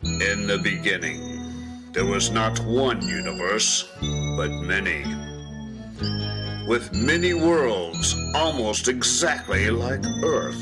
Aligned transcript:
In 0.00 0.46
the 0.46 0.58
beginning, 0.58 1.90
there 1.92 2.04
was 2.04 2.30
not 2.30 2.56
one 2.60 3.02
universe, 3.02 3.90
but 4.36 4.48
many. 4.48 5.02
With 6.68 6.94
many 6.94 7.34
worlds 7.34 8.14
almost 8.32 8.86
exactly 8.86 9.70
like 9.70 10.04
Earth. 10.22 10.54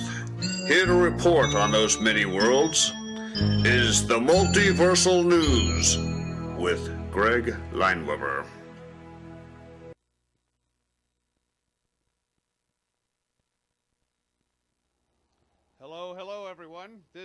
Here 0.69 0.87
to 0.87 0.95
report 0.95 1.55
on 1.55 1.71
those 1.71 2.01
many 2.01 2.25
worlds 2.25 2.95
is 3.67 4.07
the 4.07 4.19
Multiversal 4.19 5.23
News 5.23 5.99
with 6.59 6.91
Greg 7.11 7.55
Lineweber. 7.75 8.47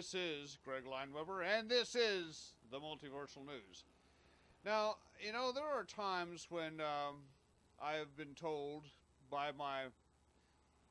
This 0.01 0.15
is 0.15 0.57
Greg 0.65 0.85
Lineweber, 0.85 1.45
and 1.45 1.69
this 1.69 1.93
is 1.93 2.53
the 2.71 2.79
Multiversal 2.79 3.45
News. 3.45 3.83
Now, 4.65 4.95
you 5.23 5.31
know, 5.31 5.51
there 5.51 5.63
are 5.63 5.83
times 5.83 6.47
when 6.49 6.81
um, 6.81 7.17
I 7.79 7.93
have 7.97 8.17
been 8.17 8.33
told 8.33 8.85
by 9.29 9.51
my 9.51 9.83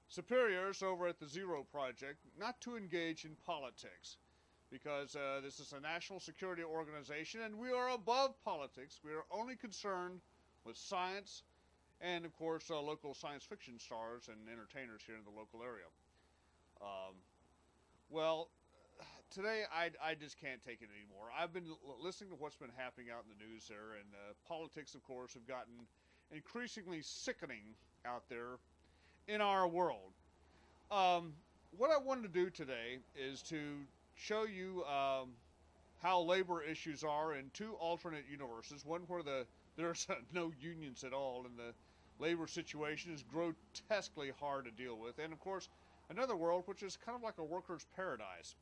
superiors 0.07 0.81
over 0.85 1.09
at 1.09 1.19
the 1.19 1.27
Zero 1.27 1.67
Project 1.73 2.19
not 2.39 2.61
to 2.61 2.77
engage 2.77 3.25
in 3.25 3.33
politics 3.45 4.19
because 4.71 5.17
uh, 5.17 5.41
this 5.43 5.59
is 5.59 5.73
a 5.73 5.81
national 5.81 6.21
security 6.21 6.63
organization 6.63 7.41
and 7.41 7.59
we 7.59 7.73
are 7.73 7.89
above 7.89 8.41
politics. 8.45 9.01
We 9.05 9.11
are 9.11 9.25
only 9.33 9.57
concerned 9.57 10.21
with 10.65 10.77
science 10.77 11.43
and, 12.01 12.25
of 12.25 12.33
course, 12.39 12.71
uh, 12.71 12.81
local 12.81 13.15
science 13.15 13.43
fiction 13.43 13.77
stars 13.81 14.29
and 14.29 14.39
entertainers 14.49 15.03
here 15.05 15.17
in 15.17 15.25
the 15.25 15.37
local 15.37 15.65
area. 15.65 15.87
Um, 16.81 17.17
well, 18.09 18.51
today 19.31 19.63
I, 19.73 19.91
I 20.03 20.15
just 20.15 20.41
can't 20.41 20.63
take 20.65 20.83
it 20.83 20.89
anymore. 20.91 21.29
I've 21.39 21.53
been 21.53 21.67
listening 22.03 22.31
to 22.31 22.37
what's 22.37 22.57
been 22.57 22.73
happening 22.77 23.09
out 23.11 23.25
in 23.25 23.37
the 23.39 23.45
news 23.45 23.67
there, 23.69 23.99
and 23.99 24.09
uh, 24.15 24.35
politics, 24.49 24.95
of 24.95 25.05
course, 25.05 25.35
have 25.35 25.47
gotten 25.47 25.75
increasingly 26.33 27.01
sickening 27.03 27.75
out 28.05 28.25
there 28.29 28.59
in 29.29 29.41
our 29.41 29.69
world. 29.69 30.13
Um, 30.91 31.33
what 31.77 31.91
I 31.91 31.99
wanted 31.99 32.23
to 32.33 32.41
do 32.45 32.51
today 32.51 32.99
is 33.17 33.43
to 33.43 33.61
show 34.17 34.45
you 34.45 34.85
um, 34.85 35.31
how 36.03 36.21
labor 36.21 36.63
issues 36.63 37.05
are 37.05 37.35
in 37.35 37.51
two 37.55 37.75
alternate 37.75 38.25
universes. 38.31 38.85
One 38.85 39.03
where 39.07 39.23
the 39.23 39.47
there's 39.77 40.07
no 40.35 40.53
unions 40.61 41.05
at 41.05 41.13
all, 41.13 41.47
and 41.47 41.57
the 41.57 41.73
labor 42.23 42.47
situation 42.47 43.15
is 43.15 43.23
grotesquely 43.23 44.33
hard 44.39 44.65
to 44.65 44.71
deal 44.73 44.97
with, 44.99 45.19
and 45.19 45.33
of 45.33 45.41
course 45.41 45.69
another 46.11 46.37
world 46.37 46.65
which 46.67 46.83
is 46.83 46.99
kind 47.07 47.17
of 47.17 47.23
like 47.23 47.39
a 47.39 47.45
worker's 47.45 47.87
paradise. 47.95 48.57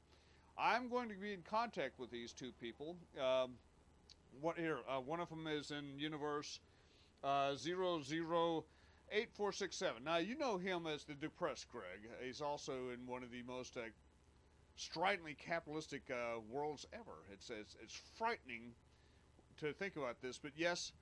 I'm 0.59 0.89
going 0.89 1.09
to 1.11 1.15
be 1.15 1.33
in 1.33 1.43
contact 1.43 2.01
with 2.01 2.11
these 2.11 2.33
two 2.33 2.51
people. 2.61 2.97
Um, 3.17 3.53
what 4.41 4.59
here? 4.59 4.79
Uh, 4.89 5.01
one 5.01 5.21
of 5.21 5.29
them 5.29 5.47
is 5.47 5.71
in 5.71 5.97
universe 5.99 6.59
uh, 7.23 7.55
008467. 7.55 10.05
Now, 10.05 10.17
you 10.17 10.37
know 10.37 10.59
him 10.59 10.87
as 10.87 11.05
the 11.05 11.15
depressed 11.15 11.69
Greg. 11.69 12.09
He's 12.25 12.41
also 12.41 12.89
in 12.93 13.07
one 13.07 13.23
of 13.23 13.31
the 13.31 13.43
most 13.43 13.77
uh, 13.77 13.83
stridently 14.75 15.35
capitalistic 15.35 16.11
uh, 16.11 16.41
worlds 16.51 16.87
ever. 16.93 17.23
It's, 17.33 17.51
it's, 17.51 17.77
it's 17.83 18.01
frightening 18.17 18.73
to 19.59 19.73
think 19.73 19.97
about 19.97 20.21
this, 20.23 20.39
but 20.39 20.53
yes, 20.57 20.93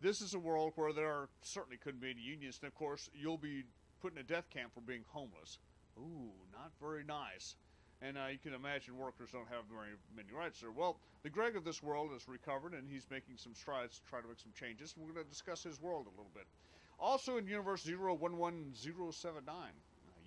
this 0.00 0.20
is 0.20 0.34
a 0.34 0.38
world 0.38 0.72
where 0.76 0.92
there 0.92 1.08
are, 1.08 1.28
certainly 1.42 1.78
couldn't 1.78 2.00
be 2.00 2.10
any 2.10 2.20
unions, 2.20 2.58
and 2.62 2.68
of 2.68 2.74
course, 2.74 3.08
you'll 3.14 3.38
be 3.38 3.64
put 4.02 4.12
in 4.12 4.18
a 4.18 4.24
death 4.24 4.50
camp 4.50 4.74
for 4.74 4.80
being 4.80 5.04
homeless. 5.08 5.58
Ooh, 5.98 6.32
not 6.52 6.72
very 6.80 7.04
nice. 7.04 7.56
And 8.06 8.18
uh, 8.18 8.26
you 8.30 8.36
can 8.36 8.52
imagine 8.52 8.98
workers 8.98 9.30
don't 9.32 9.48
have 9.48 9.64
very 9.72 9.96
many 10.14 10.28
rights 10.30 10.60
there. 10.60 10.70
Well, 10.70 10.98
the 11.22 11.30
Greg 11.30 11.56
of 11.56 11.64
this 11.64 11.82
world 11.82 12.10
has 12.12 12.28
recovered, 12.28 12.74
and 12.74 12.86
he's 12.86 13.06
making 13.10 13.38
some 13.38 13.54
strides 13.54 13.98
to 13.98 14.04
try 14.04 14.20
to 14.20 14.28
make 14.28 14.38
some 14.38 14.52
changes. 14.52 14.94
We're 14.94 15.14
going 15.14 15.24
to 15.24 15.30
discuss 15.30 15.62
his 15.62 15.80
world 15.80 16.06
a 16.06 16.10
little 16.10 16.30
bit. 16.34 16.44
Also 17.00 17.38
in 17.38 17.46
Universe 17.46 17.82
011079. 17.86 19.56
Uh, 19.56 19.70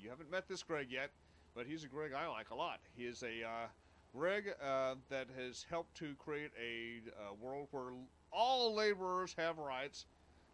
you 0.02 0.10
haven't 0.10 0.32
met 0.32 0.48
this 0.48 0.64
Greg 0.64 0.88
yet, 0.90 1.12
but 1.54 1.68
he's 1.68 1.84
a 1.84 1.88
Greg 1.88 2.14
I 2.14 2.28
like 2.28 2.50
a 2.50 2.56
lot. 2.56 2.80
He 2.96 3.06
is 3.06 3.22
a 3.22 3.46
uh, 3.48 3.68
Greg 4.12 4.56
uh, 4.60 4.96
that 5.10 5.28
has 5.38 5.64
helped 5.70 5.96
to 5.98 6.16
create 6.16 6.52
a 6.60 7.02
uh, 7.12 7.36
world 7.40 7.68
where 7.70 7.94
all 8.32 8.74
laborers 8.74 9.36
have 9.38 9.60
rights. 9.60 10.08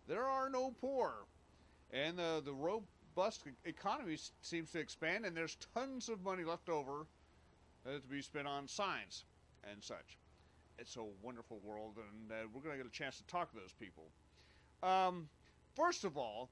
There 0.10 0.26
are 0.26 0.50
no 0.50 0.74
poor. 0.82 1.14
And 1.92 2.20
uh, 2.20 2.42
the 2.42 2.54
robust 2.54 3.44
economy 3.64 4.18
seems 4.42 4.72
to 4.72 4.80
expand, 4.80 5.26
and 5.26 5.38
there's 5.38 5.58
tons 5.74 6.10
of 6.10 6.22
money 6.22 6.44
left 6.44 6.68
over 6.68 7.06
to 7.86 8.08
be 8.10 8.22
spent 8.22 8.48
on 8.48 8.68
science 8.68 9.26
and 9.70 9.84
such. 9.84 10.18
It's 10.80 10.96
a 10.96 11.04
wonderful 11.22 11.60
world, 11.64 11.98
and 11.98 12.32
uh, 12.32 12.36
we're 12.54 12.62
going 12.62 12.78
to 12.78 12.84
get 12.84 12.88
a 12.88 12.96
chance 12.96 13.18
to 13.18 13.26
talk 13.28 13.52
to 13.52 13.58
those 13.58 13.74
people. 13.80 14.06
Um, 14.82 15.30
first 15.76 16.04
of 16.04 16.18
all, 16.18 16.50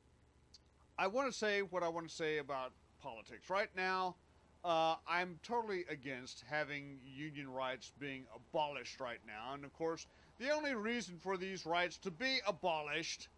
I 0.98 1.08
want 1.08 1.32
to 1.32 1.38
say 1.38 1.62
what 1.62 1.84
I 1.84 1.90
want 1.90 2.08
to 2.08 2.14
say 2.14 2.38
about 2.38 2.74
politics. 3.02 3.50
Right 3.50 3.70
now, 3.76 4.16
uh, 4.64 4.96
I'm 5.08 5.40
totally 5.42 5.86
against 5.90 6.44
having 6.48 7.00
union 7.04 7.50
rights 7.50 7.92
being 8.00 8.26
abolished 8.36 9.00
right 9.00 9.20
now. 9.26 9.54
And 9.54 9.66
of 9.66 9.74
course, 9.74 10.06
the 10.40 10.52
only 10.52 10.76
reason 10.76 11.18
for 11.20 11.38
these 11.38 11.66
rights 11.66 11.98
to 12.00 12.12
be 12.12 12.40
abolished, 12.46 13.30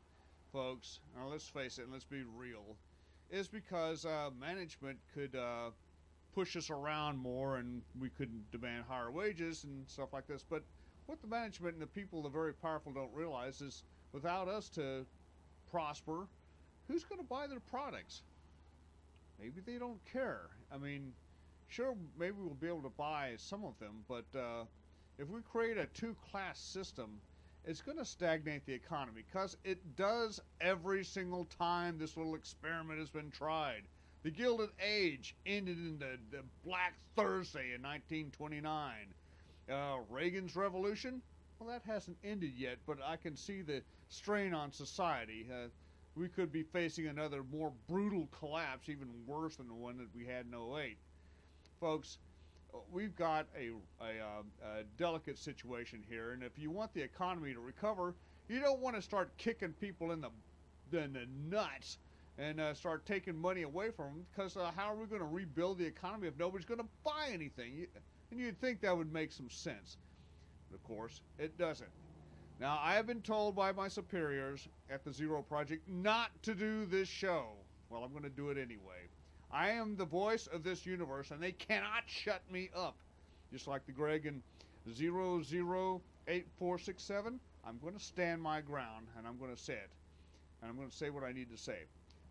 folks, 0.51 0.99
now 1.15 1.27
let's 1.29 1.47
face 1.47 1.77
it 1.77 1.83
and 1.83 1.93
let's 1.93 2.03
be 2.03 2.23
real, 2.35 2.75
is 3.31 3.47
because 3.47 4.05
uh, 4.05 4.29
management 4.39 4.97
could 5.13 5.35
uh, 5.35 5.69
push 6.33 6.55
us 6.55 6.69
around 6.69 7.17
more 7.17 7.57
and 7.57 7.81
we 7.99 8.09
couldn't 8.09 8.49
demand 8.51 8.85
higher 8.87 9.11
wages 9.11 9.63
and 9.63 9.87
stuff 9.87 10.13
like 10.13 10.27
this. 10.27 10.43
But 10.47 10.63
what 11.05 11.21
the 11.21 11.27
management 11.27 11.73
and 11.73 11.81
the 11.81 11.87
people, 11.87 12.21
the 12.21 12.29
very 12.29 12.53
powerful, 12.53 12.91
don't 12.91 13.13
realize 13.13 13.61
is 13.61 13.83
without 14.11 14.47
us 14.47 14.69
to 14.69 15.05
prosper, 15.69 16.27
who's 16.87 17.03
going 17.03 17.19
to 17.19 17.27
buy 17.27 17.47
their 17.47 17.59
products? 17.59 18.23
Maybe 19.39 19.61
they 19.65 19.77
don't 19.77 19.99
care. 20.11 20.49
I 20.71 20.77
mean, 20.77 21.13
sure, 21.67 21.95
maybe 22.17 22.35
we'll 22.39 22.53
be 22.53 22.67
able 22.67 22.83
to 22.83 22.93
buy 22.97 23.33
some 23.37 23.63
of 23.63 23.77
them, 23.79 24.03
but 24.07 24.25
uh, 24.37 24.63
if 25.17 25.29
we 25.29 25.41
create 25.41 25.77
a 25.77 25.85
two 25.87 26.15
class 26.31 26.59
system, 26.59 27.19
it's 27.65 27.81
going 27.81 27.97
to 27.97 28.05
stagnate 28.05 28.65
the 28.65 28.73
economy 28.73 29.23
because 29.31 29.57
it 29.63 29.95
does 29.95 30.39
every 30.59 31.03
single 31.03 31.45
time 31.45 31.97
this 31.97 32.17
little 32.17 32.35
experiment 32.35 32.99
has 32.99 33.09
been 33.09 33.31
tried. 33.31 33.83
The 34.23 34.31
Gilded 34.31 34.69
Age 34.81 35.35
ended 35.45 35.77
in 35.77 35.99
the, 35.99 36.17
the 36.31 36.43
Black 36.65 36.93
Thursday 37.17 37.73
in 37.75 37.81
1929. 37.81 38.93
Uh, 39.69 39.97
Reagan's 40.09 40.55
Revolution, 40.55 41.21
well, 41.59 41.69
that 41.69 41.81
hasn't 41.85 42.15
ended 42.23 42.53
yet, 42.57 42.77
but 42.87 42.99
I 43.05 43.17
can 43.17 43.35
see 43.35 43.61
the 43.61 43.81
strain 44.07 44.53
on 44.53 44.71
society. 44.71 45.45
Uh, 45.51 45.67
we 46.15 46.29
could 46.29 46.53
be 46.53 46.63
facing 46.63 47.07
another 47.07 47.43
more 47.51 47.73
brutal 47.89 48.29
collapse, 48.39 48.87
even 48.87 49.09
worse 49.27 49.57
than 49.57 49.67
the 49.67 49.73
one 49.73 49.97
that 49.97 50.07
we 50.15 50.25
had 50.25 50.45
in 50.45 50.53
08. 50.53 50.97
Folks, 51.81 52.17
we've 52.93 53.15
got 53.17 53.45
a, 53.57 53.71
a, 54.01 54.23
uh, 54.23 54.79
a, 54.79 54.83
delicate 54.97 55.37
situation 55.37 56.01
here, 56.09 56.31
and 56.31 56.43
if 56.43 56.57
you 56.57 56.71
want 56.71 56.93
the 56.93 57.01
economy 57.01 57.53
to 57.53 57.59
recover, 57.59 58.15
you 58.47 58.61
don't 58.61 58.79
want 58.79 58.95
to 58.95 59.01
start 59.01 59.35
kicking 59.37 59.73
people 59.81 60.11
in 60.11 60.21
the, 60.21 60.29
in 60.97 61.11
the 61.11 61.27
nuts 61.49 61.97
and 62.37 62.59
uh, 62.59 62.73
start 62.73 63.05
taking 63.05 63.35
money 63.35 63.61
away 63.61 63.91
from 63.91 64.07
them 64.07 64.25
because 64.31 64.57
uh, 64.57 64.71
how 64.75 64.91
are 64.91 64.95
we 64.95 65.05
going 65.05 65.21
to 65.21 65.27
rebuild 65.27 65.77
the 65.77 65.85
economy 65.85 66.27
if 66.27 66.37
nobody's 66.37 66.65
going 66.65 66.79
to 66.79 66.87
buy 67.03 67.29
anything? 67.31 67.85
And 68.31 68.39
you'd 68.39 68.59
think 68.59 68.81
that 68.81 68.97
would 68.97 69.13
make 69.13 69.31
some 69.31 69.49
sense. 69.49 69.97
But 70.69 70.77
of 70.77 70.83
course, 70.83 71.21
it 71.37 71.57
doesn't. 71.57 71.89
Now, 72.59 72.79
I 72.81 72.93
have 72.93 73.07
been 73.07 73.21
told 73.21 73.55
by 73.55 73.71
my 73.71 73.87
superiors 73.87 74.67
at 74.89 75.03
the 75.03 75.13
Zero 75.13 75.41
Project 75.41 75.87
not 75.87 76.31
to 76.43 76.55
do 76.55 76.85
this 76.85 77.07
show. 77.07 77.47
Well, 77.89 78.03
I'm 78.03 78.11
going 78.11 78.23
to 78.23 78.29
do 78.29 78.49
it 78.49 78.57
anyway. 78.57 79.07
I 79.51 79.69
am 79.69 79.95
the 79.95 80.05
voice 80.05 80.47
of 80.47 80.63
this 80.63 80.85
universe, 80.85 81.31
and 81.31 81.41
they 81.41 81.51
cannot 81.51 82.03
shut 82.07 82.41
me 82.51 82.69
up. 82.75 82.95
Just 83.51 83.67
like 83.67 83.85
the 83.85 83.91
Greg 83.91 84.25
in 84.25 84.41
008467, 84.89 87.39
I'm 87.65 87.77
going 87.79 87.93
to 87.93 87.99
stand 87.99 88.41
my 88.41 88.61
ground, 88.61 89.07
and 89.17 89.27
I'm 89.27 89.37
going 89.37 89.55
to 89.55 89.61
say 89.61 89.73
it. 89.73 89.91
And 90.61 90.71
I'm 90.71 90.77
going 90.77 90.89
to 90.89 90.95
say 90.95 91.11
what 91.11 91.23
I 91.23 91.33
need 91.33 91.51
to 91.51 91.57
say. 91.57 91.83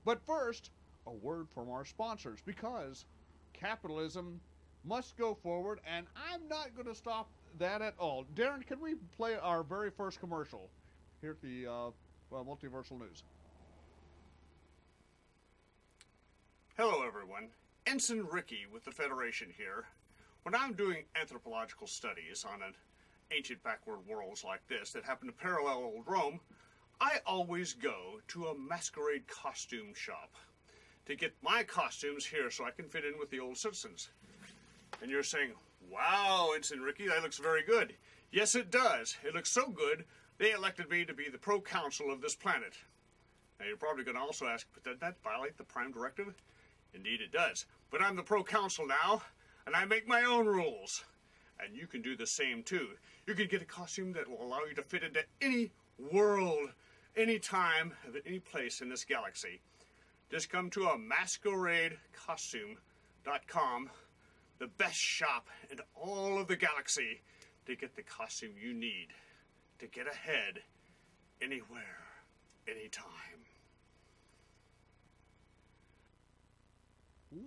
But 0.05 0.21
first, 0.27 0.71
a 1.07 1.13
word 1.13 1.49
from 1.55 1.71
our 1.71 1.85
sponsors, 1.85 2.41
because 2.45 3.07
capitalism 3.53 4.41
must 4.85 5.17
go 5.17 5.35
forward, 5.35 5.81
and 5.87 6.07
I'm 6.17 6.49
not 6.49 6.75
going 6.75 6.89
to 6.89 6.95
stop 6.95 7.29
that 7.59 7.83
at 7.83 7.95
all. 7.99 8.25
Darren, 8.35 8.67
can 8.67 8.81
we 8.81 8.95
play 9.17 9.37
our 9.37 9.63
very 9.63 9.91
first 9.91 10.19
commercial 10.19 10.69
here 11.21 11.31
at 11.31 11.41
the 11.41 11.67
uh, 11.67 11.91
well, 12.31 12.45
Multiversal 12.45 12.99
News? 12.99 13.23
Hello, 16.77 17.05
everyone. 17.07 17.49
Ensign 17.87 18.27
Ricky 18.31 18.67
with 18.73 18.85
the 18.85 18.91
Federation 18.91 19.49
here. 19.57 19.85
When 20.43 20.55
I'm 20.55 20.73
doing 20.73 21.05
anthropological 21.21 21.87
studies 21.87 22.45
on 22.51 22.63
an 22.63 22.75
ancient 23.31 23.63
backward 23.63 23.99
worlds 24.09 24.43
like 24.43 24.67
this 24.69 24.91
that 24.93 25.05
happen 25.05 25.29
to 25.29 25.33
parallel 25.33 25.77
old 25.77 26.05
Rome, 26.07 26.41
I 27.03 27.19
always 27.27 27.73
go 27.75 28.21
to 28.29 28.47
a 28.47 28.57
masquerade 28.57 29.27
costume 29.27 29.93
shop 29.93 30.31
to 31.07 31.17
get 31.17 31.35
my 31.43 31.65
costumes 31.65 32.25
here 32.25 32.49
so 32.49 32.65
I 32.65 32.71
can 32.71 32.85
fit 32.85 33.05
in 33.05 33.19
with 33.19 33.29
the 33.29 33.41
old 33.41 33.57
citizens. 33.57 34.11
And 35.03 35.11
you're 35.11 35.25
saying, 35.25 35.51
wow, 35.91 36.51
Ensign 36.55 36.79
Ricky, 36.79 37.09
that 37.09 37.25
looks 37.25 37.39
very 37.39 37.65
good. 37.65 37.95
Yes, 38.31 38.55
it 38.55 38.71
does. 38.71 39.17
It 39.25 39.35
looks 39.35 39.51
so 39.51 39.67
good, 39.67 40.05
they 40.39 40.53
elected 40.53 40.89
me 40.89 41.05
to 41.05 41.13
be 41.13 41.29
the 41.29 41.39
proconsul 41.39 42.13
of 42.13 42.21
this 42.21 42.37
planet. 42.37 42.75
Now, 43.59 43.67
you're 43.67 43.77
probably 43.77 44.05
going 44.05 44.17
to 44.17 44.23
also 44.23 44.47
ask, 44.47 44.69
but 44.73 44.85
does 44.85 45.01
that 45.01 45.21
violate 45.25 45.59
the 45.59 45.65
Prime 45.65 45.91
Directive? 45.91 46.33
Indeed, 46.95 47.21
it 47.21 47.33
does. 47.33 47.67
But 47.91 48.01
I'm 48.01 48.15
the 48.15 48.23
proconsul 48.23 48.87
now, 48.87 49.23
and 49.67 49.75
I 49.75 49.87
make 49.87 50.07
my 50.07 50.23
own 50.23 50.47
rules. 50.47 51.05
And 51.59 51.77
you 51.77 51.89
can 51.89 52.01
do 52.01 52.17
the 52.17 52.29
same, 52.29 52.63
too. 52.63 52.91
You 53.27 53.35
can 53.35 53.49
get 53.49 53.61
a 53.61 53.65
costume 53.67 54.13
that 54.13 54.31
will 54.31 54.45
allow 54.47 54.61
you 54.69 54.75
to 54.77 54.83
fit 54.83 55.03
into 55.03 55.25
any 55.41 55.73
world, 56.13 56.71
any 57.17 57.39
time, 57.39 57.93
of 58.07 58.17
any 58.27 58.39
place 58.39 58.81
in 58.81 58.89
this 58.89 59.05
galaxy. 59.05 59.61
Just 60.31 60.49
come 60.51 60.71
to 60.71 60.85
a 60.85 60.97
masqueradecostume.com, 60.97 63.91
the 64.59 64.67
best 64.67 64.97
shop 64.97 65.49
in 65.71 65.79
all 65.95 66.39
of 66.39 66.49
the 66.49 66.57
galaxy, 66.57 67.21
to 67.67 67.77
get 67.77 67.95
the 67.95 68.03
costume 68.03 68.53
you 68.61 68.73
need 68.73 69.09
to 69.79 69.87
get 69.87 70.07
ahead 70.07 70.61
anywhere, 71.43 72.01
anytime. 72.67 73.05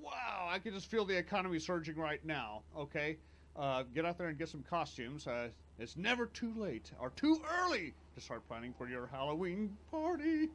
Wow, 0.02 0.48
I 0.50 0.60
can 0.60 0.74
just 0.74 0.90
feel 0.90 1.06
the 1.06 1.18
economy 1.18 1.60
surging 1.60 1.96
right 1.96 2.24
now. 2.26 2.64
Okay, 2.78 3.18
uh, 3.56 3.84
get 3.94 4.06
out 4.06 4.18
there 4.18 4.28
and 4.28 4.38
get 4.38 4.50
some 4.50 4.64
costumes. 4.64 5.28
Uh, 5.28 5.50
it's 5.78 5.96
never 5.96 6.26
too 6.28 6.54
late 6.56 6.92
or 7.00 7.12
too 7.12 7.40
early 7.62 7.94
to 8.16 8.22
start 8.22 8.48
planning 8.48 8.74
for 8.78 8.88
your 8.88 9.08
Halloween 9.08 9.76
party. 9.92 10.50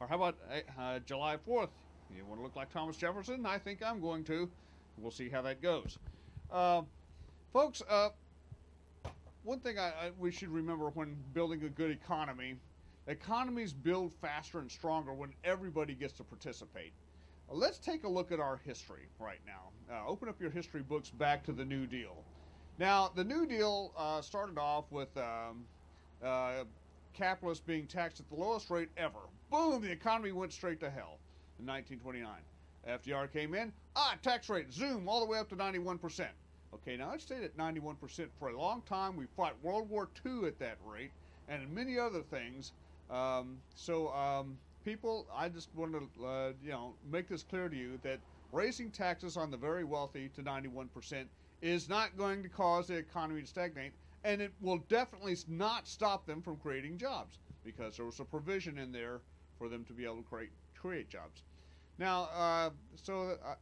Or 0.00 0.06
how 0.06 0.16
about 0.16 0.36
uh, 0.50 0.80
uh 0.80 0.98
July 1.00 1.36
4th? 1.48 1.70
You 2.14 2.24
want 2.26 2.38
to 2.40 2.44
look 2.44 2.54
like 2.54 2.72
Thomas 2.72 2.96
Jefferson? 2.96 3.46
I 3.46 3.58
think 3.58 3.82
I'm 3.82 4.00
going 4.00 4.22
to. 4.24 4.48
We'll 4.98 5.10
see 5.10 5.28
how 5.28 5.42
that 5.42 5.60
goes. 5.60 5.98
Uh, 6.50 6.82
folks, 7.52 7.82
uh, 7.88 8.10
one 9.42 9.60
thing 9.60 9.78
I, 9.78 9.88
I, 9.88 10.10
we 10.18 10.30
should 10.30 10.50
remember 10.50 10.90
when 10.90 11.16
building 11.34 11.64
a 11.64 11.68
good 11.68 11.90
economy 11.90 12.56
economies 13.08 13.72
build 13.72 14.12
faster 14.20 14.58
and 14.58 14.70
stronger 14.70 15.14
when 15.14 15.32
everybody 15.44 15.94
gets 15.94 16.14
to 16.14 16.24
participate. 16.24 16.92
Let's 17.48 17.78
take 17.78 18.04
a 18.04 18.08
look 18.08 18.32
at 18.32 18.40
our 18.40 18.60
history 18.64 19.08
right 19.20 19.38
now. 19.46 19.94
Uh, 19.94 20.08
open 20.08 20.28
up 20.28 20.40
your 20.40 20.50
history 20.50 20.82
books 20.82 21.10
back 21.10 21.44
to 21.44 21.52
the 21.52 21.64
New 21.64 21.86
Deal. 21.86 22.24
Now, 22.78 23.12
the 23.14 23.22
New 23.22 23.46
Deal 23.46 23.92
uh, 23.96 24.20
started 24.20 24.58
off 24.58 24.86
with 24.90 25.16
um, 25.16 25.64
uh, 26.22 26.64
capitalists 27.16 27.64
being 27.66 27.86
taxed 27.86 28.20
at 28.20 28.28
the 28.28 28.36
lowest 28.36 28.70
rate 28.70 28.90
ever. 28.96 29.18
Boom, 29.50 29.82
the 29.82 29.90
economy 29.90 30.32
went 30.32 30.52
straight 30.52 30.80
to 30.80 30.90
hell 30.90 31.18
in 31.58 31.66
1929. 31.66 32.28
FDR 32.86 33.32
came 33.32 33.54
in, 33.54 33.72
ah, 33.96 34.14
tax 34.22 34.48
rate, 34.48 34.72
zoom, 34.72 35.08
all 35.08 35.20
the 35.20 35.26
way 35.26 35.38
up 35.38 35.48
to 35.48 35.56
91%. 35.56 36.26
Okay, 36.74 36.96
now 36.96 37.12
it 37.12 37.20
stayed 37.20 37.42
at 37.42 37.56
91% 37.56 38.28
for 38.38 38.48
a 38.48 38.58
long 38.58 38.82
time. 38.82 39.16
We 39.16 39.26
fought 39.36 39.54
World 39.62 39.88
War 39.88 40.08
II 40.24 40.46
at 40.46 40.58
that 40.58 40.76
rate, 40.84 41.10
and 41.48 41.68
many 41.74 41.98
other 41.98 42.20
things. 42.20 42.72
Um, 43.10 43.58
so, 43.74 44.12
um, 44.12 44.58
people, 44.84 45.26
I 45.34 45.48
just 45.48 45.68
want 45.74 45.92
to, 45.92 46.24
uh, 46.24 46.52
you 46.62 46.70
know, 46.70 46.94
make 47.10 47.28
this 47.28 47.42
clear 47.42 47.68
to 47.68 47.76
you 47.76 47.98
that 48.02 48.20
raising 48.52 48.90
taxes 48.90 49.36
on 49.36 49.50
the 49.50 49.56
very 49.56 49.84
wealthy 49.84 50.28
to 50.36 50.42
91% 50.42 51.26
is 51.62 51.88
not 51.88 52.16
going 52.16 52.42
to 52.42 52.48
cause 52.48 52.88
the 52.88 52.94
economy 52.94 53.40
to 53.40 53.46
stagnate, 53.46 53.92
and 54.26 54.42
it 54.42 54.52
will 54.60 54.78
definitely 54.88 55.36
not 55.46 55.86
stop 55.86 56.26
them 56.26 56.42
from 56.42 56.56
creating 56.56 56.98
jobs 56.98 57.38
because 57.64 57.96
there 57.96 58.04
was 58.04 58.18
a 58.18 58.24
provision 58.24 58.76
in 58.76 58.90
there 58.90 59.20
for 59.56 59.68
them 59.68 59.84
to 59.84 59.92
be 59.92 60.04
able 60.04 60.16
to 60.16 60.22
create 60.22 60.50
create 60.74 61.08
jobs. 61.08 61.42
Now, 61.98 62.28
uh, 62.34 62.70
so 62.96 63.38
uh, 63.44 63.54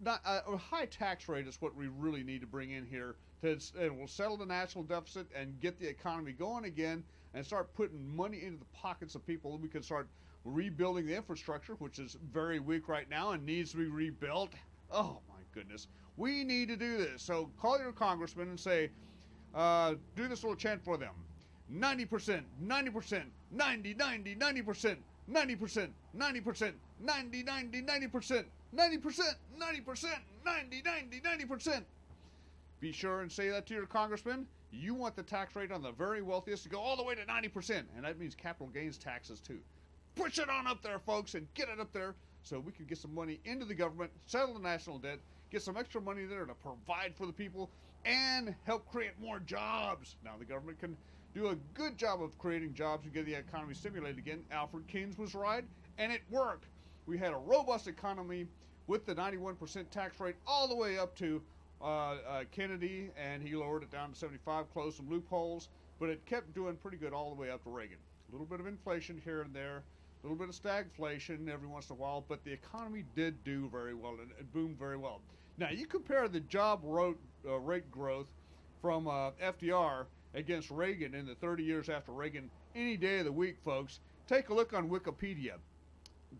not, 0.00 0.20
uh, 0.24 0.40
a 0.48 0.56
high 0.56 0.86
tax 0.86 1.28
rate 1.28 1.46
is 1.48 1.60
what 1.60 1.74
we 1.74 1.88
really 1.88 2.22
need 2.22 2.40
to 2.40 2.46
bring 2.46 2.70
in 2.70 2.86
here 2.86 3.16
to 3.42 3.50
it 3.50 3.94
will 3.94 4.06
settle 4.06 4.36
the 4.36 4.46
national 4.46 4.84
deficit 4.84 5.26
and 5.34 5.60
get 5.60 5.78
the 5.78 5.88
economy 5.88 6.32
going 6.32 6.64
again 6.64 7.04
and 7.34 7.44
start 7.44 7.74
putting 7.74 8.16
money 8.16 8.42
into 8.44 8.58
the 8.58 8.64
pockets 8.72 9.14
of 9.14 9.26
people. 9.26 9.58
We 9.58 9.68
can 9.68 9.82
start 9.82 10.08
rebuilding 10.44 11.06
the 11.06 11.16
infrastructure, 11.16 11.74
which 11.74 11.98
is 11.98 12.16
very 12.32 12.60
weak 12.60 12.88
right 12.88 13.08
now 13.10 13.32
and 13.32 13.44
needs 13.44 13.72
to 13.72 13.78
be 13.78 13.86
rebuilt. 13.86 14.52
Oh 14.90 15.18
my 15.28 15.42
goodness. 15.52 15.88
We 16.16 16.42
need 16.42 16.68
to 16.68 16.76
do 16.76 16.96
this. 16.96 17.22
So 17.22 17.50
call 17.60 17.78
your 17.78 17.92
congressman 17.92 18.48
and 18.48 18.58
say, 18.58 18.90
uh, 19.54 19.94
do 20.16 20.28
this 20.28 20.42
little 20.42 20.56
chant 20.56 20.82
for 20.84 20.96
them. 20.96 21.14
90%, 21.72 22.42
90%, 22.64 23.22
90, 23.50 23.94
90, 23.94 24.36
90%, 24.36 24.96
90%, 25.30 25.88
90%, 26.16 26.72
90, 27.00 27.42
90, 27.42 27.82
90%, 27.82 28.44
90%, 28.74 29.34
90%, 29.58 30.06
90, 30.44 30.82
90, 30.82 31.20
90%. 31.20 31.82
Be 32.80 32.92
sure 32.92 33.20
and 33.20 33.30
say 33.30 33.48
that 33.48 33.66
to 33.66 33.74
your 33.74 33.86
congressman. 33.86 34.46
You 34.70 34.94
want 34.94 35.16
the 35.16 35.22
tax 35.22 35.56
rate 35.56 35.72
on 35.72 35.82
the 35.82 35.92
very 35.92 36.22
wealthiest 36.22 36.62
to 36.64 36.68
go 36.68 36.78
all 36.78 36.96
the 36.96 37.02
way 37.02 37.14
to 37.14 37.22
90%, 37.22 37.82
and 37.96 38.04
that 38.04 38.18
means 38.18 38.34
capital 38.34 38.68
gains 38.68 38.98
taxes 38.98 39.40
too. 39.40 39.58
Push 40.14 40.38
it 40.38 40.48
on 40.48 40.66
up 40.66 40.82
there, 40.82 40.98
folks, 40.98 41.34
and 41.34 41.46
get 41.54 41.68
it 41.68 41.80
up 41.80 41.92
there 41.92 42.14
so 42.42 42.60
we 42.60 42.72
can 42.72 42.84
get 42.84 42.98
some 42.98 43.14
money 43.14 43.40
into 43.44 43.64
the 43.64 43.74
government, 43.74 44.10
settle 44.26 44.54
the 44.54 44.60
national 44.60 44.98
debt, 44.98 45.18
get 45.50 45.62
some 45.62 45.76
extra 45.76 46.00
money 46.00 46.24
there 46.24 46.44
to 46.44 46.54
provide 46.54 47.14
for 47.16 47.26
the 47.26 47.32
people, 47.32 47.70
and 48.04 48.54
help 48.64 48.90
create 48.90 49.12
more 49.20 49.40
jobs. 49.40 50.16
Now, 50.24 50.32
the 50.38 50.44
government 50.44 50.78
can 50.78 50.96
do 51.34 51.48
a 51.48 51.56
good 51.74 51.96
job 51.96 52.22
of 52.22 52.36
creating 52.38 52.74
jobs 52.74 53.04
and 53.04 53.14
get 53.14 53.26
the 53.26 53.34
economy 53.34 53.74
stimulated 53.74 54.18
again. 54.18 54.42
Alfred 54.50 54.86
Keynes 54.88 55.18
was 55.18 55.34
right, 55.34 55.64
and 55.98 56.12
it 56.12 56.22
worked. 56.30 56.66
We 57.06 57.18
had 57.18 57.32
a 57.32 57.36
robust 57.36 57.86
economy 57.86 58.46
with 58.86 59.06
the 59.06 59.14
91% 59.14 59.90
tax 59.90 60.18
rate 60.20 60.36
all 60.46 60.66
the 60.66 60.74
way 60.74 60.98
up 60.98 61.14
to 61.16 61.42
uh, 61.80 61.84
uh, 61.84 62.44
Kennedy, 62.50 63.10
and 63.16 63.42
he 63.42 63.54
lowered 63.54 63.82
it 63.82 63.90
down 63.90 64.10
to 64.10 64.16
75, 64.18 64.72
closed 64.72 64.96
some 64.96 65.08
loopholes, 65.08 65.68
but 66.00 66.08
it 66.08 66.24
kept 66.26 66.54
doing 66.54 66.76
pretty 66.76 66.96
good 66.96 67.12
all 67.12 67.34
the 67.34 67.40
way 67.40 67.50
up 67.50 67.62
to 67.64 67.70
Reagan. 67.70 67.98
A 68.28 68.32
little 68.32 68.46
bit 68.46 68.60
of 68.60 68.66
inflation 68.66 69.20
here 69.24 69.42
and 69.42 69.54
there, 69.54 69.82
a 70.22 70.26
little 70.26 70.36
bit 70.36 70.48
of 70.48 70.54
stagflation 70.54 71.48
every 71.48 71.68
once 71.68 71.90
in 71.90 71.96
a 71.96 71.98
while, 71.98 72.24
but 72.28 72.42
the 72.44 72.52
economy 72.52 73.04
did 73.14 73.42
do 73.44 73.68
very 73.70 73.94
well 73.94 74.16
and 74.20 74.30
it 74.38 74.52
boomed 74.52 74.78
very 74.78 74.96
well. 74.96 75.20
Now, 75.56 75.70
you 75.70 75.86
compare 75.86 76.28
the 76.28 76.40
job 76.40 76.80
rate, 76.84 77.16
uh, 77.48 77.58
rate 77.58 77.90
growth 77.90 78.26
from 78.80 79.08
uh, 79.08 79.30
FDR 79.42 80.06
against 80.34 80.70
Reagan 80.70 81.14
in 81.14 81.26
the 81.26 81.34
30 81.36 81.64
years 81.64 81.88
after 81.88 82.12
Reagan 82.12 82.50
any 82.74 82.96
day 82.96 83.18
of 83.18 83.24
the 83.24 83.32
week, 83.32 83.56
folks. 83.64 84.00
Take 84.26 84.50
a 84.50 84.54
look 84.54 84.72
on 84.72 84.88
Wikipedia. 84.88 85.54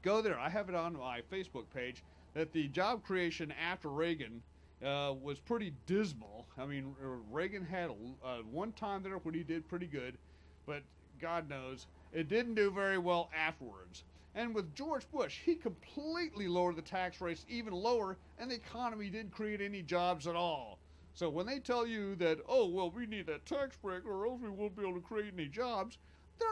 Go 0.02 0.20
there. 0.20 0.38
I 0.38 0.48
have 0.48 0.68
it 0.68 0.74
on 0.74 0.98
my 0.98 1.22
Facebook 1.32 1.64
page 1.74 2.02
that 2.34 2.52
the 2.52 2.68
job 2.68 3.02
creation 3.02 3.52
after 3.52 3.88
Reagan 3.88 4.42
uh, 4.84 5.14
was 5.20 5.40
pretty 5.40 5.72
dismal. 5.86 6.46
I 6.58 6.66
mean, 6.66 6.94
Reagan 7.30 7.64
had 7.64 7.90
a, 7.90 8.26
uh, 8.26 8.38
one 8.50 8.72
time 8.72 9.02
there 9.02 9.16
when 9.18 9.34
he 9.34 9.42
did 9.42 9.66
pretty 9.68 9.86
good, 9.86 10.18
but 10.66 10.82
God 11.20 11.48
knows 11.48 11.86
it 12.12 12.28
didn't 12.28 12.54
do 12.54 12.70
very 12.70 12.98
well 12.98 13.30
afterwards. 13.36 14.04
And 14.34 14.54
with 14.54 14.74
George 14.74 15.10
Bush, 15.10 15.38
he 15.44 15.54
completely 15.56 16.46
lowered 16.46 16.76
the 16.76 16.82
tax 16.82 17.20
rates 17.20 17.44
even 17.48 17.72
lower, 17.72 18.16
and 18.38 18.50
the 18.50 18.54
economy 18.54 19.10
didn't 19.10 19.32
create 19.32 19.60
any 19.60 19.82
jobs 19.82 20.26
at 20.26 20.36
all. 20.36 20.77
So 21.18 21.28
when 21.28 21.46
they 21.46 21.58
tell 21.58 21.84
you 21.84 22.14
that, 22.14 22.38
oh, 22.48 22.68
well, 22.68 22.92
we 22.92 23.04
need 23.04 23.26
that 23.26 23.44
tax 23.44 23.76
break 23.76 24.06
or 24.06 24.24
else 24.24 24.40
we 24.40 24.50
won't 24.50 24.76
be 24.76 24.82
able 24.82 24.94
to 24.94 25.00
create 25.00 25.32
any 25.34 25.48
jobs, 25.48 25.98
they're 26.38 26.48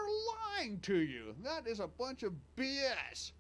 lying 0.59 0.81
to 0.81 0.97
you. 0.97 1.37
That 1.45 1.69
is 1.69 1.79
a 1.79 1.87
bunch 1.87 2.25
of 2.25 2.33
BS. 2.57 3.31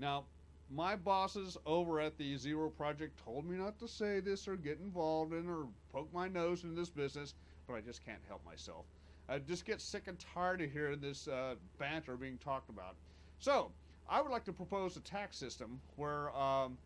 Now, 0.00 0.24
my 0.68 0.96
bosses 0.96 1.56
over 1.64 2.00
at 2.00 2.18
the 2.18 2.36
Zero 2.36 2.70
Project 2.70 3.22
told 3.24 3.48
me 3.48 3.56
not 3.56 3.78
to 3.78 3.86
say 3.86 4.18
this 4.18 4.48
or 4.48 4.56
get 4.56 4.80
involved 4.80 5.32
in 5.32 5.48
or 5.48 5.68
poke 5.92 6.12
my 6.12 6.26
nose 6.26 6.64
in 6.64 6.74
this 6.74 6.90
business, 6.90 7.34
but 7.68 7.74
I 7.74 7.80
just 7.80 8.04
can't 8.04 8.22
help 8.26 8.44
myself. 8.44 8.84
I 9.28 9.38
just 9.38 9.66
get 9.66 9.80
sick 9.80 10.08
and 10.08 10.18
tired 10.18 10.60
of 10.60 10.72
hearing 10.72 10.98
this 10.98 11.28
uh, 11.28 11.54
banter 11.78 12.16
being 12.16 12.38
talked 12.38 12.68
about. 12.68 12.96
So, 13.38 13.70
I 14.08 14.20
would 14.20 14.32
like 14.32 14.44
to 14.46 14.52
propose 14.52 14.96
a 14.96 15.00
tax 15.02 15.36
system 15.36 15.80
where 15.94 16.36
um, 16.36 16.76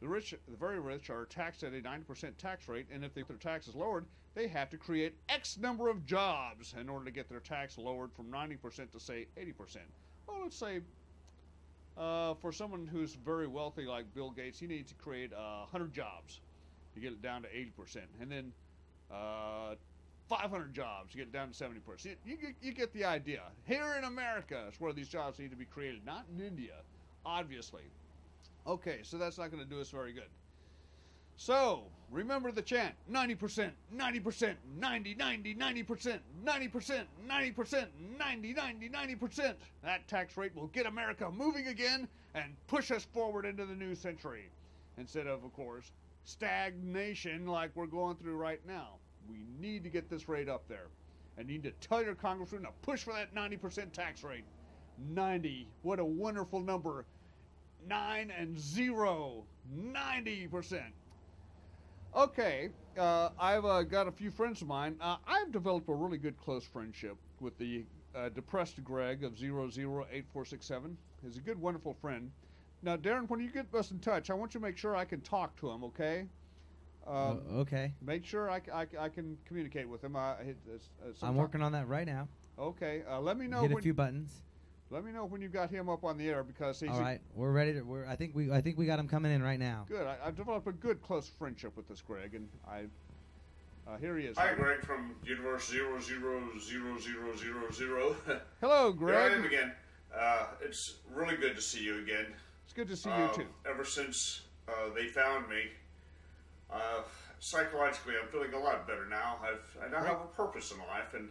the 0.00 0.08
rich, 0.08 0.34
the 0.48 0.56
very 0.56 0.80
rich, 0.80 1.10
are 1.10 1.26
taxed 1.26 1.62
at 1.62 1.72
a 1.72 1.80
90% 1.80 2.36
tax 2.38 2.68
rate, 2.68 2.86
and 2.92 3.04
if 3.04 3.14
their 3.14 3.24
tax 3.38 3.68
is 3.68 3.74
lowered, 3.74 4.06
they 4.34 4.46
have 4.48 4.70
to 4.70 4.76
create 4.76 5.14
X 5.28 5.58
number 5.58 5.88
of 5.88 6.06
jobs 6.06 6.74
in 6.80 6.88
order 6.88 7.04
to 7.04 7.10
get 7.10 7.28
their 7.28 7.40
tax 7.40 7.76
lowered 7.76 8.12
from 8.12 8.26
90% 8.26 8.90
to 8.92 9.00
say 9.00 9.26
80%. 9.36 9.78
Well, 10.26 10.38
let's 10.42 10.56
say 10.56 10.80
uh, 11.98 12.34
for 12.34 12.52
someone 12.52 12.86
who's 12.86 13.14
very 13.14 13.46
wealthy 13.46 13.84
like 13.84 14.12
Bill 14.14 14.30
Gates, 14.30 14.58
he 14.58 14.66
needs 14.66 14.90
to 14.90 14.94
create 14.96 15.32
uh, 15.32 15.66
100 15.70 15.92
jobs 15.92 16.40
to 16.94 17.00
get 17.00 17.12
it 17.12 17.22
down 17.22 17.42
to 17.42 17.48
80%, 17.48 17.98
and 18.20 18.30
then 18.30 18.52
uh, 19.10 19.74
500 20.28 20.72
jobs 20.72 21.12
to 21.12 21.18
get 21.18 21.26
it 21.26 21.32
down 21.32 21.50
to 21.50 21.54
70%. 21.54 22.16
You, 22.24 22.36
you, 22.40 22.54
you 22.62 22.72
get 22.72 22.92
the 22.92 23.04
idea. 23.04 23.42
Here 23.64 23.96
in 23.98 24.04
America 24.04 24.66
is 24.72 24.80
where 24.80 24.92
these 24.92 25.08
jobs 25.08 25.38
need 25.38 25.50
to 25.50 25.56
be 25.56 25.64
created, 25.64 26.06
not 26.06 26.24
in 26.32 26.44
India, 26.44 26.74
obviously. 27.26 27.82
Okay, 28.66 29.00
so 29.02 29.18
that's 29.18 29.38
not 29.38 29.50
going 29.50 29.62
to 29.62 29.68
do 29.68 29.80
us 29.80 29.90
very 29.90 30.12
good. 30.12 30.28
So, 31.36 31.84
remember 32.10 32.52
the 32.52 32.60
chant 32.60 32.94
90%, 33.10 33.70
90%, 33.96 34.54
90, 34.78 35.14
90, 35.14 35.54
90%, 35.54 36.18
90%, 36.44 37.04
90%, 37.26 37.86
90, 38.18 38.52
90, 38.52 38.88
90%. 38.90 39.54
That 39.82 40.06
tax 40.06 40.36
rate 40.36 40.54
will 40.54 40.66
get 40.66 40.84
America 40.84 41.30
moving 41.30 41.68
again 41.68 42.06
and 42.34 42.54
push 42.66 42.90
us 42.90 43.04
forward 43.04 43.46
into 43.46 43.64
the 43.64 43.74
new 43.74 43.94
century. 43.94 44.50
Instead 44.98 45.26
of, 45.26 45.42
of 45.42 45.52
course, 45.54 45.92
stagnation 46.24 47.46
like 47.46 47.70
we're 47.74 47.86
going 47.86 48.16
through 48.16 48.36
right 48.36 48.60
now. 48.66 48.96
We 49.28 49.38
need 49.58 49.82
to 49.84 49.88
get 49.88 50.10
this 50.10 50.28
rate 50.28 50.48
up 50.48 50.68
there. 50.68 50.88
And 51.38 51.48
you 51.48 51.54
need 51.54 51.64
to 51.64 51.88
tell 51.88 52.02
your 52.02 52.14
congressman 52.14 52.62
to 52.62 52.68
push 52.82 53.04
for 53.04 53.14
that 53.14 53.34
90% 53.34 53.92
tax 53.92 54.22
rate. 54.22 54.44
90. 55.08 55.66
What 55.82 55.98
a 55.98 56.04
wonderful 56.04 56.60
number. 56.60 57.06
9 57.86 58.32
and 58.36 58.58
0. 58.58 59.44
90%. 59.74 60.82
Okay, 62.14 62.70
uh, 62.98 63.28
I've 63.38 63.64
uh, 63.64 63.82
got 63.82 64.08
a 64.08 64.12
few 64.12 64.30
friends 64.32 64.62
of 64.62 64.68
mine. 64.68 64.96
Uh, 65.00 65.16
I've 65.26 65.52
developed 65.52 65.88
a 65.88 65.94
really 65.94 66.18
good 66.18 66.36
close 66.38 66.64
friendship 66.64 67.16
with 67.38 67.56
the 67.58 67.84
uh, 68.16 68.30
depressed 68.30 68.82
Greg 68.82 69.22
of 69.22 69.34
008467. 69.34 70.96
He's 71.22 71.36
a 71.36 71.40
good, 71.40 71.60
wonderful 71.60 71.94
friend. 71.94 72.32
Now, 72.82 72.96
Darren, 72.96 73.28
when 73.28 73.40
you 73.40 73.50
get 73.50 73.72
us 73.74 73.92
in 73.92 74.00
touch, 74.00 74.30
I 74.30 74.34
want 74.34 74.54
you 74.54 74.60
to 74.60 74.66
make 74.66 74.76
sure 74.76 74.96
I 74.96 75.04
can 75.04 75.20
talk 75.20 75.54
to 75.60 75.70
him, 75.70 75.84
okay? 75.84 76.26
Um, 77.06 77.14
O- 77.48 77.58
okay. 77.60 77.94
Make 78.02 78.24
sure 78.24 78.50
I 78.50 78.58
can 78.60 79.38
communicate 79.44 79.88
with 79.88 80.02
him. 80.02 80.16
I, 80.16 80.32
uh, 80.32 80.34
i'm 81.22 81.36
working 81.36 81.62
on 81.62 81.72
that 81.72 81.86
right 81.88 82.06
now. 82.06 82.26
Okay, 82.58 83.02
uh, 83.08 83.20
let 83.20 83.38
me 83.38 83.46
know 83.46 83.62
Hit 83.62 83.72
a 83.72 83.80
few 83.80 83.94
buttons. 83.94 84.42
Let 84.92 85.04
me 85.04 85.12
know 85.12 85.24
when 85.24 85.40
you've 85.40 85.52
got 85.52 85.70
him 85.70 85.88
up 85.88 86.02
on 86.04 86.18
the 86.18 86.28
air 86.28 86.42
because 86.42 86.80
he's 86.80 86.90
All 86.90 87.00
right, 87.00 87.20
we're 87.36 87.52
ready 87.52 87.72
to. 87.74 87.82
We're. 87.82 88.04
I 88.06 88.16
think 88.16 88.34
we. 88.34 88.50
I 88.50 88.60
think 88.60 88.76
we 88.76 88.86
got 88.86 88.98
him 88.98 89.06
coming 89.06 89.30
in 89.30 89.40
right 89.40 89.58
now. 89.58 89.84
good. 89.88 90.04
I, 90.06 90.16
I've 90.24 90.36
developed 90.36 90.66
a 90.66 90.72
good 90.72 91.00
close 91.00 91.28
friendship 91.38 91.76
with 91.76 91.88
this 91.88 92.00
Greg, 92.00 92.34
and 92.34 92.48
I. 92.68 92.86
Uh, 93.88 93.96
here 93.98 94.18
he 94.18 94.26
is. 94.26 94.36
Hi, 94.36 94.54
Greg 94.54 94.80
from 94.84 95.14
Universe 95.24 95.68
Zero 95.68 96.00
Zero 96.00 96.42
Zero 96.60 96.98
Zero 96.98 97.36
Zero 97.36 97.70
Zero. 97.72 98.16
Hello, 98.60 98.92
Here 98.92 99.14
I 99.16 99.26
am 99.26 99.40
Greg. 99.42 99.44
again. 99.52 99.72
Uh, 100.16 100.46
it's 100.60 100.96
really 101.14 101.36
good 101.36 101.54
to 101.54 101.62
see 101.62 101.84
you 101.84 101.98
again. 102.00 102.26
It's 102.64 102.72
good 102.72 102.88
to 102.88 102.96
see 102.96 103.10
Uh, 103.10 103.28
you 103.28 103.34
too. 103.34 103.46
Ever 103.68 103.84
since 103.84 104.42
uh, 104.68 104.72
they 104.94 105.06
found 105.06 105.48
me, 105.48 105.62
uh, 106.72 107.02
psychologically, 107.38 108.14
I'm 108.20 108.28
feeling 108.28 108.52
a 108.54 108.58
lot 108.58 108.86
better 108.88 109.06
now. 109.06 109.36
I've 109.42 109.76
I 109.84 109.88
now 109.88 110.04
have 110.04 110.20
a 110.20 110.36
purpose 110.36 110.72
in 110.72 110.78
life, 110.78 111.14
and 111.14 111.28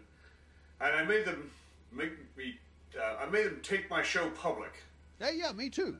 and 0.79 0.95
I 0.95 1.03
made 1.03 1.25
them 1.25 1.51
make 1.91 2.11
me. 2.37 2.57
Uh, 2.97 3.23
I 3.25 3.29
made 3.29 3.45
them 3.45 3.59
take 3.61 3.89
my 3.89 4.01
show 4.01 4.29
public. 4.31 4.71
Yeah, 5.19 5.31
yeah, 5.31 5.51
me 5.51 5.69
too. 5.69 5.97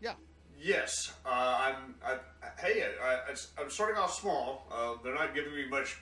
Yeah. 0.00 0.14
Yes, 0.62 1.12
uh, 1.24 1.28
I'm. 1.74 1.94
I, 2.04 2.18
hey, 2.60 2.84
I, 3.02 3.18
I'm 3.60 3.70
starting 3.70 3.96
off 3.98 4.18
small. 4.18 4.66
Uh, 4.70 4.94
they're 5.02 5.14
not 5.14 5.34
giving 5.34 5.54
me 5.54 5.66
much 5.68 5.98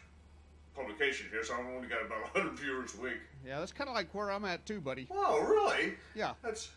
publication 0.75 1.27
here, 1.31 1.45
so 1.45 1.55
I've 1.55 1.67
only 1.67 1.89
got 1.89 2.05
about 2.05 2.23
100 2.35 2.59
viewers 2.59 2.95
a 2.99 3.01
week. 3.01 3.19
Yeah, 3.47 3.61
that's 3.61 3.73
kind 3.73 3.89
of 3.89 3.95
like 3.95 4.13
where 4.15 4.31
I'm 4.31 4.45
at 4.45 4.67
too, 4.67 4.81
buddy. 4.81 5.07
Oh, 5.11 5.41
really? 5.45 5.95
Yeah. 6.15 6.33
That's 6.43 6.71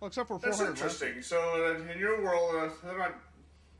Well, 0.00 0.08
except 0.08 0.28
for 0.28 0.38
that's 0.38 0.56
400. 0.58 0.70
less. 0.80 0.82
interesting. 1.02 1.22
So, 1.22 1.38
uh, 1.86 1.92
in 1.92 1.98
your 1.98 2.22
world, 2.22 2.54
uh, 2.56 2.68
they're 2.86 2.98
not 2.98 3.14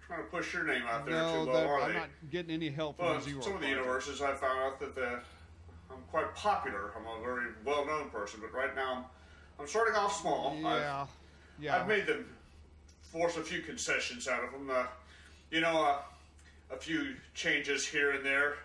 trying 0.06 0.20
to 0.22 0.30
push 0.30 0.52
your 0.54 0.64
name 0.64 0.82
out 0.88 1.04
there 1.06 1.14
No, 1.16 1.44
too 1.46 1.50
well, 1.50 1.68
are 1.68 1.80
I'm 1.82 1.92
they? 1.92 1.98
not 1.98 2.08
getting 2.30 2.50
any 2.54 2.68
help 2.70 2.96
from 2.98 3.06
Well, 3.06 3.20
Zero. 3.20 3.40
some 3.40 3.54
of 3.54 3.60
the 3.60 3.68
universes, 3.68 4.20
I 4.22 4.34
found 4.34 4.60
out 4.60 4.80
that 4.80 4.94
the, 4.94 5.20
quite 6.10 6.34
popular. 6.34 6.92
I'm 6.96 7.06
a 7.06 7.24
very 7.24 7.46
well-known 7.64 8.10
person, 8.10 8.40
but 8.40 8.52
right 8.52 8.74
now, 8.74 8.94
I'm, 8.94 9.04
I'm 9.60 9.66
starting 9.66 9.94
off 9.94 10.20
small. 10.20 10.56
I've, 10.58 10.80
Yeah. 10.80 11.06
Yeah. 11.58 11.76
I've 11.76 11.88
made 11.88 12.06
them 12.06 12.26
force 13.12 13.36
a 13.36 13.42
few 13.42 13.60
concessions 13.62 14.28
out 14.28 14.44
of 14.44 14.52
them. 14.52 14.70
Uh, 14.70 14.86
you 15.50 15.60
know, 15.60 15.84
uh, 15.84 15.98
a 16.74 16.76
few 16.76 17.14
changes 17.34 17.86
here 17.86 18.12
and 18.12 18.24
there. 18.24 18.56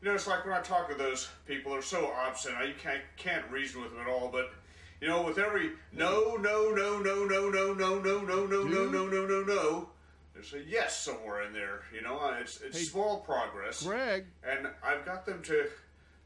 You 0.00 0.08
know, 0.08 0.14
it's 0.14 0.26
like 0.26 0.44
when 0.44 0.54
I 0.54 0.60
talk 0.60 0.88
to 0.88 0.94
those 0.94 1.28
people, 1.46 1.72
they're 1.72 1.82
so 1.82 2.10
obstinate. 2.10 2.68
You 2.68 2.74
can't 2.82 3.02
can't 3.16 3.48
reason 3.50 3.82
with 3.82 3.92
them 3.92 4.00
at 4.00 4.08
all. 4.08 4.28
But 4.32 4.52
you 5.00 5.08
know, 5.08 5.22
with 5.22 5.38
every 5.38 5.72
no, 5.92 6.36
no, 6.36 6.70
no, 6.70 6.98
no, 7.00 7.24
no, 7.24 7.50
no, 7.50 7.72
no, 7.72 7.98
no, 7.98 8.00
no, 8.00 8.46
no, 8.46 8.46
no, 8.46 8.64
no, 8.64 9.06
no, 9.06 9.26
no, 9.26 9.42
no, 9.42 9.88
there's 10.34 10.54
a 10.54 10.62
yes 10.68 10.98
somewhere 10.98 11.42
in 11.42 11.52
there. 11.52 11.82
You 11.94 12.02
know, 12.02 12.18
uh, 12.18 12.36
it's 12.40 12.60
it's 12.60 12.88
small 12.88 13.18
progress, 13.20 13.84
Greg, 13.84 14.24
and 14.48 14.68
I've 14.84 15.04
got 15.04 15.26
them 15.26 15.42
to 15.44 15.66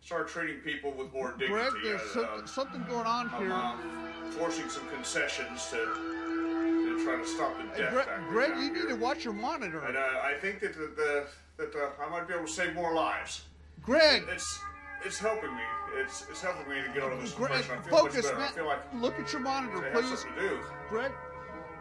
start 0.07 0.29
treating 0.29 0.59
people 0.61 0.93
with 0.93 1.13
more 1.13 1.33
dignity. 1.33 1.53
Greg, 1.53 1.73
there's 1.83 2.01
Uh, 2.01 2.07
some, 2.15 2.25
uh, 2.25 2.47
something 2.47 2.85
going 2.89 3.07
on 3.07 3.29
I'm 3.35 3.41
here. 3.43 3.53
uh, 3.53 3.77
forcing 4.39 4.69
some 4.69 4.87
concessions 4.89 5.69
to, 5.71 5.77
to 5.79 7.05
try 7.05 7.17
to 7.17 7.27
stop 7.27 7.57
the 7.59 7.65
death 7.77 7.93
Greg, 7.93 8.07
factor 8.07 8.23
Greg 8.31 8.51
you 8.57 8.73
need 8.73 8.89
to 8.89 8.95
watch 8.95 9.25
your 9.25 9.35
monitor. 9.35 9.81
And 9.81 9.97
uh, 9.97 10.01
I 10.23 10.35
think 10.41 10.61
that 10.61 10.75
the, 10.75 10.93
the 10.97 11.27
that 11.57 11.75
uh, 11.75 12.05
I 12.05 12.09
might 12.09 12.29
be 12.29 12.35
able 12.35 12.47
to 12.47 12.53
save 12.53 12.75
more 12.75 12.95
lives. 12.95 13.47
Greg, 13.83 14.23
It's 14.31 14.61
it's 15.05 15.19
helping 15.19 15.51
me. 15.57 15.63
It's 15.97 16.25
it's 16.31 16.41
helping 16.41 16.69
me 16.69 16.77
to 16.83 16.89
get 16.95 17.03
out 17.03 17.11
of 17.13 17.21
this 17.21 17.33
Greg, 17.33 17.51
depression. 17.65 17.79
I 17.79 17.89
feel 17.89 17.99
focus, 17.99 18.15
much 18.15 18.25
better. 18.25 18.39
man. 18.39 18.49
I 18.49 18.53
feel 18.53 18.67
like 18.67 18.95
Look 18.95 19.19
at 19.19 19.33
your 19.33 19.43
monitor, 19.43 19.85
I 19.89 19.91
please. 19.91 20.21
something 20.21 20.35
to 20.35 20.49
do, 20.51 20.59
Greg, 20.89 21.11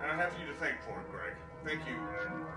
and 0.01 0.11
I 0.11 0.15
have 0.15 0.33
you 0.39 0.47
to 0.51 0.53
thank 0.59 0.81
for 0.81 0.99
it, 0.99 1.11
Greg. 1.11 1.33
Thank 1.63 1.81
you. 1.87 1.95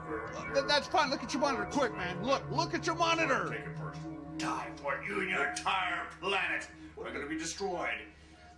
For 0.06 0.42
th- 0.44 0.54
your- 0.54 0.66
that's 0.66 0.86
fine. 0.86 1.10
Look 1.10 1.22
at 1.22 1.32
your 1.34 1.42
monitor, 1.42 1.66
quick, 1.70 1.94
man. 1.94 2.22
Look, 2.24 2.42
look 2.50 2.72
at 2.74 2.86
your 2.86 2.94
monitor. 2.96 3.48
Take 3.50 3.60
it 3.66 3.76
first. 3.78 4.00
Time 4.38 4.72
for 4.76 5.02
you 5.06 5.20
and 5.20 5.30
your 5.30 5.48
entire 5.48 6.06
planet. 6.20 6.68
We're 6.96 7.10
going 7.10 7.22
to 7.22 7.28
be 7.28 7.38
destroyed. 7.38 7.88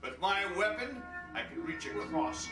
With 0.02 0.20
my 0.20 0.44
weapon, 0.56 1.02
I 1.34 1.42
can 1.42 1.64
reach 1.64 1.86
across 1.86 2.48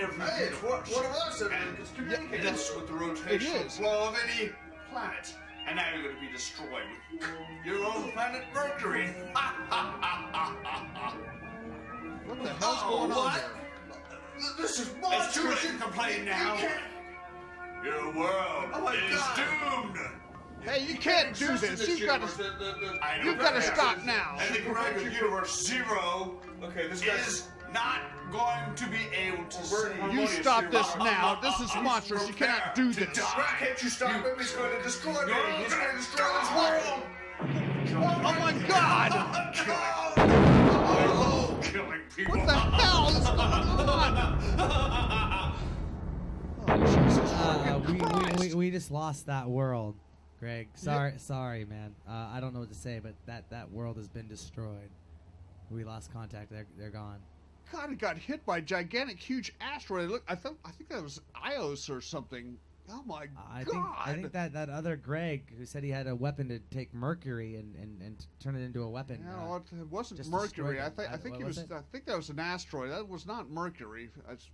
every 0.00 0.18
Hey, 0.26 0.44
it's 0.44 0.62
one- 0.62 0.72
universe. 0.86 0.94
one 0.96 1.04
of 1.06 1.12
us 1.12 1.40
and. 1.40 2.42
That's 2.44 2.74
with 2.76 2.86
the 2.86 2.92
rotational 2.92 3.70
flow 3.70 4.08
of 4.08 4.16
any 4.28 4.50
planet. 4.90 5.34
And 5.66 5.76
now 5.76 5.84
you're 5.94 6.02
going 6.02 6.14
to 6.16 6.20
be 6.20 6.30
destroyed 6.32 6.84
with 7.12 7.22
your 7.64 7.84
own 7.84 8.12
planet 8.12 8.44
Mercury. 8.54 9.14
What 12.26 12.42
the 12.42 12.48
hell's 12.50 12.78
Oh, 12.82 12.90
going 12.90 13.12
on 13.12 13.16
what? 13.18 13.32
here? 13.34 14.52
This 14.58 14.80
is 14.80 14.90
monstrous. 15.00 15.26
It's 15.26 15.34
too 15.62 15.68
late 15.70 15.78
to 15.78 15.82
complain 15.84 16.24
now. 16.24 16.58
Your 17.84 18.12
world 18.14 18.70
Oh 18.74 18.88
is 18.88 19.16
God. 19.16 19.36
doomed. 19.94 19.98
Hey, 20.66 20.84
you 20.84 20.96
can't 20.98 21.32
do 21.36 21.56
this. 21.56 21.86
You've 21.88 22.04
got 22.06 22.20
to. 22.20 22.26
I 23.02 23.18
know 23.18 23.24
You've 23.30 23.38
gotta 23.38 23.62
stop 23.62 24.04
now. 24.04 24.36
And 24.40 24.54
the 24.56 24.60
Greg 24.62 25.00
Universe 25.12 25.64
Zero 25.64 26.40
Okay, 26.62 26.88
this 26.88 27.02
is 27.04 27.46
not 27.72 28.00
going 28.32 28.74
to 28.74 28.86
be 28.88 28.98
able 29.16 29.44
to 29.44 29.58
We're 29.70 29.92
save 29.94 30.12
You 30.12 30.26
stop 30.26 30.68
this 30.70 30.96
now. 30.96 31.34
uh, 31.34 31.40
This 31.40 31.60
is 31.60 31.70
uh, 31.76 31.82
monstrous. 31.82 32.26
You 32.26 32.34
cannot 32.34 32.74
do 32.74 32.92
this. 32.92 33.16
die. 33.16 33.56
Can't 33.60 33.80
you 33.82 33.90
stop 33.90 34.24
him? 34.24 34.36
He's 34.38 34.50
going 34.52 34.76
to 34.76 34.82
destroy 34.82 35.24
me. 35.26 35.32
He's 35.62 35.72
going 35.74 35.90
to 35.90 35.96
destroy 35.96 36.26
this 36.40 36.50
world. 36.52 37.02
Oh 37.98 38.34
my 38.40 38.52
God! 38.66 39.12
Hello, 40.26 41.58
killing 41.62 42.00
people. 42.16 42.36
What 42.38 42.46
the 42.46 42.54
hell 42.54 43.08
is 43.08 43.18
going 43.24 43.38
on? 43.38 45.52
Oh, 46.68 46.76
Jesus 46.78 47.18
Uh, 47.32 47.80
we, 47.86 47.92
we, 47.94 48.48
we, 48.48 48.54
we 48.54 48.70
just 48.72 48.90
lost 48.90 49.26
that 49.26 49.48
world, 49.48 49.94
Greg. 50.38 50.68
Sorry, 50.74 51.14
sorry, 51.16 51.64
man. 51.64 51.94
Uh, 52.08 52.28
I 52.32 52.40
don't 52.40 52.52
know 52.52 52.60
what 52.60 52.68
to 52.68 52.74
say, 52.74 53.00
but 53.02 53.14
that, 53.26 53.48
that 53.50 53.70
world 53.70 53.96
has 53.96 54.08
been 54.08 54.28
destroyed. 54.28 54.90
We 55.70 55.84
lost 55.84 56.12
contact. 56.12 56.50
They're 56.50 56.66
they're 56.78 56.90
gone. 56.90 57.18
God, 57.72 57.90
it 57.90 57.98
got 57.98 58.16
hit 58.16 58.46
by 58.46 58.58
a 58.58 58.60
gigantic, 58.60 59.18
huge 59.18 59.52
asteroid. 59.60 60.10
Look, 60.10 60.22
I 60.28 60.36
thought 60.36 60.56
I 60.64 60.70
think 60.70 60.90
that 60.90 61.02
was 61.02 61.20
Ios 61.44 61.90
or 61.90 62.00
something. 62.00 62.56
Oh 62.88 63.02
my 63.04 63.26
I 63.52 63.64
God! 63.64 63.66
think 63.66 63.86
I 63.98 64.12
think 64.14 64.32
that, 64.32 64.52
that 64.52 64.68
other 64.68 64.94
Greg 64.94 65.52
who 65.58 65.66
said 65.66 65.82
he 65.82 65.90
had 65.90 66.06
a 66.06 66.14
weapon 66.14 66.48
to 66.50 66.60
take 66.70 66.94
Mercury 66.94 67.56
and, 67.56 67.74
and, 67.74 68.00
and 68.00 68.26
turn 68.38 68.54
it 68.54 68.62
into 68.62 68.84
a 68.84 68.88
weapon. 68.88 69.24
You 69.24 69.30
uh, 69.32 69.46
know, 69.46 69.54
it 69.56 69.62
it 69.80 69.90
wasn't 69.90 70.24
Mercury. 70.28 70.80
I 70.80 70.84
them. 70.84 70.92
think 70.92 71.10
I 71.10 71.14
I- 71.14 71.16
think 71.16 71.34
what 71.34 71.42
it 71.42 71.46
was. 71.46 71.56
was 71.56 71.64
it? 71.64 71.72
I 71.72 71.80
think 71.90 72.04
that 72.06 72.16
was 72.16 72.28
an 72.30 72.38
asteroid. 72.38 72.92
That 72.92 73.08
was 73.08 73.26
not 73.26 73.50
Mercury. 73.50 74.10
That's, 74.28 74.48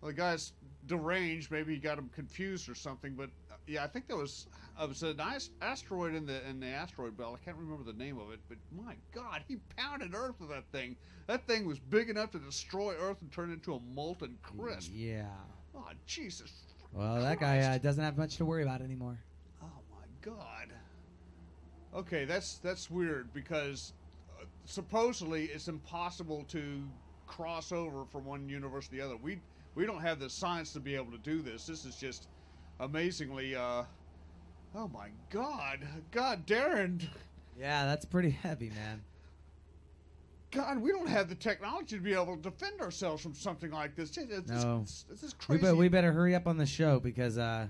well, 0.00 0.10
the 0.10 0.14
guy's 0.16 0.52
deranged. 0.86 1.50
Maybe 1.50 1.74
he 1.74 1.80
got 1.80 1.98
him 1.98 2.08
confused 2.14 2.68
or 2.68 2.76
something. 2.76 3.14
But 3.14 3.30
yeah, 3.66 3.84
I 3.84 3.86
think 3.86 4.06
there 4.06 4.16
was. 4.16 4.46
Uh, 4.78 4.84
it 4.84 4.88
was 4.88 5.02
an 5.02 5.20
ast- 5.20 5.52
asteroid 5.62 6.14
in 6.14 6.26
the 6.26 6.46
in 6.48 6.60
the 6.60 6.66
asteroid 6.66 7.16
belt. 7.16 7.38
I 7.40 7.44
can't 7.44 7.56
remember 7.56 7.84
the 7.84 7.96
name 7.96 8.18
of 8.18 8.32
it. 8.32 8.40
But 8.48 8.58
my 8.76 8.94
God, 9.14 9.42
he 9.46 9.56
pounded 9.76 10.14
Earth 10.14 10.34
with 10.40 10.50
that 10.50 10.64
thing. 10.72 10.96
That 11.26 11.46
thing 11.46 11.66
was 11.66 11.78
big 11.78 12.10
enough 12.10 12.30
to 12.32 12.38
destroy 12.38 12.94
Earth 13.00 13.18
and 13.20 13.30
turn 13.32 13.50
it 13.50 13.54
into 13.54 13.74
a 13.74 13.80
molten 13.80 14.36
crisp. 14.42 14.90
Yeah. 14.92 15.26
Oh 15.74 15.88
Jesus! 16.06 16.52
Well, 16.92 17.20
that 17.20 17.40
guy 17.40 17.58
uh, 17.58 17.78
doesn't 17.78 18.02
have 18.02 18.18
much 18.18 18.36
to 18.36 18.44
worry 18.44 18.62
about 18.62 18.80
anymore. 18.80 19.18
Oh 19.62 19.66
my 19.90 20.06
God. 20.20 20.72
Okay, 21.94 22.24
that's 22.24 22.58
that's 22.58 22.90
weird 22.90 23.32
because 23.32 23.92
uh, 24.40 24.44
supposedly 24.64 25.44
it's 25.44 25.68
impossible 25.68 26.44
to 26.48 26.82
cross 27.26 27.72
over 27.72 28.04
from 28.04 28.24
one 28.24 28.48
universe 28.48 28.86
to 28.86 28.92
the 28.92 29.00
other. 29.00 29.16
We 29.16 29.40
we 29.74 29.86
don't 29.86 30.00
have 30.00 30.18
the 30.18 30.28
science 30.28 30.72
to 30.72 30.80
be 30.80 30.94
able 30.94 31.12
to 31.12 31.18
do 31.18 31.42
this. 31.42 31.66
This 31.66 31.84
is 31.84 31.96
just 31.96 32.28
amazingly. 32.80 33.54
Uh, 33.54 33.84
oh 34.74 34.88
my 34.88 35.08
God, 35.30 35.80
God, 36.10 36.46
Darren, 36.46 37.02
Yeah, 37.58 37.84
that's 37.86 38.04
pretty 38.04 38.30
heavy, 38.30 38.70
man. 38.70 39.02
God, 40.50 40.78
we 40.78 40.92
don't 40.92 41.08
have 41.08 41.28
the 41.28 41.34
technology 41.34 41.96
to 41.96 42.02
be 42.02 42.12
able 42.14 42.36
to 42.36 42.42
defend 42.42 42.80
ourselves 42.80 43.22
from 43.22 43.34
something 43.34 43.72
like 43.72 43.96
this. 43.96 44.16
It's, 44.16 44.48
No. 44.48 44.80
it's, 44.82 45.04
it's 45.10 45.20
just 45.20 45.48
We, 45.48 45.58
crazy. 45.58 45.72
be, 45.72 45.78
we 45.78 45.88
better 45.88 46.12
hurry 46.12 46.34
up 46.36 46.46
on 46.46 46.56
the 46.58 46.66
show 46.66 47.00
because 47.00 47.38
uh, 47.38 47.66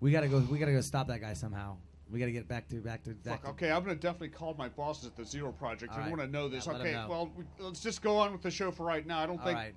we 0.00 0.10
gotta 0.10 0.28
go. 0.28 0.40
We 0.40 0.58
gotta 0.58 0.72
go 0.72 0.82
stop 0.82 1.06
that 1.08 1.20
guy 1.22 1.32
somehow. 1.32 1.76
We 2.10 2.18
gotta 2.18 2.32
get 2.32 2.46
back 2.46 2.68
to 2.68 2.76
back 2.76 3.02
to 3.04 3.10
back. 3.10 3.42
Fuck, 3.42 3.44
to, 3.44 3.48
okay, 3.64 3.70
I'm 3.72 3.82
gonna 3.82 3.94
definitely 3.94 4.28
call 4.28 4.54
my 4.58 4.68
bosses 4.68 5.06
at 5.06 5.16
the 5.16 5.24
Zero 5.24 5.52
Project. 5.52 5.92
All 5.92 6.00
I 6.00 6.02
right. 6.02 6.10
want 6.10 6.20
to 6.20 6.28
know 6.28 6.48
this. 6.48 6.66
Yeah, 6.66 6.74
okay, 6.74 6.92
know. 6.92 7.06
well, 7.08 7.30
we, 7.34 7.44
let's 7.58 7.80
just 7.80 8.02
go 8.02 8.18
on 8.18 8.32
with 8.32 8.42
the 8.42 8.50
show 8.50 8.70
for 8.70 8.84
right 8.84 9.06
now. 9.06 9.20
I 9.20 9.26
don't 9.26 9.38
All 9.38 9.46
think 9.46 9.56
right, 9.56 9.74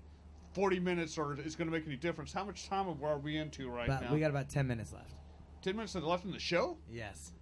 40 0.56 0.80
minutes 0.80 1.18
or 1.18 1.38
is 1.38 1.56
going 1.56 1.68
to 1.70 1.72
make 1.72 1.86
any 1.86 1.98
difference. 1.98 2.32
How 2.32 2.46
much 2.46 2.68
time 2.70 2.88
are 3.04 3.18
we 3.20 3.36
into 3.38 3.70
right 3.70 3.88
About- 3.90 4.04
now? 4.04 4.14
we 4.14 4.20
got 4.22 4.30
about 4.32 4.50
ten 4.50 4.66
minutes 4.66 4.94
left. 4.94 5.12
Ten 5.62 5.76
minutes 5.76 5.94
left 5.96 6.24
in 6.26 6.32
the 6.32 6.40
show. 6.40 6.78
Yes. 6.90 7.34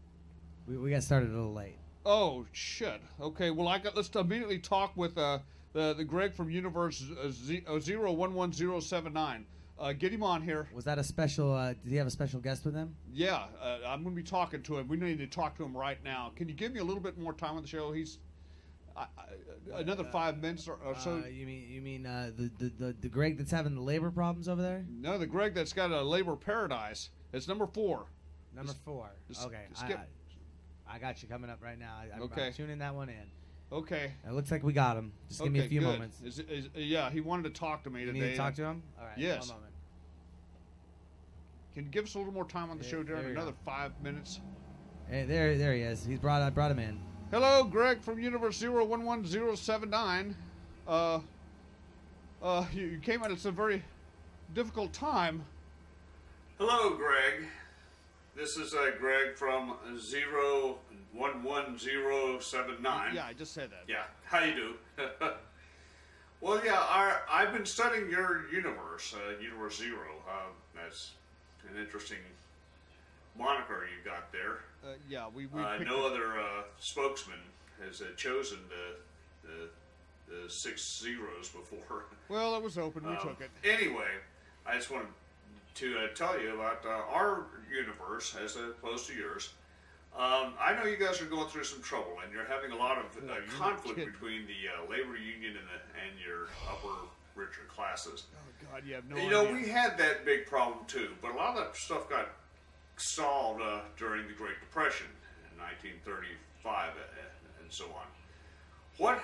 We, 0.68 0.78
we 0.78 0.90
got 0.90 1.04
started 1.04 1.30
a 1.30 1.34
little 1.34 1.54
late. 1.54 1.78
Oh 2.06 2.46
shit. 2.52 3.02
Okay. 3.22 3.52
Well, 3.52 3.68
I 3.68 3.78
got. 3.78 3.96
Let's 3.96 4.10
immediately 4.10 4.58
talk 4.60 4.98
with 4.98 5.18
uh, 5.18 5.40
the 5.74 5.94
the 5.94 6.04
Greg 6.04 6.34
from 6.34 6.50
Universe 6.50 7.06
uh, 7.24 7.30
Z- 7.30 7.64
uh, 7.68 7.80
zero 7.80 8.12
one 8.12 8.34
one 8.34 8.52
zero 8.52 8.80
seven 8.80 9.14
nine. 9.14 9.46
Uh, 9.80 9.92
get 9.94 10.12
him 10.12 10.24
on 10.24 10.42
here. 10.42 10.68
Was 10.74 10.86
that 10.86 10.98
a 11.00 11.04
special? 11.04 11.54
Uh, 11.54 11.74
did 11.74 11.90
he 11.90 11.96
have 11.98 12.08
a 12.08 12.12
special 12.12 12.40
guest 12.40 12.66
with 12.66 12.74
him? 12.76 12.96
Yeah, 13.12 13.44
uh, 13.62 13.80
I'm 13.86 14.04
going 14.04 14.16
to 14.16 14.22
be 14.22 14.28
talking 14.28 14.62
to 14.64 14.78
him. 14.78 14.88
We 14.88 14.98
need 14.98 15.18
to 15.20 15.28
talk 15.28 15.56
to 15.58 15.64
him 15.64 15.76
right 15.76 16.02
now. 16.04 16.32
Can 16.36 16.48
you 16.50 16.56
give 16.56 16.72
me 16.74 16.80
a 16.80 16.84
little 16.84 17.02
bit 17.02 17.18
more 17.18 17.34
time 17.34 17.56
on 17.58 17.62
the 17.62 17.68
show? 17.68 17.92
He's 17.92 18.20
I, 18.96 19.02
I, 19.76 19.80
another 19.80 20.04
five 20.04 20.42
minutes 20.42 20.68
or, 20.68 20.76
or 20.86 20.96
so. 21.00 21.24
Uh, 21.24 21.28
you 21.28 21.46
mean 21.46 21.68
you 21.68 21.82
mean 21.82 22.06
uh, 22.06 22.32
the, 22.36 22.52
the 22.60 22.72
the 22.78 22.96
the 23.02 23.10
Greg 23.10 23.38
that's 23.38 23.52
having 23.52 23.76
the 23.76 23.82
labor 23.82 24.12
problems 24.12 24.48
over 24.48 24.62
there? 24.62 24.86
no, 24.90 25.18
the 25.18 25.26
Greg 25.26 25.54
that's 25.56 25.74
got 25.74 25.92
a 25.92 26.02
labor 26.02 26.36
paradise. 26.36 27.10
It's 27.32 27.48
number 27.48 27.66
four. 27.66 28.06
Number 28.56 28.74
four. 28.86 29.10
just 29.28 29.44
okay, 29.48 29.64
skip- 29.74 30.00
I, 30.88 30.92
I, 30.92 30.96
I 30.96 31.00
got 31.00 31.24
you 31.24 31.28
coming 31.30 31.50
up 31.50 31.60
right 31.64 31.80
now. 31.80 31.96
I, 32.00 32.16
I'm, 32.16 32.22
Okay. 32.24 32.52
Tuning 32.56 32.78
that 32.80 32.94
one 32.94 33.10
in. 33.10 33.16
Okay. 33.72 34.12
It 34.28 34.34
looks 34.34 34.52
like 34.52 34.62
we 34.62 34.72
got 34.74 34.96
him. 34.96 35.12
Just 35.28 35.42
give 35.42 35.52
me 35.52 35.62
a 35.62 35.68
few 35.68 35.80
good. 35.80 35.88
moments. 35.94 36.22
Is, 36.22 36.38
is, 36.40 36.70
yeah, 36.76 37.10
he 37.10 37.22
wanted 37.22 37.52
to 37.52 37.60
talk 37.60 37.84
to 37.86 37.90
me 37.90 38.02
You 38.02 38.08
today. 38.08 38.20
need 38.20 38.32
to 38.32 38.38
talk 38.38 38.54
to 38.56 38.64
him. 38.64 38.84
All 39.00 39.06
right. 39.08 39.18
Yes. 39.18 39.48
One 39.48 39.56
moment. 39.58 39.74
Can 41.74 41.86
you 41.86 41.90
give 41.90 42.06
us 42.06 42.14
a 42.14 42.20
little 42.20 42.34
more 42.34 42.46
time 42.46 42.70
on 42.70 42.78
the 42.78 42.84
There- 42.84 42.92
show, 42.92 43.04
Darren? 43.04 43.32
Another 43.32 43.52
go. 43.52 43.58
five 43.66 43.92
minutes. 44.04 44.40
Hey, 45.10 45.26
there 45.26 45.58
there 45.58 45.74
he 45.74 45.82
is. 45.82 46.06
He's 46.06 46.20
brought 46.20 46.44
I 46.44 46.52
brought 46.52 46.70
him 46.70 46.78
in. 46.80 47.00
Hello, 47.34 47.64
Greg 47.64 48.00
from 48.00 48.20
Universe 48.20 48.58
Zero 48.58 48.86
One 48.86 49.06
One 49.06 49.26
Zero 49.26 49.56
Seven 49.56 49.90
Nine. 49.90 50.36
Uh, 50.88 51.20
uh, 52.44 52.64
you, 52.72 52.86
you 52.86 53.00
came 53.00 53.24
at 53.24 53.32
us 53.32 53.46
a 53.46 53.52
very 53.52 53.82
difficult 54.54 54.94
time. 54.94 55.44
Hello, 56.60 56.92
Greg. 56.92 57.48
This 58.36 58.56
is 58.56 58.76
uh, 58.76 58.92
Greg 59.00 59.36
from 59.36 59.74
zero 60.00 60.78
one 61.12 61.42
one 61.42 61.80
zero 61.80 62.38
seven 62.38 62.76
nine. 62.84 63.16
Yeah, 63.16 63.26
I 63.26 63.34
just 63.34 63.56
said 63.56 63.72
that. 63.72 63.86
Yeah. 63.88 64.04
How 64.26 64.44
you 64.44 64.54
do? 64.54 65.04
well, 66.40 66.64
yeah. 66.64 66.86
Our, 66.88 67.24
I've 67.28 67.52
been 67.52 67.66
studying 67.66 68.12
your 68.12 68.46
universe, 68.52 69.16
uh, 69.16 69.42
Universe 69.42 69.80
Zero. 69.80 70.22
Uh, 70.30 70.52
that's 70.76 71.14
an 71.68 71.82
interesting 71.82 72.20
moniker 73.38 73.86
you 73.86 74.10
got 74.10 74.32
there. 74.32 74.60
Uh, 74.84 74.96
yeah, 75.10 75.28
we, 75.34 75.46
we 75.48 75.62
Uh, 75.62 75.78
no 75.80 76.06
other 76.06 76.40
uh, 76.40 76.64
spokesman 76.80 77.40
has 77.86 78.02
uh, 78.02 78.06
chosen 78.16 78.60
the, 78.70 79.48
the 79.48 79.70
the 80.44 80.50
six 80.50 80.82
zeros 81.02 81.50
before. 81.50 82.06
Well, 82.30 82.56
it 82.56 82.64
was 82.64 82.78
open. 82.78 83.04
We 83.06 83.12
Um, 83.16 83.18
took 83.22 83.42
it. 83.42 83.52
Anyway, 83.64 84.08
I 84.66 84.76
just 84.76 84.90
wanted 84.90 85.10
to 85.76 85.98
uh, 86.00 86.08
tell 86.16 86.40
you 86.40 86.56
about 86.56 86.84
uh, 86.86 86.90
our 87.14 87.46
universe 87.72 88.34
as 88.42 88.56
opposed 88.56 89.08
to 89.08 89.14
yours. 89.14 89.54
Um, 90.16 90.54
I 90.60 90.74
know 90.74 90.86
you 90.86 90.96
guys 90.98 91.22
are 91.22 91.26
going 91.26 91.48
through 91.50 91.66
some 91.66 91.82
trouble, 91.82 92.18
and 92.24 92.32
you're 92.34 92.46
having 92.46 92.72
a 92.72 92.76
lot 92.76 92.98
of 92.98 93.24
No, 93.24 93.34
uh, 93.34 93.38
conflict 93.58 93.98
between 94.00 94.48
the 94.48 94.70
uh, 94.70 94.90
labor 94.90 95.18
union 95.18 95.58
and, 95.58 95.68
the, 95.68 95.80
and 96.00 96.20
your 96.26 96.48
upper 96.70 97.08
richer 97.36 97.66
classes. 97.68 98.24
Oh 98.34 98.68
God, 98.72 98.84
you 98.88 98.96
have 98.96 99.06
no 99.10 99.18
you 99.18 99.24
idea. 99.24 99.32
know, 99.32 99.52
we 99.54 99.68
had 99.68 99.98
that 99.98 100.24
big 100.24 100.46
problem 100.48 100.86
too, 100.88 101.10
but 101.22 101.32
a 101.32 101.36
lot 101.36 101.58
of 101.58 101.64
that 101.66 101.76
stuff 101.76 102.10
got 102.10 102.30
solved 102.98 103.62
uh, 103.62 103.82
during 103.98 104.28
the 104.28 104.34
Great 104.34 104.60
Depression 104.60 105.08
in 105.52 105.60
1935 105.62 106.90
uh, 106.90 107.62
and 107.62 107.72
so 107.72 107.86
on. 107.86 108.06
What? 108.98 109.20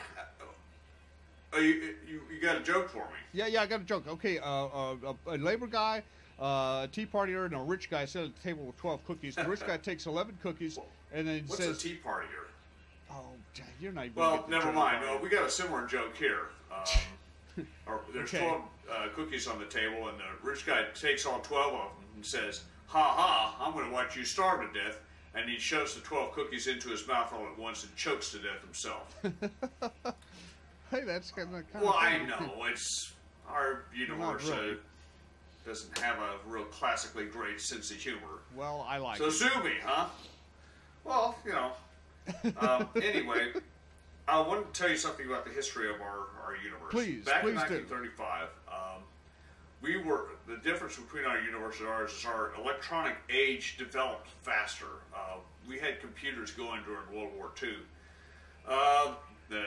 Uh, 1.53 1.57
you, 1.57 1.95
you, 2.07 2.21
you 2.33 2.41
got 2.41 2.57
a 2.57 2.61
joke 2.61 2.89
for 2.89 2.97
me? 3.05 3.19
Yeah, 3.33 3.47
yeah, 3.47 3.61
I 3.61 3.65
got 3.65 3.81
a 3.81 3.83
joke. 3.83 4.07
Okay, 4.07 4.37
uh, 4.39 4.65
uh, 4.65 4.95
a, 5.27 5.35
a 5.35 5.37
labor 5.37 5.67
guy, 5.67 6.03
uh, 6.39 6.81
a 6.83 6.89
tea 6.91 7.05
partier, 7.05 7.45
and 7.45 7.55
a 7.55 7.59
rich 7.59 7.89
guy 7.89 8.05
sit 8.05 8.23
at 8.25 8.35
the 8.35 8.41
table 8.41 8.65
with 8.65 8.77
twelve 8.77 9.03
cookies. 9.05 9.35
The 9.35 9.45
rich 9.45 9.65
guy 9.65 9.77
takes 9.89 10.05
eleven 10.05 10.37
cookies 10.43 10.77
and 11.13 11.27
then 11.27 11.43
What's 11.47 11.63
says, 11.63 11.77
a 11.77 11.87
tea 11.87 11.99
partier? 12.05 12.45
"Oh, 13.11 13.25
you're 13.79 13.91
not 13.91 14.05
even." 14.05 14.15
Well, 14.15 14.45
never 14.49 14.71
mind. 14.71 15.03
No, 15.05 15.17
we 15.21 15.29
got 15.29 15.47
a 15.47 15.49
similar 15.51 15.85
joke 15.87 16.15
here. 16.15 16.47
Um, 17.87 17.99
there's 18.13 18.33
Okay. 18.33 18.45
12 18.47 18.61
uh, 18.89 19.07
cookies 19.15 19.47
on 19.47 19.59
the 19.59 19.65
table, 19.65 20.07
and 20.07 20.17
the 20.17 20.23
rich 20.47 20.65
guy 20.65 20.85
takes 20.95 21.25
all 21.25 21.39
12 21.41 21.73
of 21.73 21.79
them 21.79 21.87
and 22.15 22.25
says, 22.25 22.61
Ha 22.89 23.01
ha, 23.03 23.55
I'm 23.59 23.73
going 23.73 23.85
to 23.85 23.91
watch 23.91 24.15
you 24.17 24.23
starve 24.25 24.61
to 24.71 24.79
death. 24.79 24.99
And 25.35 25.47
he 25.49 25.57
shoves 25.59 25.93
the 25.93 26.01
12 26.01 26.31
cookies 26.33 26.65
into 26.67 26.89
his 26.89 27.07
mouth 27.07 27.31
all 27.31 27.45
at 27.45 27.57
once 27.57 27.83
and 27.83 27.95
chokes 27.95 28.31
to 28.31 28.37
death 28.39 28.61
himself. 28.63 29.15
Hey, 30.91 31.01
that's 31.05 31.29
kind 31.29 31.53
of. 31.55 31.81
well, 31.83 31.95
I 31.95 32.17
know. 32.25 32.51
It's 32.65 33.13
our 33.47 33.83
universe 33.95 34.49
really. 34.49 34.71
uh, 34.71 34.75
doesn't 35.63 35.95
have 35.99 36.17
a 36.17 36.31
real 36.49 36.63
classically 36.65 37.25
great 37.25 37.61
sense 37.61 37.91
of 37.91 37.97
humor. 37.97 38.39
Well, 38.55 38.83
I 38.89 38.97
like 38.97 39.19
So 39.19 39.27
it. 39.27 39.31
sue 39.33 39.63
me, 39.63 39.73
huh? 39.83 40.07
Well, 41.03 41.37
you 41.45 41.51
know. 41.51 41.71
Um, 42.59 42.87
anyway, 42.95 43.53
I 44.27 44.39
wanted 44.41 44.73
to 44.73 44.79
tell 44.81 44.89
you 44.89 44.97
something 44.97 45.27
about 45.27 45.45
the 45.45 45.51
history 45.51 45.89
of 45.91 46.01
our, 46.01 46.25
our 46.43 46.55
universe. 46.63 46.89
Please, 46.91 47.25
Back 47.25 47.43
in 47.43 47.51
please 47.51 47.61
do. 47.67 47.75
1935, 47.75 48.43
um, 48.43 48.49
we 49.81 49.97
were 49.97 50.27
the 50.47 50.57
difference 50.57 50.97
between 50.97 51.25
our 51.25 51.39
universe 51.39 51.79
and 51.79 51.87
ours 51.87 52.11
is 52.11 52.25
our 52.25 52.51
electronic 52.59 53.15
age 53.29 53.77
developed 53.77 54.27
faster. 54.41 54.85
Uh, 55.15 55.37
we 55.67 55.79
had 55.79 55.99
computers 56.01 56.51
going 56.51 56.81
during 56.83 57.05
World 57.13 57.33
War 57.37 57.51
II. 57.61 57.73
Uh, 58.67 59.13
the 59.49 59.63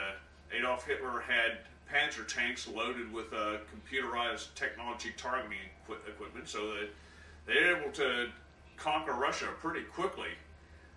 Adolf 0.55 0.85
Hitler 0.85 1.21
had 1.21 1.59
Panzer 1.91 2.27
tanks 2.27 2.67
loaded 2.67 3.11
with 3.11 3.33
uh, 3.33 3.57
computerized 3.73 4.53
technology 4.55 5.11
targeting 5.17 5.57
equi- 5.83 5.97
equipment, 6.07 6.47
so 6.47 6.73
that 6.73 6.89
they 7.45 7.55
were 7.55 7.77
able 7.77 7.91
to 7.91 8.27
conquer 8.77 9.13
Russia 9.13 9.47
pretty 9.61 9.81
quickly. 9.83 10.29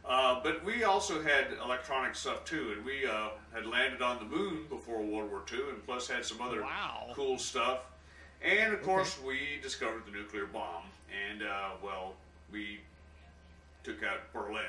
Uh, 0.05 0.41
but 0.43 0.65
we 0.65 0.85
also 0.85 1.21
had 1.23 1.47
electronic 1.65 2.15
stuff 2.15 2.45
too, 2.45 2.73
and 2.77 2.85
we 2.85 3.05
uh, 3.07 3.29
had 3.53 3.67
landed 3.67 4.03
on 4.03 4.19
the 4.19 4.25
moon 4.37 4.65
before 4.69 5.03
World 5.03 5.31
War 5.31 5.43
II, 5.53 5.59
and 5.71 5.85
plus 5.85 6.07
had 6.07 6.25
some 6.25 6.41
other 6.41 6.63
Wow. 6.63 7.09
cool 7.15 7.39
stuff. 7.39 7.81
And 8.43 8.73
of 8.73 8.83
course, 8.83 9.19
we 9.25 9.59
discovered 9.63 10.05
the 10.07 10.13
nuclear 10.13 10.47
bomb, 10.47 10.85
and 11.31 11.43
uh, 11.43 11.71
well, 11.83 12.15
we 12.53 12.81
took 13.83 14.03
out 14.03 14.33
Berlin. 14.33 14.65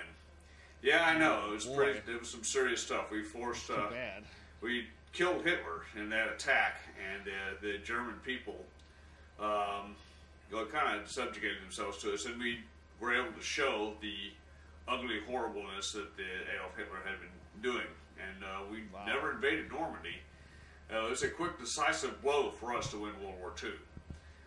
Yeah, 0.81 1.03
I 1.05 1.17
know 1.17 1.45
it 1.49 1.53
was 1.53 1.65
Boy. 1.65 1.75
pretty. 1.75 1.99
It 2.11 2.19
was 2.19 2.29
some 2.29 2.43
serious 2.43 2.81
stuff. 2.81 3.11
We 3.11 3.23
forced. 3.23 3.69
Uh, 3.69 3.89
bad. 3.89 4.23
we 4.61 4.85
killed 5.13 5.43
Hitler 5.43 5.83
in 5.95 6.09
that 6.09 6.29
attack, 6.29 6.77
and 7.13 7.27
uh, 7.27 7.55
the 7.61 7.77
German 7.79 8.15
people 8.25 8.55
um, 9.39 9.95
know, 10.51 10.65
kind 10.65 10.99
of 10.99 11.09
subjugated 11.09 11.61
themselves 11.63 11.97
to 11.99 12.13
us, 12.13 12.25
and 12.25 12.39
we 12.39 12.59
were 12.99 13.13
able 13.13 13.31
to 13.33 13.43
show 13.43 13.93
the 14.01 14.15
ugly 14.87 15.19
horribleness 15.27 15.91
that 15.91 16.15
the 16.17 16.23
Adolf 16.55 16.75
Hitler 16.77 16.99
had 17.05 17.15
been 17.19 17.61
doing. 17.61 17.87
And 18.17 18.43
uh, 18.43 18.61
we 18.71 18.79
Wow. 18.93 19.05
never 19.05 19.31
invaded 19.33 19.69
Normandy. 19.71 20.15
Uh, 20.93 21.05
it 21.05 21.09
was 21.09 21.23
a 21.23 21.29
quick, 21.29 21.59
decisive 21.59 22.21
blow 22.21 22.49
for 22.51 22.73
us 22.75 22.89
to 22.91 22.97
win 22.97 23.11
World 23.21 23.35
War 23.39 23.53
II. 23.61 23.71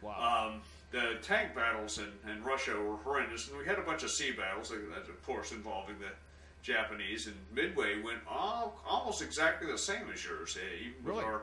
Wow. 0.03 0.49
Um, 0.55 0.61
the 0.91 1.19
tank 1.23 1.55
battles 1.55 1.99
in, 1.99 2.09
in 2.31 2.43
Russia 2.43 2.73
were 2.81 2.97
horrendous, 2.97 3.49
and 3.49 3.59
we 3.59 3.65
had 3.67 3.79
a 3.79 3.83
bunch 3.83 4.03
of 4.03 4.11
sea 4.11 4.33
battles, 4.33 4.73
uh, 4.73 4.77
of 4.99 5.27
course, 5.27 5.53
involving 5.53 5.97
the 5.99 6.07
Japanese. 6.63 7.27
And 7.27 7.37
Midway 7.55 8.01
went 8.03 8.19
all, 8.29 8.81
almost 8.89 9.21
exactly 9.23 9.71
the 9.71 9.79
same 9.79 10.03
as 10.13 10.25
yours. 10.25 10.57
Uh, 10.57 10.65
even 10.81 10.95
with 11.05 11.15
Really? 11.15 11.25
our, 11.25 11.43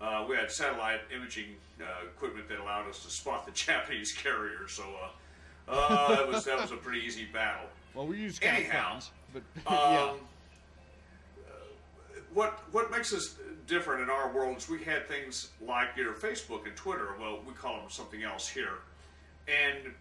uh, 0.00 0.26
we 0.28 0.36
had 0.36 0.50
satellite 0.50 1.00
imaging 1.14 1.56
uh, 1.80 1.84
equipment 2.06 2.48
that 2.48 2.60
allowed 2.60 2.88
us 2.88 3.02
to 3.04 3.10
spot 3.10 3.46
the 3.46 3.52
Japanese 3.66 4.12
carrier. 4.12 4.68
So 4.68 4.84
uh, 5.66 5.70
uh, 5.72 6.08
that 6.14 6.28
was 6.28 6.44
that 6.44 6.60
was 6.60 6.70
a 6.72 6.76
pretty 6.76 7.00
easy 7.00 7.24
battle. 7.32 7.68
well, 7.94 8.06
we 8.06 8.18
used 8.18 8.44
anyhow, 8.44 8.92
guns, 8.92 9.10
but 9.32 9.42
Um, 9.66 10.18
what 12.34 12.60
what 12.72 12.90
makes 12.90 13.12
us 13.14 13.36
different 13.66 14.02
in 14.02 14.10
our 14.10 14.32
world 14.32 14.58
is 14.58 14.68
we 14.68 14.82
had 14.82 15.08
things 15.08 15.50
like 15.66 15.88
your 15.96 16.14
Facebook 16.14 16.66
and 16.66 16.76
Twitter. 16.76 17.08
Well, 17.20 17.40
we 17.46 17.52
call 17.52 17.80
them 17.80 17.90
something 17.90 18.22
else 18.22 18.48
here, 18.48 18.78
and 19.48 19.92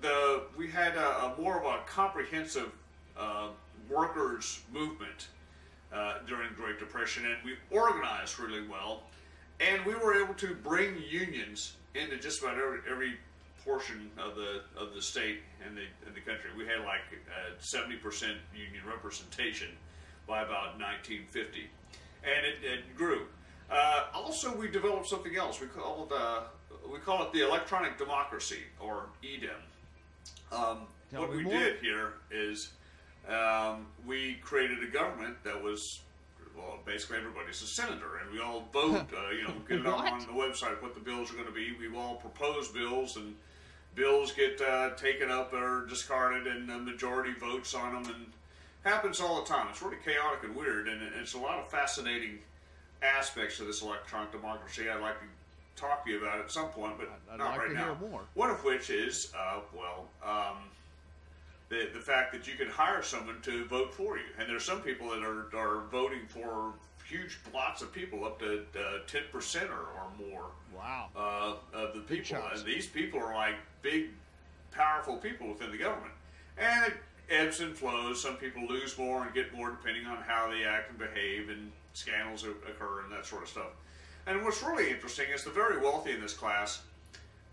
the 0.00 0.42
we 0.56 0.68
had 0.68 0.96
a, 0.96 1.24
a 1.24 1.34
more 1.40 1.58
of 1.58 1.64
a 1.64 1.80
comprehensive 1.86 2.70
uh, 3.18 3.48
workers 3.88 4.60
movement 4.72 5.28
uh, 5.92 6.18
during 6.26 6.48
the 6.50 6.54
Great 6.54 6.78
Depression, 6.78 7.24
and 7.26 7.36
we 7.44 7.54
organized 7.70 8.38
really 8.38 8.66
well, 8.68 9.02
and 9.60 9.84
we 9.84 9.94
were 9.94 10.22
able 10.22 10.34
to 10.34 10.54
bring 10.54 11.02
unions 11.08 11.74
into 11.94 12.16
just 12.18 12.42
about 12.42 12.56
every, 12.58 12.78
every 12.88 13.14
portion 13.64 14.10
of 14.18 14.36
the 14.36 14.62
of 14.76 14.94
the 14.94 15.02
state 15.02 15.40
and 15.66 15.76
the 15.76 15.82
in 16.06 16.14
the 16.14 16.20
country. 16.20 16.50
We 16.56 16.66
had 16.66 16.84
like 16.84 17.00
seventy 17.58 17.96
percent 17.96 18.36
union 18.54 18.82
representation 18.86 19.68
by 20.26 20.42
about 20.42 20.78
1950, 20.78 21.70
and 22.24 22.46
it, 22.46 22.56
it 22.62 22.96
grew. 22.96 23.22
Uh, 23.70 24.04
also, 24.14 24.54
we 24.56 24.68
developed 24.68 25.08
something 25.08 25.36
else. 25.36 25.60
We 25.60 25.66
call 25.66 26.08
it 26.10 26.14
uh, 26.14 26.40
we 26.90 26.98
call 26.98 27.22
it 27.22 27.32
the 27.32 27.46
electronic 27.46 27.98
democracy 27.98 28.62
or 28.80 29.06
EDEM. 29.22 29.50
Um, 30.50 30.86
what 31.10 31.30
we 31.30 31.42
more. 31.42 31.52
did 31.52 31.80
here 31.80 32.14
is 32.30 32.70
um, 33.28 33.86
we 34.06 34.34
created 34.42 34.82
a 34.82 34.90
government 34.90 35.36
that 35.44 35.62
was 35.62 36.00
well, 36.56 36.78
basically 36.84 37.18
everybody's 37.18 37.62
a 37.62 37.66
senator, 37.66 38.18
and 38.22 38.32
we 38.32 38.40
all 38.40 38.64
vote. 38.72 38.94
uh, 39.16 39.30
you 39.30 39.44
know, 39.44 39.54
get 39.68 39.80
it 39.80 39.86
on 39.86 40.20
the 40.20 40.26
website 40.26 40.80
what 40.82 40.94
the 40.94 41.00
bills 41.00 41.30
are 41.30 41.34
going 41.34 41.46
to 41.46 41.52
be. 41.52 41.74
We 41.78 41.94
all 41.96 42.16
propose 42.16 42.68
bills, 42.68 43.16
and 43.16 43.34
bills 43.94 44.32
get 44.32 44.60
uh, 44.60 44.90
taken 44.90 45.30
up 45.30 45.52
or 45.52 45.86
discarded, 45.86 46.46
and 46.46 46.68
the 46.68 46.78
majority 46.78 47.32
votes 47.38 47.74
on 47.74 48.02
them, 48.02 48.14
and 48.14 48.26
happens 48.84 49.20
all 49.20 49.42
the 49.42 49.48
time. 49.48 49.66
It's 49.70 49.82
really 49.82 49.96
chaotic 50.04 50.44
and 50.44 50.54
weird, 50.56 50.88
and 50.88 51.00
it's 51.20 51.34
a 51.34 51.38
lot 51.38 51.58
of 51.58 51.68
fascinating 51.70 52.38
aspects 53.02 53.60
of 53.60 53.66
this 53.66 53.82
electronic 53.82 54.32
democracy. 54.32 54.88
I'd 54.88 55.00
like 55.00 55.18
to 55.20 55.26
talk 55.80 56.04
to 56.04 56.10
you 56.10 56.20
about 56.20 56.40
at 56.40 56.50
some 56.50 56.68
point, 56.68 56.94
but 56.98 57.08
I'd 57.32 57.38
not 57.38 57.50
like 57.50 57.58
right 57.60 57.72
now. 57.72 57.96
One 58.34 58.50
of 58.50 58.64
which 58.64 58.90
is, 58.90 59.32
uh, 59.38 59.60
well, 59.76 60.06
um, 60.24 60.56
the 61.68 61.88
the 61.92 62.00
fact 62.00 62.32
that 62.32 62.46
you 62.46 62.54
can 62.54 62.68
hire 62.68 63.02
someone 63.02 63.40
to 63.42 63.64
vote 63.66 63.92
for 63.92 64.16
you, 64.16 64.24
and 64.38 64.48
there's 64.48 64.64
some 64.64 64.80
people 64.80 65.10
that 65.10 65.22
are 65.22 65.46
are 65.56 65.82
voting 65.90 66.26
for 66.28 66.72
huge 67.08 67.38
blots 67.52 67.80
of 67.82 67.92
people, 67.92 68.24
up 68.24 68.38
to 68.38 68.64
uh, 68.78 68.98
ten 69.06 69.22
percent 69.32 69.70
or, 69.70 69.80
or 69.98 70.30
more 70.30 70.44
Wow. 70.76 71.08
uh, 71.16 71.54
of 71.76 71.94
the 71.94 72.00
people, 72.00 72.38
and 72.54 72.64
these 72.64 72.86
people 72.86 73.18
are 73.20 73.34
like 73.34 73.54
big, 73.82 74.10
powerful 74.72 75.16
people 75.16 75.48
within 75.48 75.70
the 75.70 75.78
government, 75.78 76.12
and 76.56 76.92
ebbs 77.30 77.60
and 77.60 77.76
flows. 77.76 78.22
Some 78.22 78.36
people 78.36 78.66
lose 78.66 78.96
more 78.98 79.24
and 79.24 79.34
get 79.34 79.54
more 79.54 79.70
depending 79.70 80.06
on 80.06 80.18
how 80.18 80.50
they 80.50 80.64
act 80.64 80.90
and 80.90 80.98
behave, 80.98 81.48
and 81.48 81.70
scandals 81.92 82.44
occur 82.44 83.02
and 83.02 83.12
that 83.12 83.26
sort 83.26 83.42
of 83.42 83.48
stuff. 83.48 83.70
And 84.26 84.44
what's 84.44 84.62
really 84.62 84.90
interesting 84.90 85.26
is 85.34 85.44
the 85.44 85.50
very 85.50 85.80
wealthy 85.80 86.12
in 86.12 86.20
this 86.20 86.34
class 86.34 86.82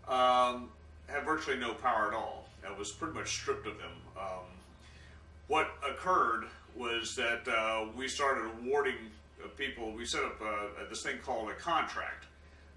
um, 0.08 0.68
have 1.08 1.24
virtually 1.24 1.56
no 1.56 1.74
power 1.74 2.08
at 2.08 2.14
all. 2.14 2.48
It 2.64 2.76
was 2.76 2.92
pretty 2.92 3.14
much 3.14 3.28
stripped 3.28 3.66
of 3.66 3.78
them. 3.78 3.92
Um, 4.18 4.44
what 5.48 5.70
occurred 5.88 6.44
was 6.76 7.14
that 7.16 7.46
uh, 7.48 7.86
we 7.96 8.08
started 8.08 8.50
awarding 8.60 8.96
uh, 9.42 9.48
people. 9.56 9.92
We 9.92 10.04
set 10.04 10.24
up 10.24 10.40
uh, 10.42 10.84
this 10.90 11.02
thing 11.02 11.18
called 11.24 11.50
a 11.50 11.54
contract. 11.54 12.24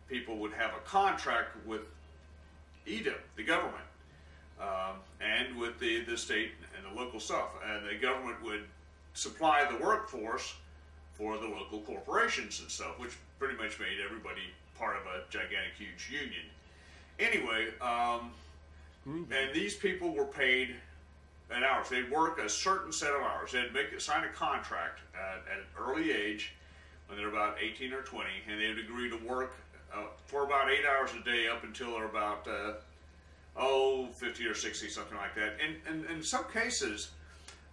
People 0.07 0.37
would 0.37 0.53
have 0.53 0.71
a 0.71 0.87
contract 0.87 1.55
with 1.65 1.81
EDEM, 2.87 3.15
the 3.35 3.43
government, 3.43 3.83
um, 4.59 4.97
and 5.21 5.57
with 5.57 5.79
the, 5.79 6.01
the 6.01 6.17
state 6.17 6.51
and 6.75 6.95
the 6.95 6.99
local 6.99 7.19
stuff. 7.19 7.49
And 7.65 7.87
the 7.87 7.95
government 7.95 8.43
would 8.43 8.63
supply 9.13 9.65
the 9.69 9.83
workforce 9.83 10.53
for 11.13 11.37
the 11.37 11.47
local 11.47 11.79
corporations 11.81 12.59
and 12.61 12.69
stuff, 12.69 12.99
which 12.99 13.11
pretty 13.37 13.57
much 13.57 13.79
made 13.79 13.99
everybody 14.03 14.41
part 14.77 14.95
of 14.95 15.03
a 15.03 15.29
gigantic, 15.29 15.73
huge 15.77 16.09
union. 16.11 16.45
Anyway, 17.19 17.67
um, 17.81 18.31
and 19.05 19.53
these 19.53 19.75
people 19.75 20.13
were 20.13 20.25
paid 20.25 20.75
an 21.51 21.63
hours. 21.63 21.89
They'd 21.89 22.09
work 22.09 22.39
a 22.39 22.47
certain 22.47 22.91
set 22.91 23.13
of 23.13 23.21
hours. 23.21 23.51
They'd 23.51 23.73
make 23.73 23.99
sign 23.99 24.23
a 24.23 24.29
contract 24.29 24.99
at, 25.15 25.51
at 25.51 25.59
an 25.59 25.65
early 25.77 26.11
age 26.11 26.53
when 27.07 27.17
they're 27.17 27.29
about 27.29 27.57
18 27.59 27.91
or 27.91 28.01
20, 28.01 28.29
and 28.49 28.61
they'd 28.61 28.77
agree 28.83 29.09
to 29.09 29.17
work 29.27 29.55
uh, 29.93 30.03
for 30.27 30.43
about 30.43 30.69
eight 30.69 30.85
hours 30.85 31.09
a 31.19 31.23
day 31.23 31.47
up 31.47 31.63
until 31.63 31.93
they're 31.93 32.05
about 32.05 32.47
uh, 32.47 32.73
oh 33.59 34.07
50 34.13 34.45
or 34.47 34.55
60, 34.55 34.87
something 34.89 35.17
like 35.17 35.35
that. 35.35 35.57
And, 35.63 35.75
and 35.87 36.09
in 36.09 36.23
some 36.23 36.45
cases, 36.51 37.11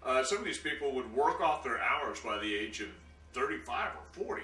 uh, 0.04 0.22
some 0.24 0.38
of 0.38 0.44
these 0.44 0.58
people 0.58 0.92
would 0.92 1.12
work 1.14 1.40
off 1.40 1.64
their 1.64 1.80
hours 1.80 2.20
by 2.20 2.38
the 2.38 2.54
age 2.54 2.80
of 2.80 2.88
35 3.32 3.90
or 3.94 4.24
40, 4.24 4.42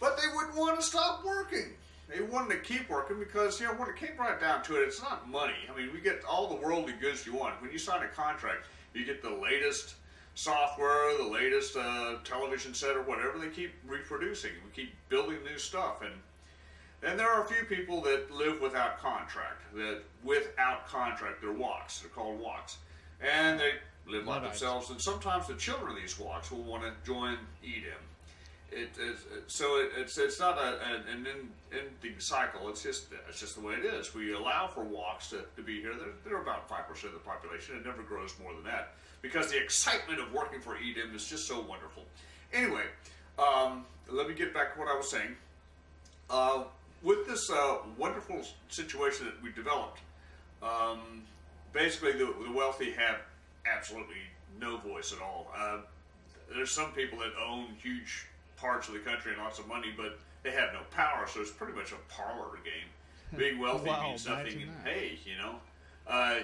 but 0.00 0.16
they 0.16 0.34
wouldn't 0.34 0.56
want 0.56 0.78
to 0.78 0.84
stop 0.84 1.24
working. 1.24 1.72
They 2.08 2.20
wanted 2.20 2.54
to 2.54 2.60
keep 2.60 2.88
working 2.88 3.18
because, 3.18 3.60
you 3.60 3.66
know, 3.66 3.74
when 3.74 3.88
it 3.88 3.96
came 3.96 4.16
right 4.16 4.40
down 4.40 4.62
to 4.64 4.76
it, 4.76 4.86
it's 4.86 5.02
not 5.02 5.28
money. 5.28 5.54
I 5.72 5.76
mean, 5.76 5.92
we 5.92 6.00
get 6.00 6.22
all 6.24 6.48
the 6.48 6.54
worldly 6.54 6.92
goods 7.00 7.26
you 7.26 7.34
want. 7.34 7.60
When 7.60 7.72
you 7.72 7.78
sign 7.78 8.02
a 8.04 8.08
contract, 8.08 8.66
you 8.94 9.04
get 9.04 9.22
the 9.22 9.30
latest 9.30 9.96
software, 10.34 11.16
the 11.18 11.28
latest 11.28 11.76
uh, 11.76 12.16
television 12.22 12.74
set, 12.74 12.96
or 12.96 13.02
whatever. 13.02 13.38
They 13.38 13.48
keep 13.48 13.72
reproducing. 13.86 14.52
We 14.64 14.70
keep 14.70 14.94
building 15.08 15.38
new 15.44 15.58
stuff. 15.58 16.02
And 16.02 16.12
then 17.00 17.16
there 17.16 17.30
are 17.30 17.42
a 17.42 17.46
few 17.46 17.64
people 17.64 18.00
that 18.02 18.30
live 18.30 18.60
without 18.60 19.00
contract, 19.00 19.62
that 19.74 20.02
without 20.24 20.86
contract, 20.88 21.40
they're 21.42 21.52
walks. 21.52 22.00
They're 22.00 22.10
called 22.10 22.40
walks. 22.40 22.78
And 23.20 23.60
they 23.60 23.72
live 24.06 24.26
like 24.26 24.42
Luddites. 24.42 24.60
themselves. 24.60 24.90
And 24.90 25.00
sometimes 25.00 25.46
the 25.46 25.54
children 25.54 25.92
of 25.92 25.96
these 25.96 26.18
walks 26.18 26.50
will 26.50 26.62
want 26.62 26.82
to 26.82 26.92
join 27.04 27.36
EDM. 27.64 28.02
It 28.72 28.90
is 29.00 29.20
so 29.46 29.78
it, 29.78 29.92
it's 29.96 30.18
it's 30.18 30.40
not 30.40 30.58
a, 30.58 30.80
an, 30.84 31.02
an 31.08 31.26
en- 31.26 31.50
ending 31.72 32.18
cycle. 32.18 32.68
It's 32.68 32.82
just 32.82 33.06
it's 33.28 33.38
just 33.38 33.54
the 33.54 33.60
way 33.60 33.74
it 33.74 33.84
is. 33.84 34.12
We 34.12 34.34
allow 34.34 34.66
for 34.66 34.82
walks 34.82 35.30
to, 35.30 35.44
to 35.54 35.62
be 35.62 35.80
here. 35.80 35.94
They're, 35.96 36.12
they're 36.24 36.42
about 36.42 36.68
five 36.68 36.88
percent 36.88 37.14
of 37.14 37.20
the 37.22 37.24
population. 37.24 37.76
It 37.76 37.86
never 37.86 38.02
grows 38.02 38.34
more 38.42 38.52
than 38.52 38.64
that 38.64 38.94
because 39.22 39.52
the 39.52 39.62
excitement 39.62 40.20
of 40.20 40.32
working 40.32 40.60
for 40.60 40.74
EDM 40.74 41.14
is 41.14 41.28
just 41.28 41.46
so 41.46 41.60
wonderful. 41.60 42.02
Anyway, 42.52 42.82
um, 43.38 43.84
let 44.10 44.28
me 44.28 44.34
get 44.34 44.52
back 44.52 44.74
to 44.74 44.80
what 44.80 44.88
I 44.88 44.96
was 44.96 45.08
saying. 45.08 45.36
Uh, 46.28 46.64
with 47.06 47.24
this 47.26 47.48
uh, 47.50 47.76
wonderful 47.96 48.42
situation 48.68 49.26
that 49.26 49.40
we 49.40 49.52
developed, 49.52 50.00
um, 50.60 51.22
basically 51.72 52.12
the, 52.12 52.34
the 52.44 52.52
wealthy 52.52 52.90
have 52.90 53.18
absolutely 53.72 54.16
no 54.60 54.76
voice 54.78 55.12
at 55.12 55.22
all. 55.22 55.46
Uh, 55.56 55.78
there's 56.52 56.70
some 56.70 56.90
people 56.92 57.18
that 57.20 57.30
own 57.40 57.66
huge 57.80 58.26
parts 58.56 58.88
of 58.88 58.94
the 58.94 59.00
country 59.00 59.32
and 59.32 59.40
lots 59.40 59.60
of 59.60 59.68
money, 59.68 59.94
but 59.96 60.18
they 60.42 60.50
have 60.50 60.72
no 60.72 60.80
power, 60.90 61.26
so 61.28 61.40
it's 61.40 61.50
pretty 61.50 61.74
much 61.74 61.92
a 61.92 62.12
parlor 62.12 62.58
game. 62.64 63.38
Being 63.38 63.60
wealthy 63.60 63.88
Wow, 63.88 64.08
means 64.08 64.26
nothing, 64.26 64.46
imagine 64.46 64.62
and 64.62 64.86
that. 64.86 64.92
hey, 64.92 65.18
you 65.24 65.36
know, 65.38 65.56
uh, 66.08 66.38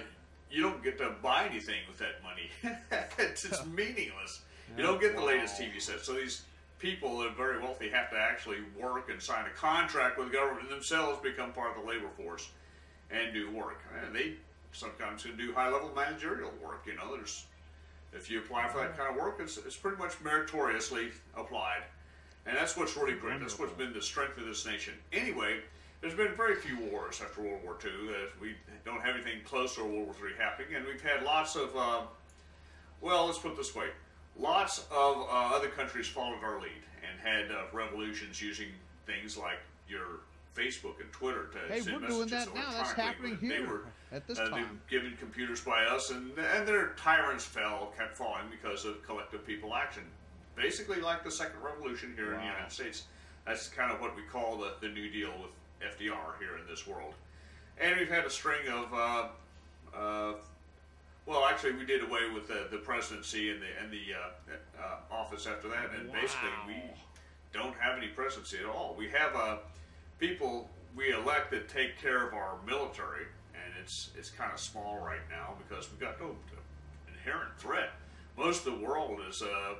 you 0.49 0.61
don't 0.61 0.81
get 0.83 0.97
to 0.99 1.11
buy 1.21 1.45
anything 1.45 1.79
with 1.87 1.97
that 1.99 2.21
money. 2.23 2.77
it's, 3.19 3.43
it's 3.45 3.65
meaningless. 3.75 4.41
You 4.77 4.83
don't 4.83 4.99
get 5.01 5.15
the 5.15 5.21
latest 5.21 5.59
TV 5.59 5.81
set. 5.81 6.01
So 6.01 6.13
these 6.13 6.43
people 6.83 7.19
that 7.19 7.29
are 7.29 7.35
very 7.35 7.59
wealthy 7.61 7.89
have 7.89 8.09
to 8.09 8.17
actually 8.17 8.57
work 8.77 9.09
and 9.09 9.21
sign 9.21 9.45
a 9.45 9.57
contract 9.57 10.19
with 10.19 10.27
the 10.27 10.33
government 10.33 10.63
and 10.63 10.69
themselves 10.69 11.17
become 11.23 11.53
part 11.53 11.75
of 11.75 11.81
the 11.81 11.89
labor 11.89 12.09
force 12.17 12.49
and 13.09 13.33
do 13.33 13.49
work. 13.51 13.81
And 14.05 14.13
they 14.13 14.33
sometimes 14.73 15.23
can 15.23 15.37
do 15.37 15.53
high 15.53 15.71
level 15.71 15.93
managerial 15.95 16.51
work. 16.61 16.83
You 16.85 16.95
know, 16.95 17.15
there's 17.15 17.45
if 18.11 18.29
you 18.29 18.39
apply 18.39 18.67
for 18.67 18.79
that 18.79 18.97
kind 18.97 19.09
of 19.09 19.15
work, 19.15 19.37
it's, 19.39 19.57
it's 19.57 19.77
pretty 19.77 19.97
much 19.97 20.19
meritoriously 20.21 21.11
applied. 21.37 21.83
And 22.45 22.57
that's 22.57 22.75
what's 22.75 22.97
really 22.97 23.13
great. 23.13 23.39
That's 23.39 23.57
what's 23.57 23.73
been 23.73 23.93
the 23.93 24.01
strength 24.01 24.37
of 24.37 24.45
this 24.45 24.65
nation. 24.65 24.93
Anyway, 25.13 25.61
there's 26.01 26.13
been 26.13 26.35
very 26.35 26.55
few 26.55 26.77
wars 26.91 27.21
after 27.23 27.41
World 27.41 27.61
War 27.63 27.77
II. 27.83 27.91
Uh, 28.09 28.27
we 28.41 28.55
don't 28.83 29.01
have 29.01 29.15
anything 29.15 29.39
close 29.45 29.75
to 29.75 29.85
World 29.85 30.07
War 30.07 30.15
III 30.29 30.35
happening, 30.37 30.75
and 30.75 30.85
we've 30.85 31.01
had 31.01 31.23
lots 31.23 31.55
of, 31.55 31.75
uh, 31.77 32.01
well, 32.99 33.27
let's 33.27 33.39
put 33.39 33.53
it 33.53 33.57
this 33.57 33.73
way 33.73 33.87
lots 34.39 34.79
of 34.91 35.17
uh, 35.17 35.55
other 35.55 35.69
countries 35.69 36.07
followed 36.07 36.43
our 36.43 36.59
lead 36.59 36.71
and 37.07 37.19
had 37.19 37.51
uh, 37.51 37.63
revolutions 37.71 38.41
using 38.41 38.67
things 39.05 39.37
like 39.37 39.59
your 39.87 40.21
Facebook 40.55 41.01
and 41.01 41.11
Twitter 41.11 41.47
to 41.53 41.73
Hey, 41.73 41.81
send 41.81 42.01
we're 42.01 42.07
doing 42.07 42.29
messages 42.29 42.45
that 42.45 42.55
now. 42.55 42.71
That's 42.71 42.91
happening 42.91 43.37
They 43.41 43.47
here 43.47 43.67
were, 43.67 43.85
at 44.11 44.27
this 44.27 44.37
uh, 44.39 44.45
they 44.45 44.49
time. 44.51 44.61
were 44.63 44.89
given 44.89 45.15
computers 45.17 45.61
by 45.61 45.83
us, 45.85 46.11
and 46.11 46.31
and 46.37 46.67
their 46.67 46.89
tyrants 46.89 47.43
fell, 47.43 47.91
kept 47.97 48.15
falling 48.15 48.45
because 48.51 48.85
of 48.85 49.03
collective 49.05 49.45
people 49.45 49.73
action. 49.75 50.03
Basically, 50.55 51.01
like 51.01 51.23
the 51.23 51.31
Second 51.31 51.61
Revolution 51.63 52.13
here 52.15 52.33
in 52.33 52.39
the 52.39 52.45
United 52.45 52.71
States. 52.71 53.03
That's 53.45 53.67
kind 53.67 53.91
of 53.91 53.99
what 53.99 54.15
we 54.15 54.21
call 54.21 54.57
the, 54.57 54.73
the 54.79 54.87
New 54.87 55.09
Deal 55.09 55.31
with 55.41 55.51
FDR 55.97 56.37
here 56.39 56.57
in 56.61 56.67
this 56.69 56.87
world. 56.87 57.13
And 57.81 57.99
we've 57.99 58.09
had 58.09 58.23
a 58.23 58.29
string 58.29 58.67
of, 58.69 58.93
uh, 58.93 59.27
uh, 59.97 60.33
well, 61.25 61.45
actually, 61.45 61.73
we 61.73 61.85
did 61.85 62.03
away 62.03 62.29
with 62.33 62.47
the, 62.47 62.67
the 62.69 62.77
presidency 62.77 63.51
and 63.51 63.61
the 63.61 63.81
and 63.81 63.91
the 63.91 64.13
uh, 64.13 64.83
uh, 64.83 65.13
office 65.13 65.47
after 65.47 65.69
that, 65.69 65.91
and 65.97 66.11
basically 66.11 66.49
we 66.67 66.75
don't 67.53 67.75
have 67.75 67.97
any 67.97 68.07
presidency 68.07 68.57
at 68.57 68.65
all. 68.65 68.95
We 68.97 69.09
have 69.09 69.35
uh, 69.35 69.57
people 70.19 70.69
we 70.95 71.13
elect 71.13 71.51
that 71.51 71.69
take 71.69 71.99
care 72.01 72.27
of 72.27 72.33
our 72.33 72.57
military, 72.65 73.25
and 73.53 73.73
it's 73.81 74.11
it's 74.17 74.29
kind 74.29 74.51
of 74.51 74.59
small 74.59 74.99
right 74.99 75.23
now 75.29 75.53
because 75.65 75.89
we've 75.89 75.99
got 75.99 76.19
no 76.19 76.35
inherent 77.07 77.57
threat. 77.57 77.91
Most 78.37 78.65
of 78.67 78.79
the 78.79 78.85
world 78.85 79.19
is 79.29 79.41
uh, 79.41 79.75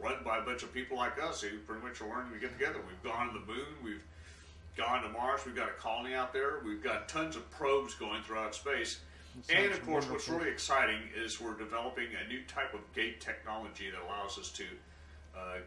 run 0.00 0.16
by 0.24 0.38
a 0.38 0.42
bunch 0.42 0.62
of 0.62 0.72
people 0.72 0.96
like 0.96 1.20
us 1.20 1.40
who 1.40 1.58
pretty 1.58 1.82
much 1.82 2.00
are 2.00 2.08
learning 2.08 2.32
to 2.32 2.38
get 2.38 2.56
together. 2.56 2.78
We've 2.86 3.02
gone 3.02 3.32
to 3.32 3.40
the 3.40 3.46
moon. 3.46 3.66
We've 3.82 4.04
gone 4.76 5.02
to 5.02 5.08
Mars. 5.08 5.40
We've 5.44 5.56
got 5.56 5.68
a 5.68 5.72
colony 5.72 6.14
out 6.14 6.32
there. 6.32 6.60
We've 6.64 6.82
got 6.82 7.08
tons 7.08 7.34
of 7.34 7.50
probes 7.50 7.94
going 7.94 8.22
throughout 8.22 8.54
space. 8.54 9.00
And 9.50 9.72
of 9.72 9.84
course, 9.84 10.08
what's 10.08 10.28
really 10.28 10.48
exciting 10.50 11.00
is 11.16 11.40
we're 11.40 11.56
developing 11.56 12.08
a 12.24 12.28
new 12.28 12.42
type 12.44 12.74
of 12.74 12.80
gate 12.94 13.20
technology 13.20 13.90
that 13.90 14.00
allows 14.06 14.38
us 14.38 14.50
to 14.52 14.64
uh, 15.36 15.58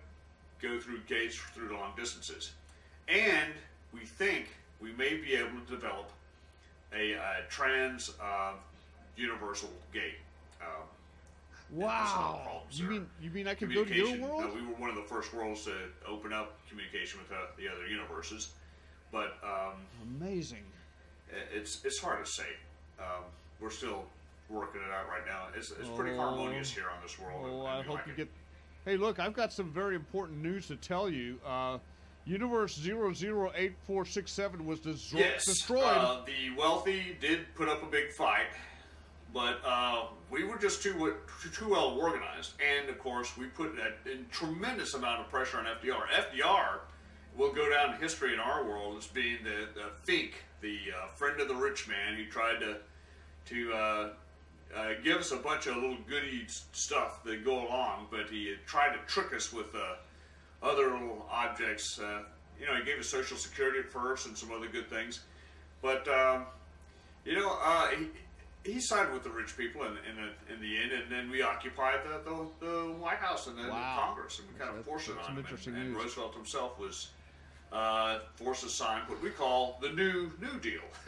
go 0.62 0.80
through 0.80 1.00
gates 1.08 1.36
through 1.36 1.74
long 1.74 1.94
distances. 1.98 2.52
And 3.08 3.54
we 3.94 4.02
think 4.02 4.48
we 4.80 4.92
may 4.94 5.16
be 5.18 5.36
able 5.36 5.60
to 5.66 5.72
develop 5.72 6.12
a, 6.94 7.16
uh 7.16 7.22
trans 7.50 8.12
uh, 8.22 8.54
universal 9.16 9.70
gate. 9.94 10.20
Um, 10.62 10.68
That's 11.72 12.14
not 12.16 12.20
a 12.20 12.46
Wow. 12.46 12.64
You 12.72 12.88
mean 12.88 13.08
you 13.22 13.30
mean 13.32 13.48
I 13.48 13.54
could 13.54 13.74
go 13.74 13.86
to 13.86 13.96
your 13.96 14.08
communication. 14.08 14.28
world? 14.28 14.52
Uh, 14.52 14.56
we 14.56 14.66
were 14.66 14.74
one 14.74 14.90
of 14.90 14.96
the 14.96 15.04
first 15.04 15.34
worlds 15.34 15.64
to 15.66 15.74
open 16.08 16.34
up 16.34 16.58
communication 16.70 17.20
with 17.20 17.32
uh, 17.32 17.44
the 17.58 17.68
other 17.70 17.88
universes, 17.88 18.50
but 19.12 19.38
um, 19.44 19.76
amazing. 20.20 20.64
It's 21.54 21.84
it's 21.86 22.00
hard 22.00 22.26
to 22.26 22.30
say. 22.30 22.48
Um, 23.00 23.24
we're 23.62 23.70
still 23.70 24.04
working 24.50 24.82
it 24.82 24.92
out 24.92 25.08
right 25.08 25.26
now. 25.26 25.48
It's, 25.56 25.72
it's 25.72 25.88
pretty 25.96 26.12
Oh. 26.18 26.22
harmonious 26.22 26.72
here 26.72 26.90
on 26.94 27.02
this 27.02 27.18
world. 27.18 27.42
Oh, 27.46 27.60
and 27.62 27.68
I 27.68 27.82
hope 27.84 27.96
like 27.96 28.08
you 28.08 28.14
it. 28.14 28.18
get. 28.18 28.28
Hey, 28.84 28.98
look, 28.98 29.20
I've 29.20 29.34
got 29.34 29.54
some 29.54 29.72
very 29.72 29.96
important 29.96 30.42
news 30.42 30.68
to 30.68 30.76
tell 30.76 31.08
you. 31.10 31.40
Uh, 31.46 31.78
Universe 32.26 32.76
008467 32.78 34.66
was 34.66 34.80
des- 34.80 35.18
Yes, 35.18 35.46
destroyed. 35.46 35.84
Uh, 35.84 36.22
the 36.26 36.56
wealthy 36.58 37.16
did 37.20 37.46
put 37.56 37.68
up 37.70 37.82
a 37.84 37.86
big 37.88 38.12
fight, 38.12 38.48
but 39.34 39.60
uh, 39.66 40.06
we 40.30 40.44
were 40.44 40.58
just 40.58 40.82
too, 40.84 41.16
too 41.42 41.50
too 41.50 41.70
well 41.70 41.98
organized, 42.00 42.54
and 42.62 42.90
of 42.90 43.00
course 43.00 43.36
we 43.38 43.46
put 43.48 43.76
a, 43.80 43.94
a 44.10 44.18
tremendous 44.32 44.94
amount 44.94 45.22
of 45.22 45.30
pressure 45.30 45.58
on 45.58 45.66
FDR. 45.66 46.08
FDR 46.10 46.80
will 47.38 47.54
go 47.54 47.70
down 47.70 47.94
in 47.96 48.00
history 48.02 48.34
in 48.34 48.40
our 48.40 48.66
world 48.66 48.98
as 48.98 49.08
being 49.08 49.38
the, 49.44 49.68
the 49.74 49.90
fink, 50.04 50.44
the 50.62 50.78
uh, 50.96 51.08
friend 51.16 51.40
of 51.42 51.48
the 51.48 51.56
rich 51.56 51.88
man 51.88 52.16
who 52.16 52.26
tried 52.26 52.60
to 52.60 52.78
to 53.48 53.74
uh, 53.74 54.10
uh, 54.76 54.90
give 55.04 55.18
us 55.18 55.32
a 55.32 55.38
bunch 55.38 55.68
of 55.68 55.76
little 55.76 55.98
goody 56.08 56.46
stuff 56.48 57.24
that 57.24 57.44
go 57.44 57.68
along, 57.68 58.08
but 58.10 58.30
he 58.30 58.56
tried 58.66 58.94
to 58.94 59.00
trick 59.08 59.34
us 59.34 59.52
with 59.52 59.74
uh, 59.76 59.96
other 60.64 60.92
little 60.92 61.26
objects. 61.30 62.00
Uh, 62.00 62.22
you 62.60 62.66
know, 62.66 62.76
he 62.76 62.84
gave 62.84 63.00
us 63.00 63.08
Social 63.08 63.38
Security 63.38 63.80
at 63.80 63.92
first 63.92 64.28
and 64.28 64.38
some 64.38 64.52
other 64.52 64.68
good 64.68 64.90
things, 64.90 65.22
but 65.82 66.08
um, 66.08 66.46
you 67.26 67.36
know, 67.36 67.58
uh, 67.62 67.88
he, 67.88 68.72
he 68.72 68.80
sided 68.80 69.12
with 69.12 69.24
the 69.24 69.30
rich 69.30 69.58
people 69.58 69.84
in, 69.84 69.92
in, 69.92 70.16
the, 70.16 70.54
in 70.54 70.62
the 70.62 70.78
end, 70.78 70.92
and 70.92 71.12
then 71.12 71.30
we 71.30 71.42
occupied 71.42 72.00
the, 72.06 72.30
the, 72.30 72.66
the 72.66 72.94
White 72.94 73.18
House 73.18 73.48
and 73.48 73.58
then 73.58 73.70
Wow. 73.70 74.04
Congress, 74.06 74.40
and 74.40 74.48
we 74.48 74.54
kind 74.64 74.78
of 74.78 74.86
forced 74.86 75.10
it 75.10 75.16
on 75.28 75.36
him. 75.36 75.46
And, 75.66 75.76
and. 75.76 75.96
Roosevelt 75.96 76.36
himself 76.36 76.80
was 76.80 77.10
uh, 77.74 78.20
forced 78.36 78.64
to 78.64 78.70
sign 78.70 79.02
what 79.08 79.22
we 79.22 79.32
call 79.32 79.80
the 79.82 79.90
New 79.90 80.32
New 80.40 80.60
Deal. 80.60 80.82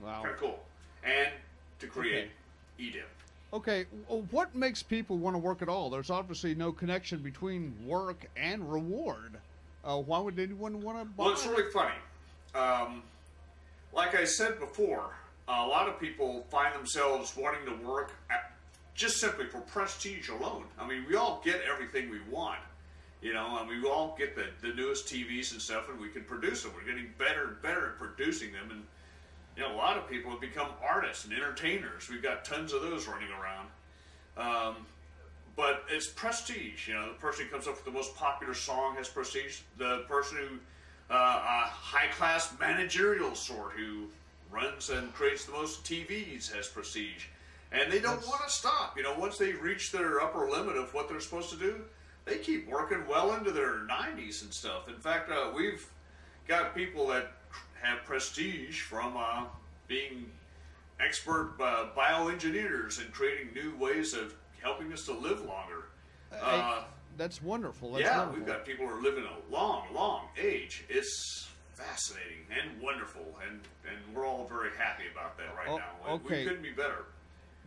wow. 0.00 0.22
kind 0.22 0.30
of 0.34 0.36
cool, 0.38 0.60
and 1.04 1.28
to 1.80 1.86
create 1.86 2.24
Okay. 2.24 2.30
EDEM. 2.78 3.04
Okay, 3.52 3.86
what 4.30 4.54
makes 4.54 4.82
people 4.82 5.16
want 5.16 5.34
to 5.34 5.38
work 5.38 5.62
at 5.62 5.68
all? 5.70 5.88
There's 5.88 6.10
obviously 6.10 6.54
no 6.54 6.70
connection 6.70 7.20
between 7.20 7.74
work 7.86 8.26
and 8.36 8.70
reward. 8.70 9.38
Uh, 9.84 9.96
why 9.96 10.18
would 10.18 10.38
anyone 10.38 10.82
want 10.82 10.98
to 10.98 11.04
buy? 11.06 11.24
Well, 11.24 11.32
it's 11.32 11.46
really 11.46 11.70
funny. 11.70 11.94
Um, 12.54 13.02
like 13.94 14.14
I 14.14 14.24
said 14.24 14.60
before, 14.60 15.14
a 15.48 15.66
lot 15.66 15.88
of 15.88 15.98
people 15.98 16.44
find 16.50 16.74
themselves 16.74 17.34
wanting 17.36 17.64
to 17.64 17.86
work 17.88 18.12
at, 18.30 18.52
just 18.94 19.16
simply 19.18 19.46
for 19.46 19.60
prestige 19.62 20.28
alone. 20.28 20.64
I 20.78 20.86
mean, 20.86 21.06
we 21.08 21.16
all 21.16 21.40
get 21.42 21.62
everything 21.62 22.10
we 22.10 22.20
want. 22.30 22.58
You 23.22 23.32
know, 23.34 23.58
and 23.58 23.68
we 23.68 23.82
all 23.88 24.14
get 24.16 24.36
the, 24.36 24.44
the 24.60 24.72
newest 24.74 25.06
TVs 25.08 25.50
and 25.52 25.60
stuff, 25.60 25.88
and 25.88 25.98
we 25.98 26.08
can 26.08 26.22
produce 26.22 26.62
them. 26.62 26.72
We're 26.76 26.84
getting 26.88 27.10
better 27.18 27.48
and 27.48 27.62
better 27.62 27.88
at 27.88 27.98
producing 27.98 28.52
them, 28.52 28.70
and 28.70 28.82
you 29.56 29.62
know, 29.62 29.74
a 29.74 29.76
lot 29.76 29.96
of 29.96 30.08
people 30.08 30.30
have 30.30 30.40
become 30.40 30.68
artists 30.82 31.24
and 31.24 31.32
entertainers. 31.32 32.08
We've 32.08 32.22
got 32.22 32.44
tons 32.44 32.72
of 32.72 32.82
those 32.82 33.08
running 33.08 33.28
around. 33.30 33.68
Um, 34.36 34.86
but 35.56 35.84
it's 35.90 36.06
prestige. 36.06 36.86
You 36.86 36.94
know, 36.94 37.08
the 37.08 37.18
person 37.18 37.46
who 37.46 37.50
comes 37.50 37.66
up 37.66 37.74
with 37.74 37.84
the 37.84 37.90
most 37.90 38.14
popular 38.14 38.54
song 38.54 38.94
has 38.96 39.08
prestige. 39.08 39.60
The 39.76 40.04
person 40.08 40.36
who, 40.36 40.56
uh, 41.12 41.16
a 41.16 41.68
high 41.68 42.06
class 42.16 42.54
managerial 42.60 43.34
sort 43.34 43.72
who 43.72 44.06
runs 44.52 44.90
and 44.90 45.12
creates 45.14 45.44
the 45.44 45.52
most 45.52 45.84
TVs 45.84 46.52
has 46.54 46.68
prestige. 46.68 47.26
And 47.72 47.92
they 47.92 47.98
don't 47.98 48.24
want 48.26 48.42
to 48.44 48.50
stop. 48.50 48.96
You 48.96 49.02
know, 49.02 49.14
once 49.18 49.36
they 49.36 49.52
reach 49.52 49.92
their 49.92 50.20
upper 50.20 50.48
limit 50.48 50.76
of 50.76 50.94
what 50.94 51.08
they're 51.08 51.20
supposed 51.20 51.50
to 51.50 51.56
do, 51.56 51.80
they 52.24 52.38
keep 52.38 52.68
working 52.68 53.04
well 53.08 53.34
into 53.34 53.50
their 53.50 53.80
90s 53.80 54.42
and 54.42 54.52
stuff. 54.52 54.88
In 54.88 54.94
fact, 54.94 55.30
uh, 55.30 55.50
we've 55.54 55.86
got 56.46 56.74
people 56.74 57.06
that 57.08 57.32
have 57.82 58.04
prestige 58.04 58.82
from 58.82 59.16
uh, 59.16 59.44
being 59.86 60.30
expert 61.00 61.54
uh, 61.60 61.86
bioengineers 61.96 63.00
and 63.00 63.12
creating 63.12 63.48
new 63.54 63.74
ways 63.76 64.14
of 64.14 64.34
helping 64.60 64.92
us 64.92 65.04
to 65.06 65.12
live 65.12 65.40
longer. 65.44 65.84
Uh, 66.40 66.82
That's 67.16 67.42
wonderful. 67.42 67.92
That's 67.92 68.04
yeah, 68.04 68.18
wonderful. 68.18 68.38
we've 68.40 68.46
got 68.46 68.64
people 68.66 68.86
who 68.86 68.94
are 68.98 69.02
living 69.02 69.24
a 69.24 69.52
long, 69.52 69.84
long 69.94 70.26
age. 70.40 70.84
It's 70.88 71.48
fascinating 71.74 72.38
and 72.50 72.80
wonderful, 72.82 73.24
and, 73.48 73.60
and 73.88 73.96
we're 74.14 74.26
all 74.26 74.46
very 74.48 74.70
happy 74.76 75.04
about 75.12 75.36
that 75.38 75.54
right 75.56 75.68
Oh, 75.68 75.76
now. 75.78 75.84
We- 76.04 76.10
okay. 76.14 76.38
We 76.40 76.44
couldn't 76.48 76.62
be 76.62 76.72
better. 76.72 77.04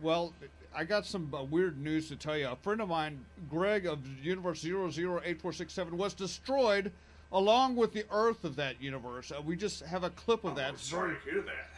Well, 0.00 0.34
I 0.74 0.84
got 0.84 1.06
some 1.06 1.32
uh, 1.34 1.44
weird 1.44 1.80
news 1.80 2.08
to 2.08 2.16
tell 2.16 2.36
you. 2.36 2.48
A 2.48 2.56
friend 2.56 2.80
of 2.80 2.88
mine, 2.88 3.24
Greg 3.48 3.86
of 3.86 4.00
Universe 4.22 4.62
008467, 4.62 5.96
was 5.96 6.12
destroyed 6.14 6.90
along 7.32 7.76
with 7.76 7.92
the 7.92 8.04
Earth 8.10 8.44
of 8.44 8.56
that 8.56 8.80
universe. 8.80 9.32
Uh, 9.32 9.40
we 9.42 9.56
just 9.56 9.82
have 9.84 10.04
a 10.04 10.10
clip 10.10 10.44
of 10.44 10.54
that. 10.56 10.70
I'm 10.70 10.76
sorry 10.76 11.16
to 11.16 11.30
hear 11.30 11.40
that. 11.42 11.70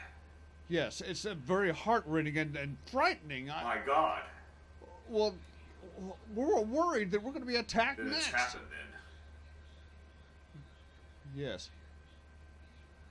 yes, 0.68 1.00
it's 1.00 1.24
uh, 1.24 1.34
very 1.34 1.72
heart-rending 1.72 2.36
and, 2.36 2.56
and 2.56 2.76
frightening. 2.90 3.50
I, 3.50 3.62
My 3.62 3.78
God, 3.86 4.22
well, 5.08 5.34
we're 6.34 6.60
worried 6.60 7.10
that 7.12 7.22
we're 7.22 7.30
going 7.30 7.42
to 7.42 7.46
be 7.48 7.56
attacked 7.56 7.98
that 7.98 8.06
it's 8.06 8.16
next. 8.16 8.32
happened 8.32 8.64
then. 8.70 9.00
Yes. 11.44 11.68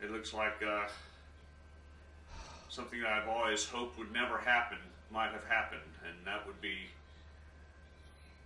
It 0.01 0.11
looks 0.11 0.33
like 0.33 0.61
uh, 0.67 0.83
something 2.69 2.99
that 3.01 3.09
I've 3.09 3.29
always 3.29 3.65
hoped 3.65 3.97
would 3.97 4.11
never 4.11 4.37
happen 4.37 4.77
might 5.11 5.31
have 5.31 5.45
happened, 5.47 5.81
and 6.05 6.15
that 6.25 6.45
would 6.45 6.59
be 6.59 6.75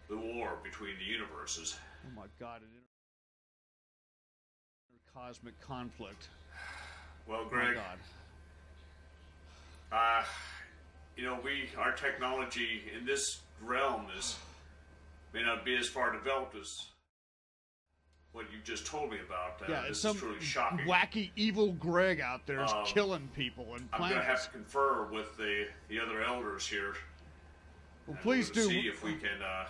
the 0.09 0.17
war 0.17 0.53
between 0.63 0.91
the 0.99 1.05
universes. 1.05 1.77
Oh 2.05 2.09
my 2.15 2.25
God! 2.39 2.61
Cosmic 5.25 5.59
conflict. 5.59 6.29
Well, 7.27 7.41
Oh 7.45 7.49
Greg, 7.49 7.75
God. 7.75 7.97
uh, 9.91 10.23
you 11.15 11.23
know, 11.25 11.39
we 11.43 11.69
our 11.77 11.91
technology 11.91 12.83
in 12.97 13.05
this 13.05 13.39
realm 13.61 14.05
is 14.17 14.37
may 15.33 15.43
not 15.43 15.65
be 15.65 15.75
as 15.75 15.87
far 15.89 16.13
developed 16.13 16.55
as 16.55 16.85
what 18.31 18.45
you 18.51 18.59
just 18.63 18.85
told 18.85 19.09
me 19.11 19.17
about. 19.25 19.61
Uh, 19.61 19.71
Yeah, 19.71 19.81
this 19.81 19.91
it's 19.91 19.99
some 20.01 20.15
is 20.15 20.21
truly 20.21 20.39
shocking. 20.39 20.85
wacky, 20.85 21.31
evil 21.35 21.71
Greg 21.73 22.21
out 22.21 22.45
there 22.45 22.63
is 22.63 22.71
Um, 22.71 22.85
killing 22.85 23.27
people 23.35 23.73
and 23.75 23.89
I'm 23.93 23.99
going 23.99 24.13
to 24.13 24.21
have 24.23 24.43
to 24.45 24.49
confer 24.51 25.03
with 25.05 25.35
the 25.37 25.67
the 25.89 25.99
other 25.99 26.21
elders 26.23 26.67
here. 26.67 26.95
Well, 28.05 28.17
please 28.21 28.49
do. 28.49 28.61
see 28.67 28.87
if 28.87 29.03
we 29.03 29.15
can 29.15 29.41
uh, 29.41 29.65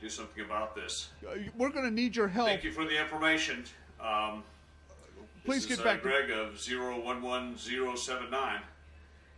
do 0.00 0.08
something 0.08 0.44
about 0.44 0.76
this. 0.76 1.08
Uh, 1.26 1.34
We're 1.56 1.70
going 1.70 1.84
to 1.86 1.90
need 1.90 2.14
your 2.14 2.28
help. 2.28 2.48
Thank 2.48 2.62
you 2.62 2.70
for 2.72 2.84
the 2.84 3.00
information. 3.00 3.64
Um, 4.02 4.42
Please 5.44 5.66
this 5.66 5.76
get 5.76 5.78
is, 5.78 5.84
back 5.84 6.00
Uh, 6.00 6.02
to- 6.02 6.08
Greg 6.26 6.30
of 6.30 6.58
011079, 6.60 8.60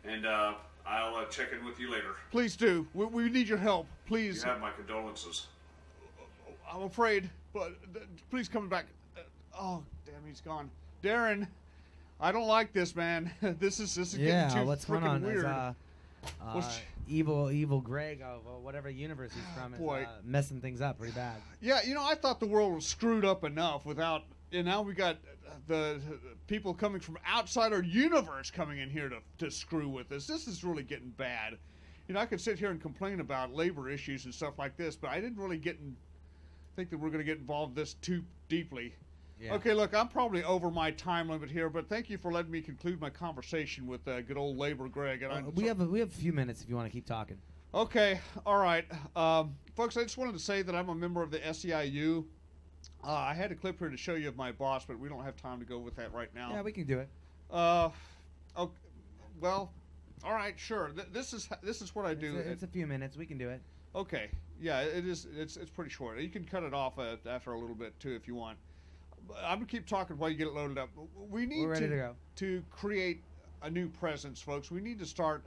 and 0.04 0.26
uh, 0.26 0.52
I'll 0.86 1.16
uh, 1.16 1.24
check 1.26 1.48
in 1.58 1.64
with 1.64 1.80
you 1.80 1.90
later. 1.90 2.14
Please 2.30 2.56
do. 2.56 2.86
We, 2.92 3.06
we 3.06 3.28
need 3.30 3.48
your 3.48 3.56
help. 3.58 3.86
Please. 4.06 4.36
You 4.36 4.42
Please. 4.42 4.44
have 4.44 4.60
my 4.60 4.70
condolences. 4.72 5.46
I'm 6.70 6.82
afraid, 6.82 7.30
but 7.54 7.72
uh, 7.96 8.00
please 8.30 8.48
come 8.48 8.68
back. 8.68 8.84
Uh, 9.16 9.20
oh, 9.58 9.82
damn, 10.04 10.16
he's 10.28 10.40
gone. 10.42 10.68
Darren, 11.02 11.46
I 12.20 12.32
don't 12.32 12.48
like 12.48 12.72
this, 12.74 12.94
man. 12.96 13.30
this 13.40 13.80
is 13.80 13.94
this 13.94 14.12
is 14.12 14.18
Yeah, 14.18 14.48
getting 14.48 14.62
too 14.62 14.66
what's 14.66 14.84
going 14.84 15.04
on? 15.04 15.22
weird. 15.22 15.38
Is, 15.38 15.44
uh, 15.44 15.72
uh, 16.42 16.52
What's- 16.52 16.80
evil, 17.08 17.50
evil 17.50 17.80
Greg 17.80 18.20
of 18.22 18.40
uh, 18.46 18.50
whatever 18.62 18.88
universe 18.90 19.30
he's 19.34 19.44
from 19.54 19.74
is 19.74 19.80
uh, 19.80 20.06
messing 20.24 20.60
things 20.60 20.80
up 20.80 20.98
pretty 20.98 21.12
bad. 21.14 21.36
Yeah, 21.60 21.80
you 21.86 21.94
know, 21.94 22.02
I 22.04 22.14
thought 22.14 22.40
the 22.40 22.46
world 22.46 22.74
was 22.74 22.86
screwed 22.86 23.24
up 23.26 23.44
enough 23.44 23.84
without, 23.86 24.22
and 24.54 24.66
now 24.66 24.82
we 24.82 24.94
got 24.94 25.18
the, 25.66 26.00
people 26.46 26.74
coming 26.74 27.00
from 27.00 27.18
outside 27.26 27.72
our 27.72 27.82
universe 27.82 28.50
coming 28.50 28.78
in 28.78 28.90
here 28.90 29.08
to, 29.08 29.18
to 29.38 29.50
screw 29.50 29.88
with 29.88 30.10
us. 30.12 30.26
This 30.26 30.46
is 30.46 30.62
really 30.64 30.82
getting 30.82 31.10
bad. 31.10 31.58
You 32.08 32.14
know, 32.14 32.20
I 32.20 32.26
could 32.26 32.40
sit 32.40 32.58
here 32.58 32.70
and 32.70 32.80
complain 32.80 33.20
about 33.20 33.54
labor 33.54 33.88
issues 33.88 34.24
and 34.26 34.34
stuff 34.34 34.58
like 34.58 34.76
this, 34.76 34.94
but 34.94 35.10
I 35.10 35.20
didn't 35.20 35.38
really 35.38 35.56
get 35.56 35.78
in, 35.78 35.96
think 36.76 36.90
that 36.90 36.98
we're 36.98 37.08
going 37.08 37.20
to 37.20 37.24
get 37.24 37.38
involved 37.38 37.74
this 37.74 37.94
too 37.94 38.22
deeply. 38.48 38.94
Yeah. 39.40 39.54
Okay, 39.54 39.72
look, 39.74 39.94
I'm 39.94 40.08
probably 40.08 40.44
over 40.44 40.70
my 40.70 40.90
time 40.92 41.28
limit 41.28 41.50
here, 41.50 41.68
but 41.68 41.88
thank 41.88 42.08
you 42.08 42.18
for 42.18 42.30
letting 42.30 42.52
me 42.52 42.60
conclude 42.60 43.00
my 43.00 43.10
conversation 43.10 43.86
with 43.86 44.06
uh, 44.06 44.20
good 44.20 44.36
old 44.36 44.58
labor 44.58 44.88
Greg. 44.88 45.22
And 45.22 45.32
Uh, 45.32 45.50
we 45.54 45.62
so- 45.64 45.68
have 45.68 45.80
a, 45.80 45.86
we 45.86 45.98
have 45.98 46.10
a 46.10 46.14
few 46.16 46.32
minutes 46.32 46.62
if 46.62 46.68
you 46.68 46.76
want 46.76 46.86
to 46.86 46.92
keep 46.92 47.06
talking. 47.06 47.38
Okay, 47.72 48.20
all 48.46 48.58
right. 48.58 48.84
Um, 49.16 49.56
folks, 49.74 49.96
I 49.96 50.04
just 50.04 50.16
wanted 50.16 50.34
to 50.34 50.38
say 50.38 50.62
that 50.62 50.76
I'm 50.76 50.90
a 50.90 50.94
member 50.94 51.22
of 51.22 51.32
the 51.32 51.40
SEIU. 51.40 52.24
Uh, 53.02 53.12
I 53.12 53.34
had 53.34 53.52
a 53.52 53.54
clip 53.54 53.78
here 53.78 53.88
to 53.90 53.96
show 53.96 54.14
you 54.14 54.28
of 54.28 54.36
my 54.36 54.52
boss, 54.52 54.84
but 54.84 54.98
we 54.98 55.08
don't 55.08 55.24
have 55.24 55.36
time 55.36 55.58
to 55.60 55.64
go 55.66 55.78
with 55.78 55.96
that 55.96 56.12
right 56.12 56.32
now. 56.34 56.50
Yeah, 56.52 56.62
we 56.62 56.72
can 56.72 56.84
do 56.84 56.98
it. 56.98 57.08
uh, 57.50 57.90
okay, 58.56 58.72
well, 59.40 59.72
all 60.24 60.32
right, 60.34 60.54
sure. 60.58 60.90
Th- 60.94 61.08
this 61.12 61.32
is 61.32 61.48
this 61.62 61.82
is 61.82 61.94
what 61.94 62.06
I 62.06 62.12
It's 62.12 62.20
do. 62.20 62.36
a, 62.36 62.38
it's 62.40 62.62
a 62.62 62.66
few 62.68 62.86
minutes. 62.86 63.16
We 63.16 63.26
can 63.26 63.38
do 63.38 63.48
it. 63.50 63.60
okay, 63.94 64.30
yeah, 64.60 64.80
it 64.80 65.06
is. 65.06 65.26
It's 65.36 65.56
it's 65.56 65.70
pretty 65.70 65.90
short. 65.90 66.18
You 66.20 66.28
can 66.28 66.44
cut 66.44 66.62
it 66.62 66.72
off 66.74 66.98
uh, 66.98 67.16
after 67.28 67.52
a 67.52 67.58
little 67.58 67.76
bit 67.76 67.98
too 68.00 68.14
if 68.14 68.26
you 68.28 68.34
want. 68.34 68.58
I'm 69.42 69.56
gonna 69.58 69.66
keep 69.66 69.86
talking 69.86 70.16
while 70.18 70.28
you 70.30 70.36
get 70.36 70.48
it 70.48 70.54
loaded 70.54 70.78
up. 70.78 70.90
We 71.30 71.46
need 71.46 71.62
We're 71.62 71.70
ready 71.72 71.86
to, 71.86 71.90
to 71.90 71.96
go. 71.96 72.14
to 72.36 72.62
create 72.70 73.22
a 73.62 73.70
new 73.70 73.88
presence, 73.88 74.40
folks. 74.40 74.70
We 74.70 74.80
need 74.80 74.98
to 74.98 75.06
start. 75.06 75.44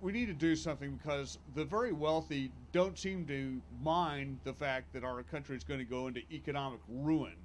We 0.00 0.12
need 0.12 0.26
to 0.26 0.34
do 0.34 0.54
something 0.54 0.96
because 0.96 1.38
the 1.54 1.64
very 1.64 1.92
wealthy 1.92 2.52
don't 2.72 2.98
seem 2.98 3.26
to 3.26 3.60
mind 3.82 4.38
the 4.44 4.52
fact 4.52 4.92
that 4.92 5.04
our 5.04 5.22
country 5.22 5.56
is 5.56 5.64
going 5.64 5.80
to 5.80 5.86
go 5.86 6.06
into 6.06 6.20
economic 6.30 6.80
ruin. 6.88 7.36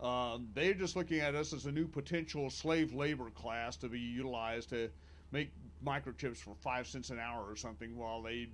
Um, 0.00 0.48
they're 0.54 0.74
just 0.74 0.94
looking 0.94 1.20
at 1.20 1.34
us 1.34 1.52
as 1.52 1.64
a 1.64 1.72
new 1.72 1.88
potential 1.88 2.50
slave 2.50 2.92
labor 2.92 3.30
class 3.30 3.76
to 3.78 3.88
be 3.88 3.98
utilized 3.98 4.68
to 4.70 4.90
make 5.32 5.50
microchips 5.84 6.36
for 6.36 6.54
five 6.54 6.86
cents 6.86 7.10
an 7.10 7.18
hour 7.18 7.44
or 7.48 7.56
something 7.56 7.96
while 7.96 8.22
they 8.22 8.48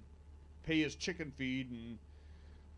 pay 0.63 0.85
us 0.85 0.95
chicken 0.95 1.33
feed 1.37 1.71
and 1.71 1.99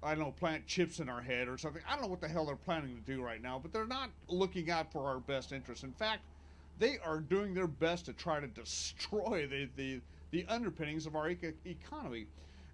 I 0.02 0.14
don't 0.14 0.24
know, 0.24 0.32
plant 0.32 0.66
chips 0.66 1.00
in 1.00 1.08
our 1.08 1.22
head 1.22 1.48
or 1.48 1.56
something. 1.56 1.82
I 1.88 1.92
don't 1.92 2.02
know 2.02 2.08
what 2.08 2.20
the 2.20 2.28
hell 2.28 2.44
they're 2.44 2.56
planning 2.56 2.94
to 2.94 3.12
do 3.12 3.22
right 3.22 3.40
now, 3.40 3.58
but 3.58 3.72
they're 3.72 3.86
not 3.86 4.10
looking 4.28 4.70
out 4.70 4.92
for 4.92 5.06
our 5.06 5.18
best 5.18 5.52
interests. 5.52 5.82
In 5.82 5.92
fact, 5.92 6.22
they 6.78 6.98
are 7.04 7.20
doing 7.20 7.54
their 7.54 7.66
best 7.66 8.06
to 8.06 8.12
try 8.12 8.40
to 8.40 8.46
destroy 8.46 9.46
the 9.48 9.68
the, 9.76 10.00
the 10.34 10.44
underpinnings 10.48 11.06
of 11.06 11.14
our 11.14 11.30
eco- 11.30 11.52
economy. 11.64 12.26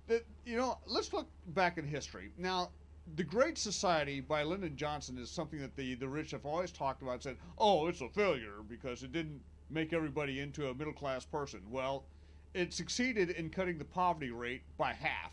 That 0.08 0.24
you 0.46 0.56
know, 0.56 0.78
let's 0.86 1.12
look 1.12 1.28
back 1.48 1.76
in 1.76 1.84
history. 1.84 2.30
Now, 2.38 2.70
the 3.16 3.22
Great 3.22 3.58
Society 3.58 4.20
by 4.20 4.42
Lyndon 4.42 4.76
Johnson 4.76 5.18
is 5.18 5.30
something 5.30 5.60
that 5.60 5.76
the 5.76 5.94
the 5.94 6.08
rich 6.08 6.30
have 6.30 6.46
always 6.46 6.72
talked 6.72 7.02
about. 7.02 7.22
Said, 7.22 7.36
"Oh, 7.58 7.86
it's 7.86 8.00
a 8.00 8.08
failure 8.08 8.62
because 8.66 9.02
it 9.02 9.12
didn't 9.12 9.42
make 9.68 9.92
everybody 9.92 10.40
into 10.40 10.68
a 10.68 10.74
middle 10.74 10.94
class 10.94 11.24
person." 11.26 11.60
Well, 11.70 12.06
it 12.54 12.72
succeeded 12.72 13.30
in 13.30 13.50
cutting 13.50 13.76
the 13.76 13.84
poverty 13.84 14.30
rate 14.30 14.62
by 14.78 14.94
half, 14.94 15.32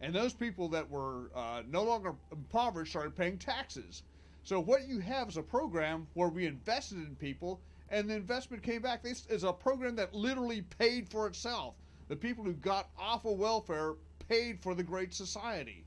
and 0.00 0.12
those 0.12 0.34
people 0.34 0.68
that 0.70 0.90
were 0.90 1.30
uh, 1.34 1.62
no 1.68 1.84
longer 1.84 2.16
impoverished 2.32 2.90
started 2.90 3.16
paying 3.16 3.38
taxes. 3.38 4.02
So 4.42 4.58
what 4.58 4.88
you 4.88 4.98
have 4.98 5.28
is 5.28 5.36
a 5.36 5.42
program 5.42 6.08
where 6.14 6.28
we 6.28 6.46
invested 6.46 6.98
in 6.98 7.14
people, 7.14 7.60
and 7.92 8.08
the 8.08 8.16
investment 8.16 8.62
came 8.62 8.82
back. 8.82 9.02
This 9.02 9.26
is 9.26 9.44
a 9.44 9.52
program 9.52 9.94
that 9.96 10.14
literally 10.14 10.62
paid 10.62 11.08
for 11.08 11.26
itself. 11.26 11.74
The 12.08 12.16
people 12.16 12.42
who 12.42 12.54
got 12.54 12.88
off 12.98 13.26
of 13.26 13.38
welfare 13.38 13.94
paid 14.28 14.60
for 14.60 14.74
the 14.74 14.82
Great 14.82 15.14
Society. 15.14 15.84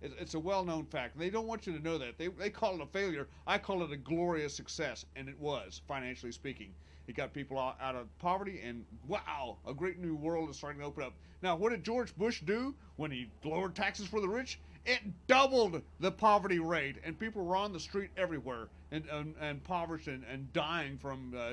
It's 0.00 0.34
a 0.34 0.40
well-known 0.40 0.86
fact. 0.86 1.16
They 1.16 1.30
don't 1.30 1.46
want 1.46 1.66
you 1.66 1.76
to 1.76 1.84
know 1.84 1.96
that. 1.98 2.18
They, 2.18 2.26
they 2.26 2.50
call 2.50 2.74
it 2.74 2.80
a 2.80 2.86
failure. 2.86 3.28
I 3.46 3.58
call 3.58 3.84
it 3.84 3.92
a 3.92 3.96
glorious 3.96 4.52
success, 4.52 5.04
and 5.14 5.28
it 5.28 5.38
was, 5.38 5.80
financially 5.86 6.32
speaking. 6.32 6.74
It 7.06 7.14
got 7.14 7.32
people 7.32 7.58
out 7.58 7.94
of 7.94 8.06
poverty, 8.18 8.60
and 8.64 8.84
wow, 9.06 9.58
a 9.66 9.74
great 9.74 10.00
new 10.00 10.16
world 10.16 10.50
is 10.50 10.56
starting 10.56 10.80
to 10.80 10.86
open 10.86 11.04
up. 11.04 11.12
Now, 11.42 11.54
what 11.54 11.70
did 11.70 11.84
George 11.84 12.16
Bush 12.16 12.40
do 12.40 12.74
when 12.96 13.10
he 13.10 13.30
lowered 13.44 13.76
taxes 13.76 14.08
for 14.08 14.20
the 14.20 14.28
rich? 14.28 14.58
It 14.84 15.00
doubled 15.28 15.80
the 16.00 16.10
poverty 16.10 16.58
rate, 16.58 16.96
and 17.04 17.18
people 17.18 17.44
were 17.44 17.56
on 17.56 17.72
the 17.72 17.80
street 17.80 18.10
everywhere 18.16 18.68
and, 18.90 19.04
and, 19.10 19.34
and 19.40 19.50
impoverished 19.50 20.08
and, 20.08 20.24
and 20.30 20.52
dying 20.52 20.98
from 20.98 21.34
uh, 21.36 21.52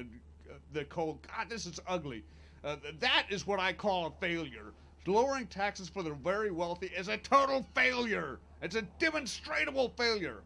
the 0.74 0.86
cold. 0.86 1.20
God, 1.28 1.50
this 1.50 1.66
is 1.66 1.80
ugly. 1.88 2.24
Uh, 2.64 2.78
that 3.00 3.28
is 3.30 3.46
what 3.46 3.60
I 3.60 3.74
call 3.74 4.08
a 4.08 4.12
failure. 4.20 4.74
Lowering 5.06 5.48
taxes 5.48 5.90
for 5.90 6.04
the 6.04 6.12
very 6.12 6.52
wealthy 6.52 6.88
is 6.88 7.08
a 7.08 7.18
total 7.18 7.66
failure. 7.74 8.40
It's 8.62 8.76
a 8.76 8.82
demonstrable 9.00 9.94
failure. 9.98 10.44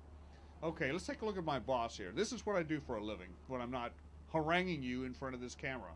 Okay, 0.64 0.92
let's 0.92 1.06
take 1.06 1.22
a 1.22 1.26
look 1.26 1.38
at 1.38 1.44
my 1.44 1.60
boss 1.60 1.98
here. 1.98 2.12
This 2.16 2.32
is 2.32 2.46
what 2.46 2.56
I 2.56 2.64
do 2.64 2.80
for 2.80 2.96
a 2.98 3.04
living 3.04 3.28
when 3.48 3.62
I'm 3.62 3.72
not 3.72 3.92
haranguing 4.32 4.82
you 4.82 5.04
in 5.04 5.14
front 5.14 5.36
of 5.36 5.42
this 5.42 5.56
camera. 5.56 5.92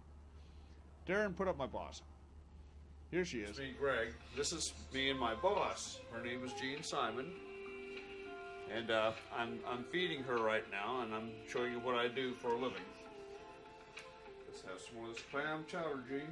Darren, 1.08 1.36
put 1.36 1.47
up 1.47 1.58
my 1.58 1.67
boss. 1.67 2.02
Here 3.11 3.23
she 3.23 3.39
is. 3.39 3.57
Me, 3.57 3.73
Greg. 3.79 4.09
This 4.35 4.51
is 4.51 4.73
me 4.93 5.09
and 5.09 5.19
my 5.19 5.33
boss. 5.33 5.99
Her 6.11 6.21
name 6.21 6.43
is 6.43 6.51
Jean 6.53 6.83
Simon. 6.83 7.31
And 8.75 8.91
uh, 8.91 9.13
I'm, 9.35 9.59
I'm 9.65 9.85
feeding 9.85 10.23
her 10.23 10.35
right 10.35 10.65
now, 10.69 11.01
and 11.01 11.13
I'm 11.15 11.31
showing 11.47 11.71
you 11.71 11.79
what 11.79 11.95
I 11.95 12.09
do 12.09 12.33
for 12.33 12.49
a 12.49 12.57
living. 12.57 12.83
Let's 14.45 14.61
have 14.63 14.81
some 14.85 14.97
more 14.97 15.07
of 15.07 15.15
this 15.15 15.23
clam 15.31 15.63
chowder, 15.71 16.03
Jean. 16.09 16.27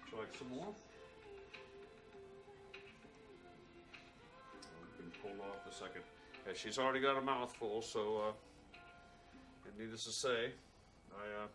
Would 0.00 0.12
you 0.12 0.18
like 0.18 0.34
some 0.38 0.48
more? 0.48 0.68
Oh, 4.56 4.72
we 4.80 5.02
can 5.02 5.12
hold 5.22 5.40
off 5.50 5.70
a 5.70 5.74
second. 5.74 6.02
Yeah, 6.46 6.54
she's 6.54 6.78
already 6.78 7.00
got 7.00 7.18
a 7.18 7.20
mouthful, 7.20 7.82
so 7.82 8.22
uh, 8.28 8.32
needless 9.78 10.04
to 10.04 10.12
say, 10.12 10.52
I 11.18 11.44
uh, 11.44 11.46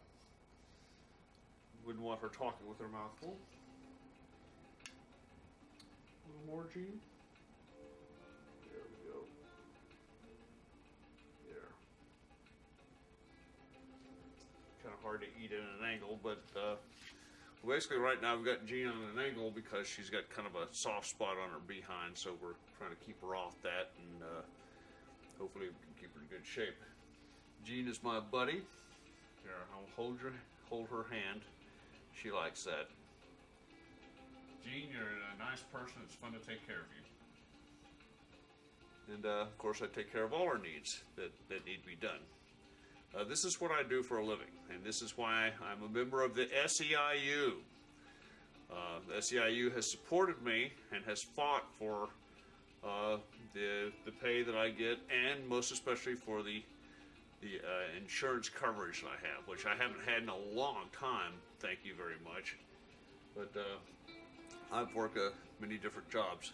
wouldn't 1.86 2.04
want 2.04 2.22
her 2.22 2.30
talking 2.30 2.67
with 2.67 2.80
her 2.80 2.88
mouth 2.88 3.12
full. 3.22 3.38
A 4.86 6.32
little 6.32 6.56
more, 6.56 6.65
Jean. 6.74 7.00
There 8.72 8.82
we 8.86 9.12
go. 9.12 9.19
There. 11.48 11.72
Kind 14.84 14.95
of 14.98 15.04
hard 15.04 15.22
to 15.22 15.28
eat 15.41 15.52
at 15.52 15.60
an 15.60 15.86
angle, 15.91 16.19
but 16.24 16.43
uh, 16.56 16.76
basically 17.67 17.98
right 17.98 18.22
now 18.22 18.36
we've 18.36 18.45
got 18.45 18.65
Jean 18.65 18.88
on 18.88 19.17
an 19.17 19.24
angle 19.24 19.52
because 19.52 19.88
she's 19.88 20.10
got 20.10 20.30
kind 20.30 20.48
of 20.48 20.56
a 20.56 20.67
soft 20.72 21.08
spot 21.08 21.36
on 21.43 21.52
her 21.52 21.60
behind, 21.67 22.15
so 22.15 22.32
we're 22.41 22.56
trying 22.78 22.91
to 22.91 23.06
keep 23.06 23.22
her 23.22 23.36
off 23.36 23.56
that, 23.63 23.91
and 23.98 24.24
uh, 24.24 24.41
hopefully 25.39 25.65
we 25.65 25.72
can 25.72 25.93
keep 26.00 26.13
her 26.15 26.22
in 26.22 26.28
good 26.28 26.45
shape. 26.45 26.76
Jean 27.65 27.88
is 27.88 28.02
my 28.02 28.19
buddy. 28.19 28.62
Here, 29.43 29.54
I'll 29.73 29.89
hold 29.95 30.21
your 30.21 30.34
hold 30.69 30.88
her 30.89 31.06
hand. 31.10 31.41
She 32.13 32.32
likes 32.32 32.63
that. 32.63 32.88
Jean, 34.63 34.89
you're 34.91 35.02
a 35.02 35.39
nice 35.39 35.63
person. 35.73 35.97
It's 36.04 36.15
fun 36.15 36.34
to 36.34 36.39
take 36.39 36.65
care 36.67 36.78
of 36.78 36.89
you. 36.95 37.04
And 39.15 39.25
uh, 39.25 39.41
of 39.41 39.58
course, 39.58 39.82
I 39.82 39.88
take 39.88 40.12
care 40.12 40.23
of 40.23 40.34
all 40.34 40.47
her 40.47 40.60
needs 40.60 41.02
that, 41.15 41.32
that 41.49 41.65
need 41.65 41.82
to 41.82 41.88
be 41.88 41.95
done. 41.95 42.19
Uh, 43.17 43.23
this 43.23 43.43
is 43.43 43.60
what 43.60 43.71
I 43.71 43.82
do 43.82 44.04
for 44.04 44.19
a 44.19 44.25
living, 44.25 44.52
and 44.71 44.84
this 44.84 45.02
is 45.02 45.17
why 45.17 45.52
I'm 45.63 45.82
a 45.84 45.89
member 45.89 46.21
of 46.21 46.36
the 46.36 46.45
SEIU. 46.45 47.54
Uh, 48.71 48.75
the 49.08 49.15
SEIU 49.15 49.73
has 49.75 49.89
supported 49.89 50.43
me 50.43 50.71
and 50.93 51.04
has 51.06 51.23
fought 51.23 51.65
for 51.80 52.10
uh, 52.84 53.17
the 53.56 53.91
the 54.06 54.12
pay 54.12 54.43
that 54.43 54.56
I 54.56 54.69
get, 54.69 54.99
and 55.10 55.47
most 55.47 55.71
especially 55.71 56.13
for 56.13 56.43
the 56.43 56.62
the 57.41 57.60
uh, 57.60 57.97
insurance 58.02 58.49
coverage 58.49 59.02
that 59.02 59.10
I 59.10 59.28
have, 59.28 59.47
which 59.47 59.65
I 59.65 59.75
haven't 59.75 60.02
had 60.06 60.23
in 60.23 60.30
a 60.30 60.38
long 60.54 60.86
time. 60.91 61.34
Thank 61.60 61.80
you 61.84 61.93
very 61.95 62.17
much. 62.23 62.58
But 63.36 63.52
uh, 63.60 64.75
I've 64.75 64.93
worked 64.93 65.17
uh, 65.17 65.30
many 65.60 65.78
different 65.78 66.10
jobs. 66.10 66.52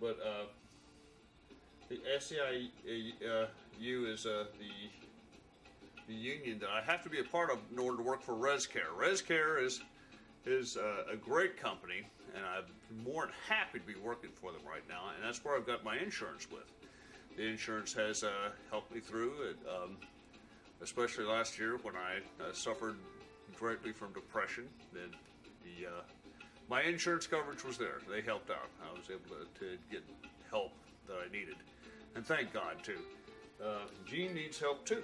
But 0.00 0.18
uh, 0.20 0.46
the 1.88 2.00
SEIU 2.18 3.48
is 3.80 4.26
uh, 4.26 4.46
the 4.58 4.70
the 6.08 6.14
union 6.14 6.58
that 6.58 6.68
I 6.68 6.82
have 6.82 7.02
to 7.04 7.08
be 7.08 7.20
a 7.20 7.24
part 7.24 7.50
of 7.50 7.58
in 7.70 7.78
order 7.78 7.98
to 7.98 8.02
work 8.02 8.22
for 8.22 8.34
ResCare. 8.34 8.90
ResCare 8.98 9.62
is 9.62 9.82
is 10.44 10.76
uh, 10.76 11.12
a 11.12 11.16
great 11.16 11.56
company, 11.56 12.02
and 12.34 12.44
I'm 12.44 13.04
more 13.04 13.26
than 13.26 13.34
happy 13.48 13.78
to 13.78 13.86
be 13.86 13.94
working 13.94 14.30
for 14.30 14.50
them 14.50 14.62
right 14.68 14.82
now. 14.88 15.02
And 15.14 15.24
that's 15.24 15.44
where 15.44 15.56
I've 15.56 15.66
got 15.66 15.84
my 15.84 15.96
insurance 15.96 16.48
with. 16.50 16.64
The 17.36 17.46
insurance 17.46 17.92
has 17.94 18.24
uh, 18.24 18.50
helped 18.70 18.94
me 18.94 19.00
through 19.00 19.32
it, 19.42 19.56
um, 19.68 19.96
especially 20.82 21.24
last 21.24 21.58
year 21.58 21.78
when 21.82 21.94
I 21.96 22.18
uh, 22.42 22.52
suffered 22.52 22.96
greatly 23.58 23.92
from 23.92 24.12
depression. 24.12 24.68
Then 24.92 25.10
the 25.64 25.86
uh, 25.88 25.90
my 26.68 26.82
insurance 26.82 27.26
coverage 27.26 27.64
was 27.64 27.78
there. 27.78 27.98
They 28.10 28.20
helped 28.20 28.50
out. 28.50 28.68
I 28.82 28.92
was 28.92 29.08
able 29.10 29.36
to, 29.36 29.60
to 29.60 29.78
get 29.90 30.02
help 30.50 30.72
that 31.08 31.16
I 31.26 31.32
needed, 31.32 31.56
and 32.14 32.26
thank 32.26 32.52
God 32.52 32.82
too. 32.82 32.98
Uh, 33.62 33.86
Jean 34.06 34.34
needs 34.34 34.58
help 34.58 34.84
too. 34.84 35.02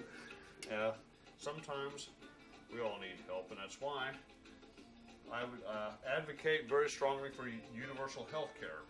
Uh, 0.72 0.92
sometimes 1.38 2.08
we 2.72 2.80
all 2.80 2.98
need 3.00 3.24
help, 3.26 3.50
and 3.50 3.58
that's 3.58 3.80
why 3.80 4.10
I 5.32 5.44
would 5.44 5.60
uh, 5.66 5.90
advocate 6.16 6.68
very 6.68 6.90
strongly 6.90 7.30
for 7.30 7.48
universal 7.74 8.26
health 8.30 8.50
care. 8.60 8.80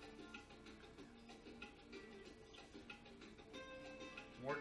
More, 4.49 4.57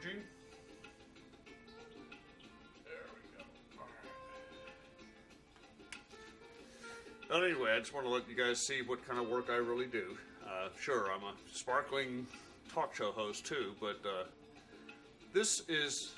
anyway, 7.34 7.72
I 7.72 7.80
just 7.80 7.94
want 7.94 8.06
to 8.06 8.12
let 8.12 8.28
you 8.28 8.36
guys 8.36 8.60
see 8.60 8.82
what 8.82 9.08
kind 9.08 9.18
of 9.18 9.30
work 9.30 9.46
I 9.50 9.56
really 9.56 9.86
do. 9.86 10.18
Uh, 10.46 10.68
sure, 10.78 11.10
I'm 11.10 11.24
a 11.24 11.32
sparkling 11.54 12.28
talk 12.74 12.94
show 12.94 13.12
host 13.12 13.46
too, 13.46 13.76
but 13.80 14.02
uh, 14.06 14.26
this 15.32 15.64
is 15.70 16.16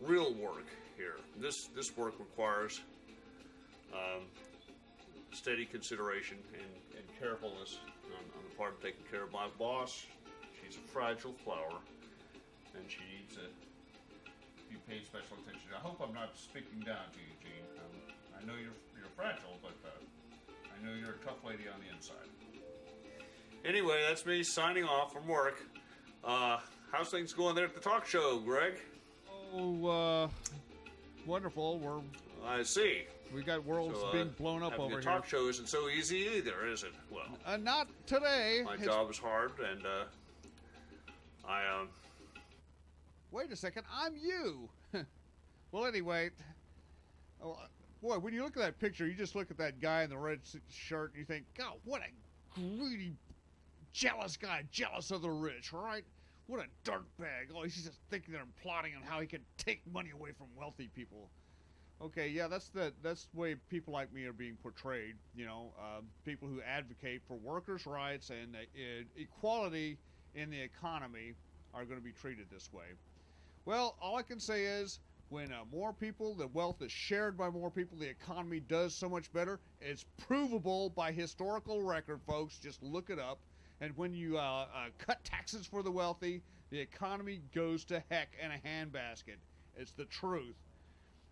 real 0.00 0.32
work 0.32 0.64
here. 0.96 1.16
This 1.36 1.66
this 1.76 1.94
work 1.98 2.14
requires 2.18 2.80
um, 3.92 4.22
steady 5.32 5.66
consideration 5.66 6.38
and, 6.54 6.72
and 6.96 7.20
carefulness 7.20 7.80
on, 8.06 8.24
on 8.38 8.44
the 8.48 8.56
part 8.56 8.72
of 8.72 8.82
taking 8.82 9.04
care 9.10 9.24
of 9.24 9.32
my 9.32 9.48
boss. 9.58 10.06
She's 10.62 10.76
a 10.76 10.88
fragile 10.88 11.34
flower, 11.44 11.78
and 12.76 12.84
she 12.90 13.00
needs 13.16 13.34
to 13.36 13.46
be 14.70 14.76
paid 14.88 15.06
special 15.06 15.36
attention. 15.42 15.70
I 15.74 15.80
hope 15.80 16.00
I'm 16.02 16.14
not 16.14 16.36
speaking 16.36 16.80
down 16.80 17.06
to 17.12 17.18
you, 17.20 17.34
Jean. 17.42 17.64
Um, 17.78 18.14
I 18.38 18.44
know 18.46 18.54
you're 18.60 18.76
you're 18.98 19.10
fragile, 19.16 19.58
but 19.62 19.74
uh, 19.84 19.90
I 20.72 20.84
know 20.84 20.94
you're 20.94 21.14
a 21.16 21.24
tough 21.24 21.42
lady 21.46 21.64
on 21.72 21.80
the 21.80 21.94
inside. 21.94 22.28
Anyway, 23.64 24.02
that's 24.06 24.26
me 24.26 24.42
signing 24.42 24.84
off 24.84 25.12
from 25.12 25.26
work. 25.26 25.62
Uh, 26.22 26.58
how's 26.92 27.08
things 27.10 27.32
going 27.32 27.54
there 27.54 27.64
at 27.64 27.74
the 27.74 27.80
talk 27.80 28.06
show, 28.06 28.38
Greg? 28.40 28.74
Oh, 29.54 29.86
uh, 29.86 30.28
wonderful. 31.26 31.78
We're 31.78 32.00
I 32.46 32.62
see. 32.62 33.04
we 33.32 33.42
got 33.42 33.64
worlds 33.64 33.98
So, 33.98 34.08
uh, 34.08 34.12
being 34.12 34.28
blown 34.38 34.62
up 34.62 34.78
over 34.78 34.86
a 34.86 34.88
here. 34.90 35.00
talk 35.00 35.26
show 35.26 35.48
isn't 35.48 35.68
so 35.68 35.88
easy 35.88 36.28
either, 36.36 36.66
is 36.66 36.82
it? 36.82 36.92
Well, 37.10 37.24
Uh, 37.46 37.56
not 37.56 37.88
today. 38.06 38.60
my 38.64 38.74
It's- 38.74 38.86
job 38.86 39.10
is 39.10 39.16
hard, 39.18 39.52
and 39.60 39.86
uh, 39.86 40.04
I 41.48 41.66
um, 41.66 41.88
Wait 43.34 43.50
a 43.50 43.56
second. 43.56 43.82
I'm 43.92 44.14
you. 44.16 44.68
well, 45.72 45.86
anyway, 45.86 46.30
oh, 47.42 47.54
uh, 47.54 47.66
boy, 48.00 48.16
when 48.20 48.32
you 48.32 48.44
look 48.44 48.56
at 48.56 48.62
that 48.62 48.78
picture, 48.78 49.08
you 49.08 49.14
just 49.14 49.34
look 49.34 49.50
at 49.50 49.58
that 49.58 49.80
guy 49.80 50.04
in 50.04 50.10
the 50.10 50.16
red 50.16 50.38
shirt 50.70 51.10
and 51.10 51.18
you 51.18 51.24
think, 51.24 51.44
God, 51.58 51.72
what 51.84 52.00
a 52.02 52.60
greedy, 52.60 53.16
jealous 53.92 54.36
guy, 54.36 54.62
jealous 54.70 55.10
of 55.10 55.22
the 55.22 55.30
rich, 55.30 55.72
right? 55.72 56.04
What 56.46 56.60
a 56.60 56.88
dirtbag. 56.88 57.50
Oh, 57.52 57.64
he's 57.64 57.74
just 57.74 57.98
thinking 58.08 58.32
there 58.32 58.42
and 58.42 58.54
plotting 58.62 58.94
on 58.94 59.02
how 59.02 59.20
he 59.20 59.26
can 59.26 59.40
take 59.58 59.80
money 59.92 60.10
away 60.10 60.30
from 60.38 60.46
wealthy 60.56 60.88
people. 60.94 61.28
Okay, 62.00 62.28
yeah, 62.28 62.46
that's 62.46 62.68
the 62.68 62.92
that's 63.02 63.26
the 63.34 63.40
way 63.40 63.56
people 63.68 63.92
like 63.92 64.12
me 64.12 64.26
are 64.26 64.32
being 64.32 64.56
portrayed. 64.62 65.16
You 65.34 65.46
know, 65.46 65.72
um, 65.80 66.04
people 66.24 66.46
who 66.46 66.60
advocate 66.62 67.22
for 67.26 67.34
workers' 67.38 67.84
rights 67.84 68.30
and 68.30 68.54
uh, 68.54 69.04
equality 69.16 69.98
in 70.36 70.50
the 70.50 70.60
economy 70.60 71.34
are 71.72 71.84
going 71.84 71.98
to 71.98 72.04
be 72.04 72.12
treated 72.12 72.46
this 72.48 72.72
way. 72.72 72.84
Well, 73.66 73.96
all 74.00 74.16
I 74.16 74.22
can 74.22 74.40
say 74.40 74.64
is 74.64 75.00
when 75.30 75.50
uh, 75.50 75.64
more 75.72 75.92
people, 75.92 76.34
the 76.34 76.48
wealth 76.48 76.82
is 76.82 76.92
shared 76.92 77.36
by 77.36 77.48
more 77.48 77.70
people, 77.70 77.96
the 77.98 78.08
economy 78.08 78.60
does 78.60 78.94
so 78.94 79.08
much 79.08 79.32
better. 79.32 79.58
It's 79.80 80.04
provable 80.18 80.90
by 80.90 81.12
historical 81.12 81.82
record, 81.82 82.20
folks. 82.26 82.58
Just 82.58 82.82
look 82.82 83.08
it 83.08 83.18
up. 83.18 83.38
And 83.80 83.96
when 83.96 84.14
you 84.14 84.38
uh, 84.38 84.66
uh, 84.74 84.88
cut 84.98 85.24
taxes 85.24 85.66
for 85.66 85.82
the 85.82 85.90
wealthy, 85.90 86.42
the 86.70 86.78
economy 86.78 87.40
goes 87.54 87.84
to 87.86 88.02
heck 88.10 88.36
in 88.42 88.50
a 88.50 88.58
handbasket. 88.66 89.38
It's 89.76 89.92
the 89.92 90.04
truth. 90.04 90.56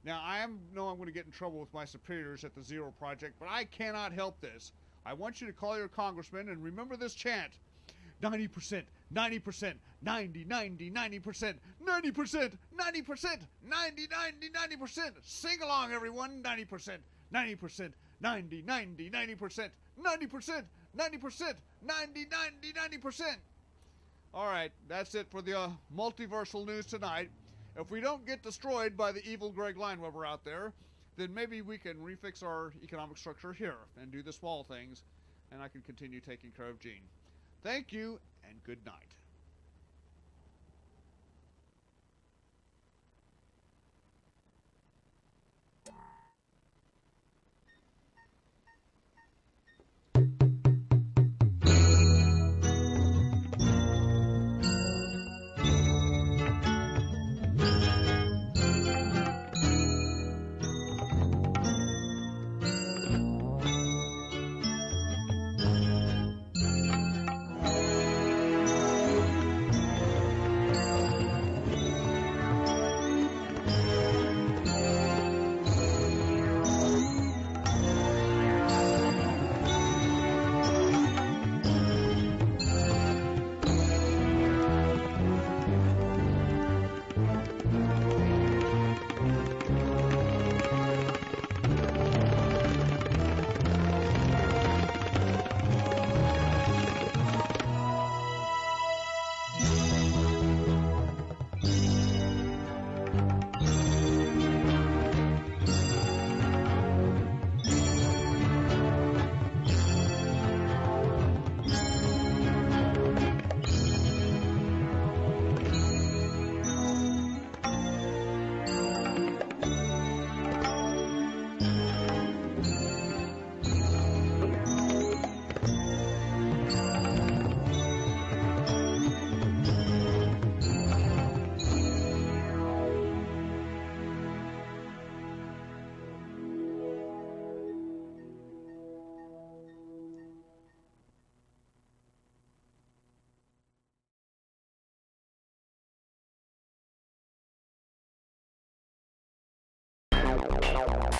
Now, 0.04 0.20
I 0.24 0.38
am, 0.38 0.58
know 0.74 0.88
I'm 0.88 0.96
going 0.96 1.06
to 1.06 1.12
get 1.12 1.26
in 1.26 1.32
trouble 1.32 1.60
with 1.60 1.72
my 1.72 1.84
superiors 1.84 2.44
at 2.44 2.54
the 2.54 2.62
Zero 2.62 2.92
Project, 2.98 3.34
but 3.38 3.48
I 3.48 3.64
cannot 3.64 4.12
help 4.12 4.40
this. 4.40 4.72
I 5.04 5.12
want 5.12 5.40
you 5.40 5.46
to 5.46 5.52
call 5.52 5.76
your 5.78 5.88
congressman 5.88 6.48
and 6.48 6.62
remember 6.62 6.96
this 6.96 7.14
chant 7.14 7.52
90%, 8.22 8.82
90%, 9.12 9.74
90, 10.02 10.44
90, 10.44 10.90
90%, 10.90 11.54
90%, 11.86 12.52
90%, 12.78 13.38
90, 13.64 14.08
90, 14.10 14.48
90%. 14.76 15.10
Sing 15.22 15.62
along, 15.62 15.92
everyone. 15.92 16.42
90%, 16.42 16.98
90%, 17.32 17.92
90, 18.20 18.62
90, 18.62 19.10
90%, 19.10 19.70
90%, 20.00 20.64
90%, 20.96 21.54
90, 21.84 22.26
90, 22.30 22.72
90%. 22.98 23.36
All 24.34 24.46
right, 24.46 24.72
that's 24.88 25.14
it 25.14 25.30
for 25.30 25.42
the 25.42 25.58
uh, 25.58 25.68
multiversal 25.94 26.66
news 26.66 26.86
tonight. 26.86 27.30
If 27.76 27.90
we 27.90 28.00
don't 28.00 28.26
get 28.26 28.42
destroyed 28.42 28.96
by 28.96 29.12
the 29.12 29.24
evil 29.28 29.50
Greg 29.50 29.76
Lineweber 29.76 30.26
out 30.26 30.44
there, 30.44 30.72
then 31.16 31.34
maybe 31.34 31.60
we 31.60 31.76
can 31.76 31.96
refix 31.96 32.42
our 32.42 32.72
economic 32.82 33.18
structure 33.18 33.52
here 33.52 33.76
and 34.00 34.10
do 34.10 34.22
the 34.22 34.32
small 34.32 34.64
things, 34.64 35.04
and 35.50 35.60
I 35.62 35.68
can 35.68 35.82
continue 35.82 36.20
taking 36.20 36.50
care 36.50 36.68
of 36.68 36.80
Jean. 36.80 37.02
Thank 37.62 37.92
you, 37.92 38.18
and 38.52 38.62
good 38.64 38.84
night. 38.84 39.21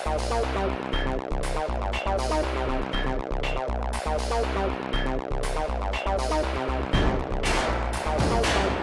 Thank 0.05 0.31
you. 8.77 8.82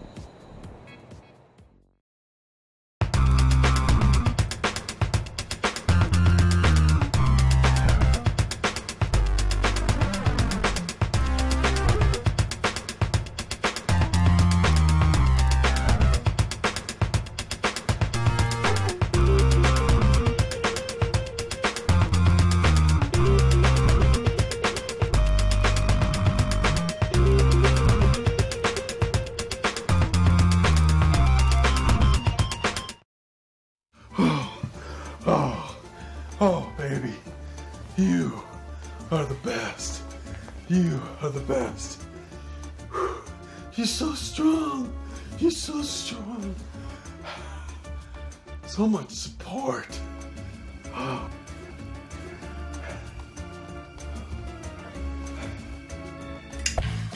So 48.71 48.87
much 48.87 49.09
support. 49.09 49.99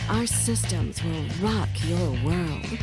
Our 0.10 0.28
systems 0.28 1.01
will 1.01 1.24
rock 1.41 1.70
your 1.86 2.12
world. 2.26 2.78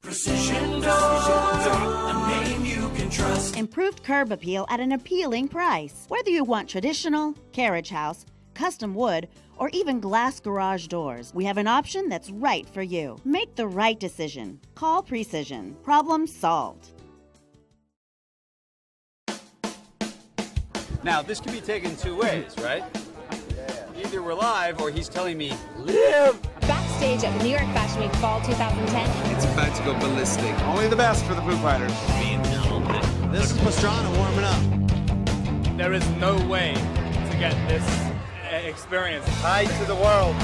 Precision 0.00 0.80
Door, 0.80 0.90
a 0.90 2.26
name 2.28 2.64
you 2.64 2.88
can 2.96 3.10
trust. 3.10 3.58
Improved 3.58 4.02
curb 4.02 4.32
appeal 4.32 4.64
at 4.70 4.80
an 4.80 4.92
appealing 4.92 5.48
price. 5.48 6.06
Whether 6.08 6.30
you 6.30 6.44
want 6.44 6.70
traditional, 6.70 7.34
carriage 7.52 7.90
house, 7.90 8.24
custom 8.54 8.94
wood, 8.94 9.28
or 9.62 9.70
even 9.72 10.00
glass 10.00 10.40
garage 10.40 10.88
doors, 10.88 11.32
we 11.36 11.44
have 11.44 11.56
an 11.56 11.68
option 11.68 12.08
that's 12.08 12.30
right 12.30 12.68
for 12.70 12.82
you. 12.82 13.16
Make 13.24 13.54
the 13.54 13.68
right 13.68 14.00
decision. 14.00 14.58
Call 14.74 15.04
Precision. 15.04 15.76
Problem 15.84 16.26
solved. 16.26 16.88
Now, 21.04 21.22
this 21.22 21.38
can 21.38 21.52
be 21.52 21.60
taken 21.60 21.94
two 21.94 22.16
ways, 22.16 22.56
right? 22.58 22.82
Either 23.96 24.20
we're 24.20 24.34
live 24.34 24.80
or 24.80 24.90
he's 24.90 25.08
telling 25.08 25.38
me, 25.38 25.52
live! 25.76 26.36
Backstage 26.62 27.22
at 27.22 27.38
the 27.38 27.44
New 27.44 27.50
York 27.50 27.62
Fashion 27.66 28.02
Week 28.02 28.12
Fall 28.16 28.40
2010. 28.40 29.36
It's 29.36 29.44
about 29.44 29.76
to 29.76 29.84
go 29.84 29.96
ballistic. 30.00 30.58
Only 30.62 30.88
the 30.88 30.96
best 30.96 31.24
for 31.24 31.34
the 31.34 31.42
Foo 31.42 31.56
Fighters. 31.58 31.92
This 33.30 33.52
is 33.52 33.58
Pastrana 33.58 34.10
warming 34.18 34.44
up. 34.44 35.76
There 35.78 35.92
is 35.92 36.08
no 36.16 36.34
way 36.48 36.74
to 36.74 37.36
get 37.38 37.52
this 37.68 38.11
experience. 38.64 39.26
Hi 39.40 39.64
to 39.64 39.84
the 39.84 39.94
world. 39.94 40.36